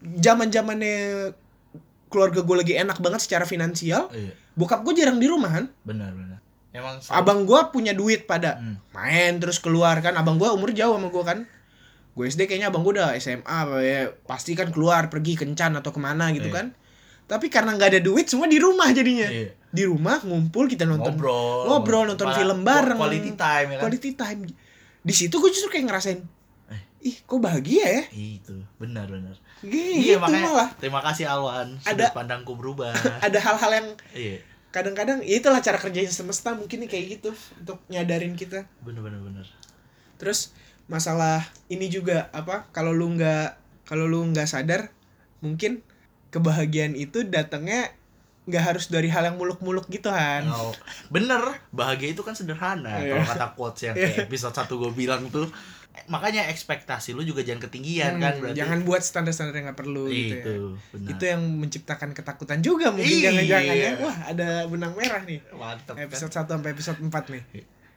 zaman 0.00 0.48
zamannya 0.48 0.96
keluarga 2.08 2.40
gue 2.44 2.56
lagi 2.64 2.74
enak 2.76 2.98
banget 3.00 3.20
secara 3.24 3.44
finansial 3.48 4.08
iya. 4.12 4.32
bokap 4.56 4.84
gue 4.84 5.00
jarang 5.00 5.20
di 5.20 5.28
rumah 5.28 5.52
kan 5.52 5.64
benar-benar 5.84 6.40
emang 6.72 6.98
abang 7.08 7.44
gue 7.44 7.60
punya 7.68 7.92
duit 7.92 8.24
pada 8.24 8.56
Hmm. 8.56 8.76
main 8.90 9.36
terus 9.36 9.56
keluar 9.56 9.98
kan. 9.98 10.12
Abang 10.14 10.36
gue 10.36 10.48
umur 10.48 10.72
jauh 10.72 10.92
sama 10.92 11.08
gue 11.08 11.22
kan. 11.22 11.38
Gue 12.12 12.26
SD 12.26 12.44
kayaknya 12.44 12.68
abang 12.68 12.82
gue 12.82 12.92
udah 12.94 13.12
SMA 13.14 13.48
ya 13.80 14.12
pasti 14.22 14.52
kan 14.52 14.68
keluar 14.68 15.08
pergi 15.08 15.32
kencan 15.34 15.72
atau 15.74 15.88
ke 15.88 15.98
mana 15.98 16.28
gitu 16.30 16.46
Iya. 16.46 16.54
kan. 16.54 16.66
Tapi 17.24 17.48
karena 17.48 17.72
nggak 17.72 17.90
ada 17.90 18.00
duit 18.00 18.26
semua 18.26 18.44
di 18.44 18.56
rumah 18.56 18.88
jadinya. 18.90 19.26
Iya. 19.26 19.60
di 19.72 19.88
rumah 19.88 20.20
ngumpul 20.20 20.68
kita 20.68 20.84
nonton 20.84 21.16
ngobrol. 21.16 21.64
Ngobrol, 21.64 22.04
nonton 22.06 22.28
Malah 22.28 22.36
film 22.36 22.60
bareng. 22.60 22.98
quality 22.98 23.32
time 23.32 23.66
ya 23.66 23.76
kan? 23.76 23.82
Quality 23.82 24.10
time. 24.12 24.40
Di 25.00 25.14
situ 25.14 25.32
gue 25.34 25.48
justru 25.48 25.68
kayak 25.70 25.88
ngerasain 25.88 26.20
Eh. 26.68 26.82
ih 27.02 27.16
kok 27.18 27.40
bahagia 27.40 27.80
ya? 27.80 28.02
Itu 28.12 28.60
benar-benar 28.76 29.32
gitu 29.62 29.72
iya 29.72 30.18
makanya 30.18 30.50
malah. 30.50 30.70
terima 30.76 31.00
kasih 31.00 31.24
Alwan. 31.24 31.78
Sudut 31.78 32.04
Ada- 32.04 32.12
pandangku 32.12 32.52
berubah. 32.52 32.92
ada 33.24 33.38
hal-hal 33.38 33.70
yang 33.72 33.88
iya 34.12 34.36
kadang-kadang 34.72 35.20
ya 35.20 35.36
itulah 35.36 35.60
cara 35.60 35.76
kerjanya 35.76 36.08
semesta 36.08 36.56
mungkin 36.56 36.80
nih 36.80 36.90
kayak 36.90 37.06
gitu 37.12 37.30
untuk 37.60 37.78
nyadarin 37.86 38.34
kita. 38.34 38.64
Benar-benar 38.80 39.20
benar 39.20 39.46
terus 40.16 40.54
masalah 40.86 41.42
ini 41.66 41.86
juga 41.86 42.30
apa 42.30 42.70
kalau 42.70 42.94
lu 42.94 43.10
nggak 43.12 43.58
kalau 43.82 44.06
lu 44.06 44.22
nggak 44.24 44.46
sadar 44.46 44.94
mungkin 45.42 45.82
kebahagiaan 46.30 46.94
itu 46.94 47.26
datangnya 47.26 47.90
nggak 48.42 48.62
harus 48.62 48.86
dari 48.86 49.06
hal 49.06 49.26
yang 49.26 49.34
muluk-muluk 49.34 49.86
gitu 49.86 50.10
kan 50.10 50.46
Oh, 50.46 50.70
bener. 51.10 51.42
Bahagia 51.70 52.14
itu 52.14 52.22
kan 52.22 52.34
sederhana 52.34 52.98
Iya. 52.98 53.18
kalau 53.18 53.26
kata 53.34 53.46
quotes 53.54 53.82
yang 53.82 53.94
kayak 53.94 54.26
episode 54.26 54.54
1 54.54 54.66
gue 54.70 54.90
bilang 54.92 55.22
tuh 55.26 55.50
makanya 56.08 56.48
ekspektasi 56.48 57.12
lu 57.12 57.20
juga 57.20 57.44
jangan 57.44 57.68
ketinggian 57.68 58.16
kan 58.16 58.32
Hmm, 58.32 58.40
berarti 58.40 58.58
jangan 58.58 58.78
buat 58.82 59.02
standar-standar 59.04 59.52
yang 59.52 59.66
nggak 59.68 59.76
perlu 59.78 60.08
gitu 60.08 60.34
itu 60.34 60.48
ya 60.48 60.60
benar. 60.90 61.10
Itu 61.12 61.24
yang 61.28 61.42
menciptakan 61.60 62.10
ketakutan 62.12 62.58
juga 62.60 62.88
mungkin 62.88 63.12
Iya. 63.12 63.24
jangan-jangan 63.28 63.76
ya. 63.76 63.90
Wah 64.00 64.16
ada 64.24 64.48
benang 64.66 64.92
merah 64.96 65.22
nih. 65.22 65.38
Mantep 65.52 65.94
kan? 65.94 66.04
episode 66.04 66.32
1 66.32 66.48
sampai 66.48 66.70
episode 66.72 66.98
4 66.98 67.12
nih. 67.28 67.42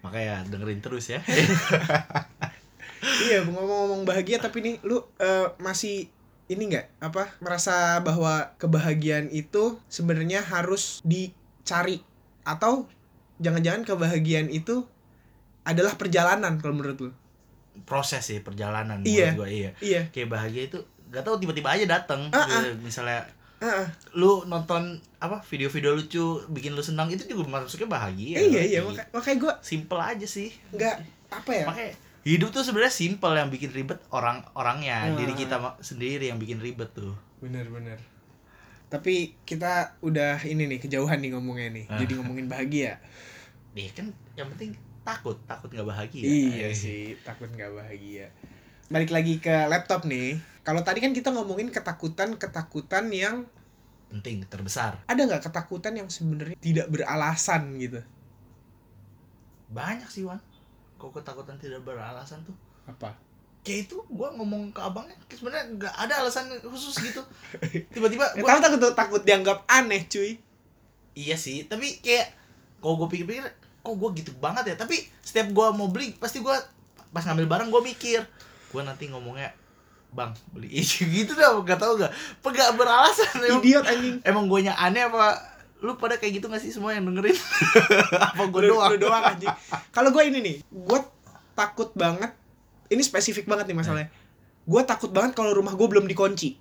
Makanya 0.04 0.44
dengerin 0.46 0.80
terus 0.80 1.08
ya. 1.08 1.20
Iya 3.06 3.46
ngomong-ngomong 3.46 4.02
bahagia 4.04 4.42
tapi 4.42 4.66
nih 4.66 4.76
lu 4.82 4.98
eh, 5.22 5.48
masih 5.62 6.10
ini 6.46 6.64
nggak? 6.70 7.06
Apa 7.06 7.38
merasa 7.38 8.02
bahwa 8.02 8.54
kebahagiaan 8.58 9.30
itu 9.30 9.78
sebenarnya 9.88 10.42
harus 10.42 11.02
dicari? 11.06 12.02
Atau 12.44 12.90
jangan-jangan 13.38 13.86
kebahagiaan 13.86 14.50
itu 14.50 14.86
adalah 15.66 15.98
perjalanan 15.98 16.58
kalau 16.58 16.78
menurut 16.78 16.98
lu 17.02 17.12
proses 17.84 18.24
sih 18.24 18.40
perjalanan 18.40 19.02
Iya. 19.02 19.34
gua 19.34 19.46
iya. 19.46 19.76
Iya. 19.78 20.08
Kayak 20.10 20.30
bahagia 20.32 20.64
itu 20.66 20.80
gak 21.08 21.22
tahu 21.22 21.36
tiba-tiba 21.38 21.70
aja 21.70 21.86
dateng 21.86 22.32
ah. 22.32 22.46
Gitu, 22.46 22.80
misalnya 22.80 23.28
Heeh. 23.58 23.88
lu 24.14 24.44
nonton 24.46 24.96
apa 25.18 25.40
video-video 25.42 25.92
lucu 25.94 26.24
bikin 26.48 26.72
lu 26.72 26.82
senang 26.82 27.08
itu 27.08 27.24
juga 27.26 27.48
masuknya 27.60 27.88
bahagia 27.90 28.38
iya 28.38 28.62
iya. 28.62 28.80
Maka, 28.80 29.08
makanya 29.12 29.38
gue 29.40 29.54
simple 29.62 29.98
aja 29.98 30.26
sih. 30.26 30.52
Nggak 30.72 30.96
apa 31.30 31.52
ya? 31.52 31.66
Makanya 31.66 31.92
hidup 32.24 32.50
tuh 32.50 32.62
sebenarnya 32.62 32.92
simple 32.92 33.32
yang 33.32 33.48
bikin 33.48 33.70
ribet 33.70 34.00
orang 34.10 34.44
orangnya 34.54 35.08
Ah. 35.08 35.16
diri 35.16 35.34
kita 35.34 35.56
sendiri 35.80 36.28
yang 36.28 36.38
bikin 36.38 36.58
ribet 36.58 36.92
tuh. 36.92 37.16
Bener-bener 37.40 38.00
tapi 38.86 39.34
kita 39.44 39.98
udah 40.00 40.46
ini 40.46 40.70
nih 40.70 40.80
kejauhan 40.80 41.18
nih 41.20 41.34
ngomongnya 41.34 41.70
nih. 41.74 41.86
Ah. 41.88 41.98
jadi 41.98 42.12
ngomongin 42.16 42.46
bahagia. 42.46 43.02
Iya 43.74 43.92
kan 43.92 44.08
yang 44.36 44.48
penting 44.52 44.72
takut 45.06 45.38
takut 45.46 45.70
nggak 45.70 45.86
bahagia 45.86 46.26
Iya 46.26 46.70
sih, 46.74 47.14
takut 47.22 47.48
nggak 47.54 47.72
bahagia. 47.78 48.34
Balik 48.90 49.14
lagi 49.14 49.38
ke 49.38 49.70
laptop 49.70 50.10
nih. 50.10 50.42
Kalau 50.66 50.82
tadi 50.82 50.98
kan 51.00 51.14
kita 51.14 51.30
ngomongin 51.30 51.70
ketakutan-ketakutan 51.70 53.14
yang 53.14 53.46
penting 54.16 54.46
terbesar 54.48 55.02
ada 55.10 55.22
nggak 55.28 55.44
ketakutan 55.44 55.94
yang 55.98 56.08
sebenarnya 56.08 56.56
tidak 56.62 56.88
beralasan 56.88 57.76
gitu? 57.82 58.00
banyak 59.66 60.08
sih 60.08 60.24
wan 60.24 60.40
kok 60.96 61.12
ketakutan 61.12 61.58
tidak 61.60 61.84
beralasan 61.84 62.40
tuh 62.48 62.56
Apa? 62.88 63.12
kayak 63.66 63.90
itu 63.90 63.98
gua 64.14 64.32
ngomong 64.38 64.72
ke 64.72 64.80
abangnya 64.80 65.18
sebenarnya 65.28 65.66
nggak 65.74 65.96
ada 66.00 66.24
alasan 66.24 66.48
khusus 66.64 66.96
gitu 67.02 67.20
tiba-tiba 67.98 68.24
gua 68.40 68.56
tahu 68.56 68.62
takut 68.62 68.94
takut 68.94 69.22
dianggap 69.26 69.66
aneh, 69.68 70.06
cuy. 70.08 70.38
iya 71.18 71.36
sih 71.36 71.66
tapi 71.68 72.00
kayak 72.00 72.32
kalau 72.80 73.02
gue 73.02 73.18
pikir-pikir 73.18 73.42
kok 73.86 73.96
gue 73.96 74.10
gitu 74.26 74.32
banget 74.42 74.74
ya 74.74 74.76
tapi 74.82 75.06
setiap 75.22 75.54
gua 75.54 75.70
mau 75.70 75.86
beli 75.86 76.18
pasti 76.18 76.42
gua 76.42 76.58
pas 77.14 77.22
ngambil 77.22 77.46
barang 77.46 77.70
gua 77.70 77.86
mikir 77.86 78.26
gua 78.74 78.82
nanti 78.82 79.06
ngomongnya 79.14 79.54
bang 80.10 80.34
beli 80.50 80.82
gitu 81.22 81.38
dah 81.38 81.54
gak 81.62 81.78
tau 81.78 81.94
gak 82.02 82.10
pegak 82.42 82.74
beralasan 82.74 83.46
emang, 83.46 83.62
Idiot 83.62 83.86
anjing. 83.86 84.16
emang 84.26 84.50
guanya 84.50 84.74
aneh 84.82 85.06
apa 85.06 85.56
lu 85.86 85.94
pada 86.02 86.18
kayak 86.18 86.42
gitu 86.42 86.50
gak 86.50 86.64
sih 86.64 86.74
semua 86.74 86.98
yang 86.98 87.06
dengerin 87.06 87.38
apa 88.34 88.44
gue 88.50 88.62
doang 88.74 88.90
lu 88.90 88.98
doang 88.98 89.22
anjing. 89.22 89.52
Kalau 89.92 90.10
gue 90.10 90.24
ini 90.26 90.40
nih, 90.42 90.56
gue 90.66 91.00
takut 91.54 91.92
banget. 91.94 92.32
Ini 92.90 93.02
spesifik 93.06 93.46
banget 93.46 93.70
nih 93.70 93.78
masalahnya. 93.78 94.10
Gue 94.66 94.82
takut 94.82 95.08
banget 95.08 95.32
kalau 95.32 95.54
rumah 95.54 95.72
gue 95.72 95.86
belum 95.86 96.06
dikunci. 96.06 96.58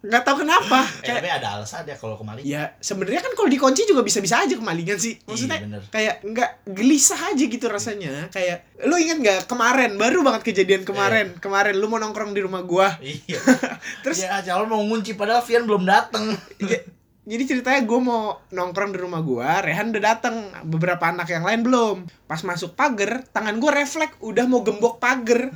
Nggak 0.00 0.22
tahu 0.22 0.36
kenapa. 0.40 0.86
eh, 1.02 1.02
Kayak 1.02 1.16
tapi 1.18 1.30
ada 1.32 1.48
alasan 1.52 1.82
ya 1.82 1.96
kalau 1.96 2.14
kemarin 2.14 2.40
Ya 2.40 2.78
sebenarnya 2.78 3.18
kan 3.20 3.32
kalau 3.32 3.48
dikunci 3.48 3.82
juga 3.84 4.00
bisa-bisa 4.00 4.38
aja 4.38 4.54
kemalingan 4.54 4.94
sih. 4.94 5.18
Maksudnya 5.20 5.58
Iya, 5.58 5.64
bener. 5.66 5.82
kayak 5.88 6.14
nggak 6.22 6.50
gelisah 6.70 7.20
aja 7.26 7.44
gitu 7.44 7.66
rasanya. 7.66 8.30
Kayak 8.30 8.62
lu 8.80 8.94
ingat 8.94 9.18
nggak 9.18 9.40
kemarin 9.44 9.96
baru 9.96 10.22
banget 10.22 10.46
kejadian 10.46 10.82
kemarin. 10.82 11.34
Kemarin 11.36 11.74
lu 11.74 11.86
mau 11.86 11.98
nongkrong 11.98 12.30
di 12.30 12.40
rumah 12.40 12.62
gua. 12.62 12.94
iya 13.00 13.42
Terus 14.06 14.22
ya 14.22 14.38
calon 14.40 14.70
mau 14.70 14.78
ngunci 14.80 15.12
padahal 15.14 15.42
Vian 15.42 15.66
belum 15.66 15.82
dateng 15.82 16.38
j- 16.60 16.86
jadi 17.24 17.42
ceritanya 17.48 17.80
gue 17.88 18.00
mau 18.04 18.36
nongkrong 18.52 18.92
di 18.92 18.98
rumah 19.00 19.24
gua, 19.24 19.64
Rehan 19.64 19.88
udah 19.96 20.02
datang, 20.12 20.52
beberapa 20.68 21.08
anak 21.08 21.32
yang 21.32 21.40
lain 21.40 21.64
belum. 21.64 21.96
Pas 22.28 22.44
masuk 22.44 22.76
pagar, 22.76 23.24
tangan 23.32 23.56
gue 23.56 23.70
refleks 23.72 24.20
udah 24.20 24.44
mau 24.44 24.60
gembok 24.60 25.00
pagar. 25.00 25.48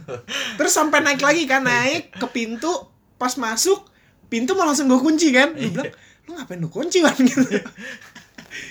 Terus 0.57 0.73
sampai 0.73 1.05
naik 1.05 1.21
lagi 1.21 1.45
kan 1.45 1.69
naik 1.69 2.17
ke 2.17 2.27
pintu, 2.33 2.73
pas 3.21 3.37
masuk 3.37 3.85
pintu 4.33 4.57
mau 4.57 4.65
langsung 4.65 4.89
gue 4.89 4.97
kunci 4.97 5.29
kan. 5.29 5.53
Gue 5.53 5.69
bilang, 5.69 5.93
lu 6.25 6.31
ngapain 6.37 6.57
lu 6.57 6.69
kunci 6.73 7.05
kan 7.05 7.17
gitu. 7.21 7.45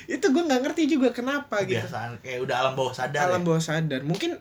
itu 0.09 0.25
gue 0.25 0.43
nggak 0.43 0.61
ngerti 0.67 0.83
juga 0.89 1.13
kenapa 1.13 1.63
gitu. 1.63 1.79
kebiasaan 1.79 2.19
kayak 2.19 2.39
udah 2.43 2.55
alam 2.59 2.73
bawah 2.75 2.91
sadar 2.91 3.29
alam 3.29 3.41
ya. 3.43 3.45
bawah 3.45 3.61
sadar 3.63 4.01
mungkin 4.03 4.35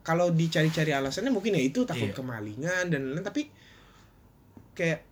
kalau 0.00 0.30
dicari-cari 0.30 0.94
alasannya 0.94 1.34
mungkin 1.34 1.58
ya 1.58 1.62
itu 1.66 1.82
takut 1.82 2.10
Iya. 2.12 2.16
kemalingan 2.16 2.84
dan 2.94 3.00
lain-lain 3.10 3.26
tapi 3.26 3.50
kayak 4.72 5.02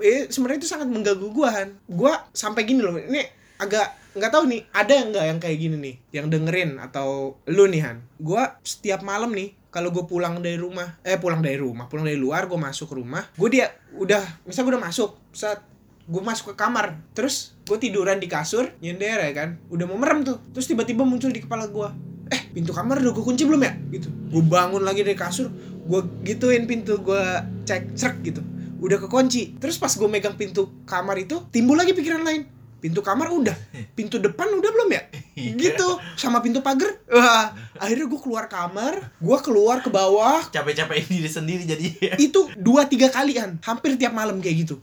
eh 0.00 0.26
sebenarnya 0.32 0.60
itu 0.64 0.68
sangat 0.68 0.88
mengganggu 0.88 1.28
gua 1.30 1.48
Han. 1.54 1.68
Gua 1.86 2.12
sampai 2.34 2.66
gini 2.66 2.80
loh 2.80 2.96
ini 2.96 3.22
agak 3.60 4.16
nggak 4.16 4.32
tahu 4.32 4.44
nih 4.50 4.60
ada 4.74 4.94
nggak 5.06 5.24
yang 5.30 5.38
kayak 5.38 5.58
gini 5.60 5.76
nih 5.78 5.94
yang 6.10 6.26
dengerin 6.32 6.80
atau 6.82 7.38
lu 7.46 7.64
nih 7.70 7.82
Han? 7.86 7.98
Gua 8.18 8.58
setiap 8.64 9.04
malam 9.06 9.30
nih 9.32 9.60
kalau 9.70 9.94
gue 9.94 10.02
pulang 10.02 10.42
dari 10.42 10.58
rumah 10.58 10.98
eh 11.06 11.14
pulang 11.14 11.38
dari 11.38 11.54
rumah 11.54 11.86
pulang 11.86 12.02
dari 12.02 12.18
luar 12.18 12.50
gue 12.50 12.58
masuk 12.58 12.90
rumah 12.90 13.22
gue 13.38 13.48
dia 13.54 13.70
udah 13.94 14.42
misal 14.42 14.66
gue 14.66 14.74
udah 14.74 14.82
masuk 14.82 15.14
saat 15.30 15.62
gue 16.10 16.18
masuk 16.18 16.52
ke 16.52 16.54
kamar 16.58 16.98
terus 17.14 17.54
gue 17.62 17.78
tiduran 17.78 18.18
di 18.18 18.26
kasur 18.26 18.66
nyender 18.82 19.22
ya 19.22 19.30
kan 19.30 19.62
udah 19.70 19.86
mau 19.86 19.94
merem 19.94 20.26
tuh 20.26 20.42
terus 20.50 20.66
tiba-tiba 20.66 21.06
muncul 21.06 21.30
di 21.30 21.38
kepala 21.38 21.70
gue 21.70 21.88
eh 22.34 22.50
pintu 22.50 22.74
kamar 22.74 22.98
udah 22.98 23.14
gue 23.14 23.24
kunci 23.26 23.42
belum 23.42 23.58
ya? 23.62 23.74
Gitu. 23.90 24.06
Gue 24.30 24.42
bangun 24.46 24.86
lagi 24.86 25.02
dari 25.02 25.18
kasur 25.18 25.50
gue 25.86 26.00
gituin 26.26 26.66
pintu 26.66 26.98
gue 27.02 27.22
cek 27.66 27.94
srek 27.94 28.22
gitu 28.26 28.42
udah 28.80 28.98
kekunci. 29.06 29.60
Terus 29.60 29.76
pas 29.76 29.92
gue 29.92 30.08
megang 30.08 30.34
pintu 30.34 30.82
kamar 30.88 31.20
itu 31.20 31.44
timbul 31.52 31.76
lagi 31.76 31.92
pikiran 31.92 32.24
lain. 32.24 32.48
Pintu 32.80 33.04
kamar 33.04 33.28
udah. 33.28 33.52
Pintu 33.92 34.16
depan 34.16 34.48
udah 34.56 34.70
belum 34.72 34.88
ya? 34.88 35.02
Gitu. 35.36 35.88
Sama 36.16 36.40
pintu 36.40 36.64
pagar. 36.64 36.96
Wah 37.12 37.52
akhirnya 37.76 38.08
gue 38.08 38.20
keluar 38.24 38.48
kamar. 38.48 39.12
Gue 39.20 39.38
keluar 39.44 39.84
ke 39.84 39.92
bawah. 39.92 40.48
Capek-capek 40.48 41.04
diri 41.06 41.28
sendiri 41.28 41.62
jadi 41.68 42.16
itu 42.16 42.48
dua 42.56 42.88
tiga 42.88 43.12
kalian. 43.12 43.60
Hampir 43.60 44.00
tiap 44.00 44.16
malam 44.16 44.40
kayak 44.40 44.64
gitu 44.64 44.80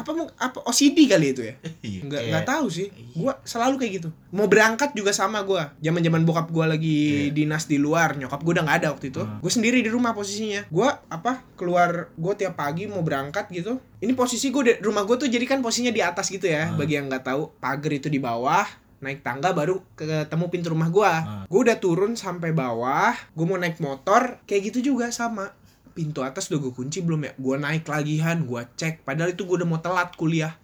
apa 0.00 0.10
mau 0.16 0.26
apa 0.40 0.64
OCD 0.64 1.04
kali 1.04 1.36
itu 1.36 1.44
ya? 1.44 1.54
Iya, 1.84 2.00
nggak 2.08 2.22
nggak 2.32 2.44
tahu 2.48 2.66
sih. 2.66 2.88
Iya. 2.88 3.12
gua 3.20 3.32
selalu 3.44 3.74
kayak 3.76 3.92
gitu. 4.00 4.08
Mau 4.32 4.48
berangkat 4.48 4.96
juga 4.96 5.12
sama 5.12 5.44
gua. 5.44 5.76
Zaman 5.78 6.00
zaman 6.00 6.24
bokap 6.24 6.48
gua 6.48 6.64
lagi 6.64 7.28
Iya. 7.28 7.36
dinas 7.36 7.68
di 7.68 7.76
luar 7.76 8.16
nyokap 8.16 8.40
gua 8.40 8.52
udah 8.56 8.64
nggak 8.64 8.78
ada 8.80 8.88
waktu 8.96 9.12
itu. 9.12 9.20
Hmm. 9.20 9.38
gue 9.38 9.52
sendiri 9.52 9.84
di 9.84 9.90
rumah 9.92 10.16
posisinya. 10.16 10.64
Gua 10.72 10.96
apa 11.06 11.44
keluar 11.54 12.08
gua 12.16 12.32
tiap 12.32 12.56
pagi 12.56 12.88
mau 12.88 13.04
berangkat 13.04 13.52
gitu. 13.52 13.76
Ini 14.00 14.16
posisi 14.16 14.48
gua 14.48 14.64
di 14.64 14.72
rumah 14.80 15.04
gua 15.04 15.20
tuh 15.20 15.28
jadi 15.28 15.44
kan 15.44 15.60
posisinya 15.60 15.92
di 15.92 16.00
atas 16.00 16.32
gitu 16.32 16.48
ya. 16.48 16.72
Hmm. 16.72 16.80
bagi 16.80 16.96
yang 16.96 17.12
nggak 17.12 17.28
tahu 17.28 17.52
pagar 17.60 17.92
itu 17.92 18.08
di 18.08 18.16
bawah 18.16 18.64
naik 19.00 19.24
tangga 19.24 19.56
baru 19.56 19.80
ketemu 19.96 20.44
pintu 20.48 20.72
rumah 20.72 20.88
gua. 20.88 21.12
Hmm. 21.20 21.44
gua 21.44 21.60
udah 21.68 21.76
turun 21.76 22.16
sampai 22.16 22.52
bawah 22.52 23.12
gua 23.32 23.44
mau 23.44 23.56
naik 23.56 23.76
motor 23.80 24.40
kayak 24.44 24.72
gitu 24.72 24.92
juga 24.92 25.08
sama 25.10 25.52
pintu 25.92 26.22
atas 26.24 26.48
udah 26.48 26.60
gue 26.62 26.72
kunci 26.72 27.02
belum 27.02 27.26
ya? 27.26 27.32
Gua 27.36 27.56
naik 27.58 27.86
lagihan 27.86 28.42
gua 28.46 28.66
cek. 28.66 29.02
Padahal 29.02 29.34
itu 29.34 29.44
gua 29.44 29.62
udah 29.62 29.68
mau 29.68 29.80
telat 29.82 30.14
kuliah. 30.14 30.54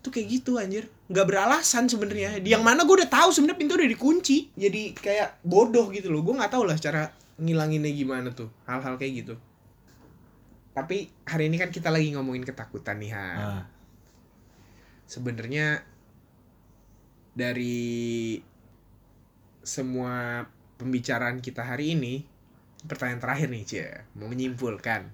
Tuh 0.00 0.08
kayak 0.08 0.26
gitu 0.40 0.56
anjir. 0.56 0.88
Nggak 1.12 1.26
beralasan 1.28 1.90
sebenarnya. 1.90 2.40
Di 2.40 2.56
yang 2.56 2.64
mana 2.64 2.88
gue 2.88 2.96
udah 2.96 3.10
tahu 3.10 3.34
sebenarnya 3.36 3.60
pintu 3.60 3.76
udah 3.76 3.90
dikunci. 3.90 4.48
Jadi 4.56 4.96
kayak 4.96 5.44
bodoh 5.44 5.92
gitu 5.92 6.08
loh. 6.08 6.24
Gue 6.24 6.38
nggak 6.40 6.52
tahu 6.56 6.64
lah 6.64 6.80
cara 6.80 7.12
ngilanginnya 7.36 7.92
gimana 7.92 8.32
tuh. 8.32 8.48
Hal-hal 8.64 8.96
kayak 8.96 9.12
gitu. 9.26 9.34
Tapi 10.72 11.10
hari 11.28 11.50
ini 11.52 11.60
kan 11.60 11.68
kita 11.68 11.90
lagi 11.90 12.14
ngomongin 12.14 12.46
ketakutan 12.46 12.96
nih 13.02 13.12
ha 13.12 13.26
Ah, 13.36 13.62
sebenarnya 15.04 15.82
dari 17.34 18.38
semua 19.60 20.46
pembicaraan 20.80 21.42
kita 21.42 21.66
hari 21.66 21.98
ini 21.98 22.29
pertanyaan 22.82 23.18
terakhir 23.18 23.48
nih 23.48 23.62
cie 23.62 23.88
mau 24.14 24.24
menyimpulkan 24.24 25.04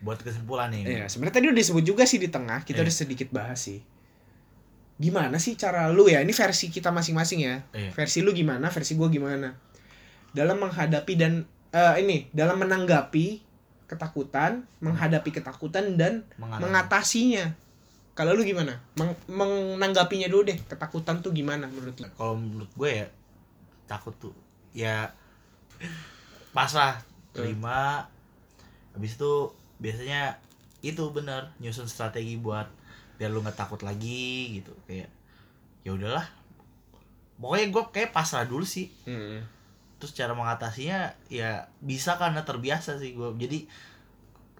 buat 0.00 0.16
kesimpulan 0.18 0.68
nih 0.68 0.82
Iya, 0.86 1.04
sebenarnya 1.06 1.34
tadi 1.34 1.46
udah 1.46 1.58
disebut 1.58 1.84
juga 1.84 2.04
sih 2.04 2.16
di 2.16 2.26
tengah, 2.26 2.60
kita 2.62 2.80
Iya. 2.80 2.84
udah 2.84 2.94
sedikit 2.94 3.28
bahas 3.30 3.60
sih. 3.60 3.84
Gimana 4.96 5.36
sih 5.36 5.54
cara 5.54 5.88
lu 5.88 6.06
ya? 6.06 6.20
Ini 6.20 6.28
versi 6.30 6.68
kita 6.68 6.88
masing-masing 6.88 7.40
ya. 7.40 7.64
Iya. 7.70 7.92
Versi 7.92 8.20
lu 8.20 8.32
gimana, 8.32 8.68
versi 8.68 8.96
gua 8.96 9.08
gimana? 9.08 9.56
Dalam 10.30 10.56
menghadapi 10.56 11.12
dan 11.14 11.44
eh, 11.68 11.94
ini, 11.98 12.28
dalam 12.30 12.56
menanggapi 12.58 13.44
ketakutan, 13.86 14.64
menghadapi 14.78 15.30
ketakutan 15.30 15.96
dan 15.96 16.24
Mengalami. 16.36 16.64
mengatasinya. 16.64 17.52
Kalau 18.12 18.32
lu 18.32 18.40
gimana? 18.42 18.80
Meng- 18.94 19.20
menanggapinya 19.28 20.28
dulu 20.28 20.48
deh. 20.48 20.58
Ketakutan 20.62 21.20
tuh 21.20 21.32
gimana 21.32 21.64
menurut 21.66 21.96
lu? 21.96 22.08
kalau 22.12 22.36
menurut 22.36 22.72
gue 22.72 22.90
ya 22.94 23.06
takut 23.84 24.16
tuh 24.16 24.32
ya 24.70 25.10
pasrah 26.50 26.98
terima 27.30 28.10
habis 28.90 29.14
itu 29.14 29.54
biasanya 29.78 30.36
itu 30.82 31.02
bener 31.14 31.52
nyusun 31.62 31.86
strategi 31.86 32.34
buat 32.40 32.66
biar 33.20 33.28
lu 33.28 33.44
nggak 33.44 33.56
takut 33.56 33.80
lagi 33.84 34.60
gitu. 34.60 34.72
Kayak 34.88 35.12
ya 35.84 35.92
udahlah. 35.92 36.26
Pokoknya 37.36 37.66
gue 37.68 37.84
kayak 37.92 38.12
pasrah 38.16 38.48
dulu 38.48 38.64
sih. 38.64 38.88
Hmm. 39.04 39.44
terus 40.00 40.16
cara 40.16 40.32
mengatasinya 40.32 41.12
ya 41.28 41.68
bisa 41.84 42.16
karena 42.16 42.40
terbiasa 42.40 42.96
sih 42.96 43.12
gue 43.12 43.36
jadi 43.36 43.68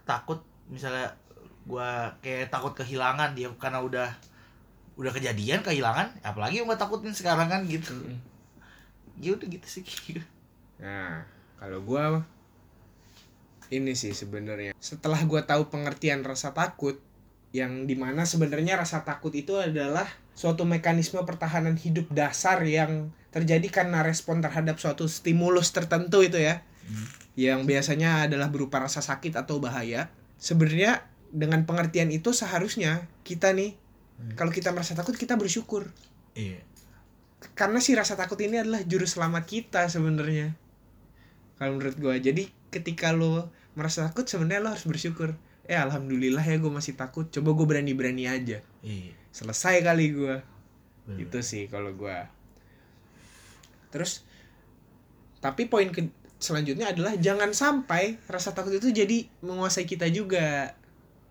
takut 0.04 0.44
misalnya 0.68 1.16
gue 1.64 1.88
kayak 2.20 2.52
takut 2.52 2.76
kehilangan 2.76 3.32
dia 3.32 3.48
karena 3.56 3.80
udah 3.80 4.12
udah 5.00 5.12
kejadian 5.16 5.64
kehilangan 5.64 6.12
apalagi 6.20 6.60
yang 6.60 6.68
gue 6.68 6.76
takutin 6.76 7.16
sekarang 7.16 7.48
kan 7.48 7.64
gitu. 7.64 7.96
Hmm. 7.96 8.20
ya 9.16 9.32
udah 9.32 9.48
gitu 9.48 9.64
sih. 9.64 9.84
Nah, 10.80 11.24
kalau 11.60 11.84
gua 11.84 12.24
ini 13.70 13.92
sih 13.92 14.16
sebenarnya. 14.16 14.72
Setelah 14.80 15.20
gua 15.28 15.44
tahu 15.44 15.68
pengertian 15.68 16.24
rasa 16.24 16.56
takut 16.56 16.98
yang 17.52 17.84
di 17.84 17.94
mana 17.98 18.24
sebenarnya 18.24 18.80
rasa 18.80 19.04
takut 19.04 19.34
itu 19.36 19.60
adalah 19.60 20.08
suatu 20.32 20.64
mekanisme 20.64 21.20
pertahanan 21.28 21.76
hidup 21.76 22.08
dasar 22.10 22.62
yang 22.64 23.12
terjadi 23.30 23.68
karena 23.68 24.00
respon 24.00 24.40
terhadap 24.40 24.80
suatu 24.80 25.04
stimulus 25.06 25.70
tertentu 25.70 26.24
itu 26.24 26.40
ya. 26.40 26.64
Hmm. 26.90 27.06
yang 27.38 27.62
biasanya 27.70 28.26
adalah 28.26 28.50
berupa 28.50 28.82
rasa 28.82 28.98
sakit 28.98 29.38
atau 29.38 29.62
bahaya. 29.62 30.10
Sebenarnya 30.42 31.06
dengan 31.30 31.62
pengertian 31.62 32.10
itu 32.10 32.34
seharusnya 32.34 33.06
kita 33.22 33.54
nih 33.54 33.78
Hmm. 34.20 34.36
kalau 34.36 34.52
kita 34.52 34.68
merasa 34.68 34.92
takut 34.92 35.16
kita 35.16 35.40
bersyukur. 35.40 35.88
Iya. 36.36 36.60
Karena 37.56 37.80
si 37.80 37.96
rasa 37.96 38.20
takut 38.20 38.36
ini 38.44 38.60
adalah 38.60 38.84
juru 38.84 39.08
selamat 39.08 39.48
kita 39.48 39.88
sebenarnya 39.88 40.52
kalau 41.60 41.76
menurut 41.76 41.94
gue 41.94 42.14
jadi 42.24 42.42
ketika 42.72 43.12
lo 43.12 43.52
merasa 43.76 44.08
takut 44.08 44.24
sebenarnya 44.24 44.64
lo 44.64 44.70
harus 44.72 44.88
bersyukur. 44.88 45.36
Eh 45.68 45.76
alhamdulillah 45.76 46.40
ya 46.40 46.56
gue 46.56 46.72
masih 46.72 46.96
takut. 46.96 47.28
Coba 47.28 47.52
gue 47.52 47.66
berani 47.68 47.92
berani 47.92 48.24
aja. 48.24 48.64
Iya. 48.80 49.12
Selesai 49.30 49.84
kali 49.84 50.10
gue 50.10 50.36
itu 51.20 51.38
sih 51.40 51.66
kalau 51.66 51.90
gue 51.92 52.16
terus 53.90 54.22
tapi 55.40 55.66
poin 55.66 55.90
ke 55.90 56.06
selanjutnya 56.38 56.94
adalah 56.94 57.16
jangan 57.18 57.50
sampai 57.50 58.16
rasa 58.26 58.54
takut 58.54 58.72
itu 58.72 58.88
jadi 58.88 59.26
menguasai 59.42 59.84
kita 59.84 60.06
juga. 60.08 60.72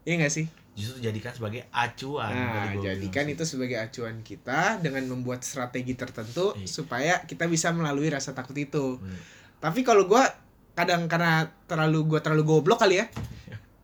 Ya 0.04 0.14
nggak 0.16 0.34
sih? 0.34 0.46
Justru 0.74 1.02
jadikan 1.02 1.32
sebagai 1.32 1.68
acuan 1.70 2.32
Nah, 2.32 2.72
jadikan 2.80 3.28
bilang 3.28 3.36
itu 3.36 3.44
sebagai 3.46 3.78
acuan 3.78 4.22
kita 4.22 4.80
dengan 4.80 5.04
membuat 5.08 5.44
strategi 5.44 5.94
tertentu 5.94 6.56
Iya. 6.56 6.68
supaya 6.68 7.14
kita 7.24 7.46
bisa 7.46 7.70
melalui 7.72 8.10
rasa 8.10 8.32
takut 8.34 8.56
itu. 8.56 8.98
sih. 9.00 9.39
Tapi 9.60 9.84
kalau 9.84 10.07
gua 10.07 10.24
kadang 10.74 11.07
karena 11.12 11.51
terlalu 11.68 12.16
gua 12.16 12.20
terlalu 12.24 12.43
goblok 12.47 12.80
kali 12.80 13.03
ya. 13.03 13.05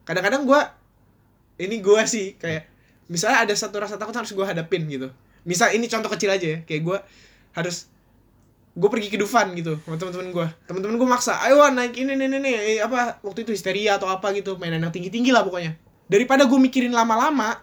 Kadang-kadang 0.07 0.47
gua 0.47 0.75
ini 1.55 1.79
gua 1.79 2.03
sih 2.07 2.35
kayak 2.35 2.67
misalnya 3.07 3.45
ada 3.47 3.53
satu 3.55 3.79
rasa 3.79 3.95
takut 3.99 4.15
harus 4.15 4.31
gua 4.31 4.47
hadapin 4.49 4.87
gitu. 4.87 5.11
Misal 5.45 5.75
ini 5.77 5.85
contoh 5.85 6.09
kecil 6.09 6.31
aja 6.33 6.47
ya, 6.47 6.59
kayak 6.63 6.81
gua 6.81 6.97
harus 7.53 7.87
gue 8.75 8.89
pergi 8.91 9.07
ke 9.07 9.15
Dufan 9.15 9.55
gitu 9.55 9.79
sama 9.87 9.95
teman-teman 9.95 10.35
gue 10.35 10.47
teman-teman 10.67 10.99
gue 10.99 11.07
maksa 11.07 11.39
ayo 11.47 11.63
naik 11.71 11.95
ini 11.95 12.11
nih 12.19 12.27
nih 12.27 12.55
Eh, 12.75 12.77
apa 12.83 13.23
waktu 13.23 13.47
itu 13.47 13.55
histeria 13.55 13.95
atau 13.95 14.11
apa 14.11 14.35
gitu 14.35 14.59
mainan 14.59 14.83
yang 14.83 14.91
tinggi 14.91 15.07
tinggi 15.07 15.31
lah 15.31 15.47
pokoknya 15.47 15.79
daripada 16.11 16.43
gue 16.43 16.59
mikirin 16.59 16.91
lama-lama 16.91 17.55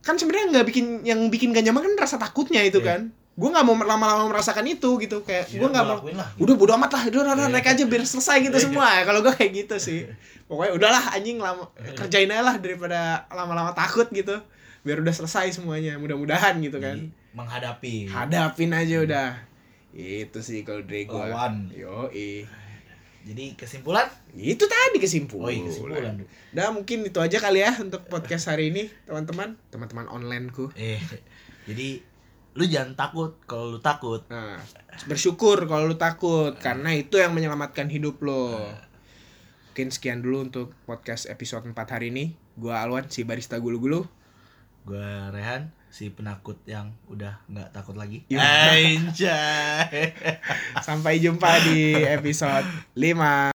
kan 0.00 0.16
sebenarnya 0.16 0.56
nggak 0.56 0.66
bikin 0.72 1.04
yang 1.04 1.20
bikin 1.28 1.52
gak 1.52 1.68
nyaman 1.68 1.84
kan 1.84 1.94
rasa 2.00 2.16
takutnya 2.16 2.64
itu 2.64 2.80
Iya. 2.80 2.88
kan 2.88 3.00
gue 3.38 3.48
nggak 3.48 3.62
mau 3.62 3.78
lama-lama 3.78 4.26
merasakan 4.26 4.66
itu 4.66 4.98
gitu 4.98 5.22
kayak 5.22 5.46
Ya, 5.46 5.62
gue 5.62 5.68
nggak 5.70 5.84
mau 5.86 6.02
lah. 6.10 6.26
Udah 6.36 6.54
bodo 6.58 6.74
amat 6.74 6.90
lah 6.90 7.02
udah, 7.06 7.22
Iya. 7.38 7.46
naik 7.46 7.70
aja 7.70 7.86
biar 7.86 8.02
selesai 8.02 8.42
gitu 8.42 8.58
Iya. 8.58 8.64
semua 8.66 8.86
kalau 9.06 9.22
gue 9.22 9.30
kayak 9.30 9.52
gitu 9.54 9.76
sih. 9.78 10.10
Pokoknya 10.50 10.74
udahlah 10.74 11.14
anjing 11.14 11.38
lama 11.38 11.70
kerjain 11.94 12.26
aja 12.26 12.42
lah 12.42 12.56
daripada 12.58 13.30
lama-lama 13.30 13.70
takut 13.72 14.10
gitu. 14.10 14.34
Biar 14.82 14.98
udah 14.98 15.14
selesai 15.14 15.54
semuanya 15.54 15.94
mudah-mudahan 15.96 16.58
gitu 16.58 16.82
kan. 16.82 16.98
Jadi, 16.98 17.14
menghadapi. 17.30 18.10
Hadapin 18.10 18.74
aja 18.74 18.96
udah. 19.06 19.28
Itu 19.94 20.42
sih 20.42 20.66
kalau 20.66 20.82
dari 20.82 21.06
gue 21.06 21.14
Lawan. 21.14 21.70
yo 21.70 22.10
jadi 23.22 23.52
kesimpulan? 23.54 24.08
Itu 24.32 24.64
tadi 24.64 24.96
kesimpulan. 24.96 25.44
Oh 25.44 25.52
iya 25.52 25.62
kesimpulan 25.62 26.16
Udah 26.48 26.68
mungkin 26.72 27.04
itu 27.04 27.18
aja 27.20 27.36
kali 27.36 27.60
ya 27.60 27.76
untuk 27.76 28.08
podcast 28.08 28.48
hari 28.48 28.72
ini 28.72 28.88
teman-teman. 29.04 29.54
Teman-teman 29.68 30.08
onlineku 30.08 30.72
eh 30.74 30.98
jadi 31.68 32.00
lu 32.58 32.66
jangan 32.66 32.98
takut 32.98 33.38
kalau 33.46 33.70
lu 33.70 33.78
takut. 33.78 34.26
Nah 34.26 34.58
bersyukur 35.06 35.62
kalau 35.70 35.86
lu 35.86 35.94
takut 35.94 36.58
karena 36.58 36.90
itu 36.90 37.22
yang 37.22 37.30
menyelamatkan 37.30 37.86
hidup 37.86 38.18
lo. 38.26 38.58
Mungkin 39.70 39.94
sekian 39.94 40.26
dulu 40.26 40.50
untuk 40.50 40.74
podcast 40.82 41.30
episode 41.30 41.62
4 41.62 41.78
hari 41.94 42.10
ini. 42.10 42.34
Gua 42.58 42.82
Alwan 42.82 43.06
si 43.06 43.22
barista 43.22 43.62
gulu-gulu. 43.62 44.02
Gua 44.82 45.30
Rehan 45.30 45.70
si 45.86 46.10
penakut 46.10 46.58
yang 46.66 46.98
udah 47.06 47.38
nggak 47.46 47.70
takut 47.70 47.94
lagi. 47.94 48.26
Iya. 48.26 48.42
Anjay. 48.74 50.18
Sampai 50.86 51.22
jumpa 51.22 51.62
di 51.62 51.94
episode 51.94 52.66
5 52.98 53.57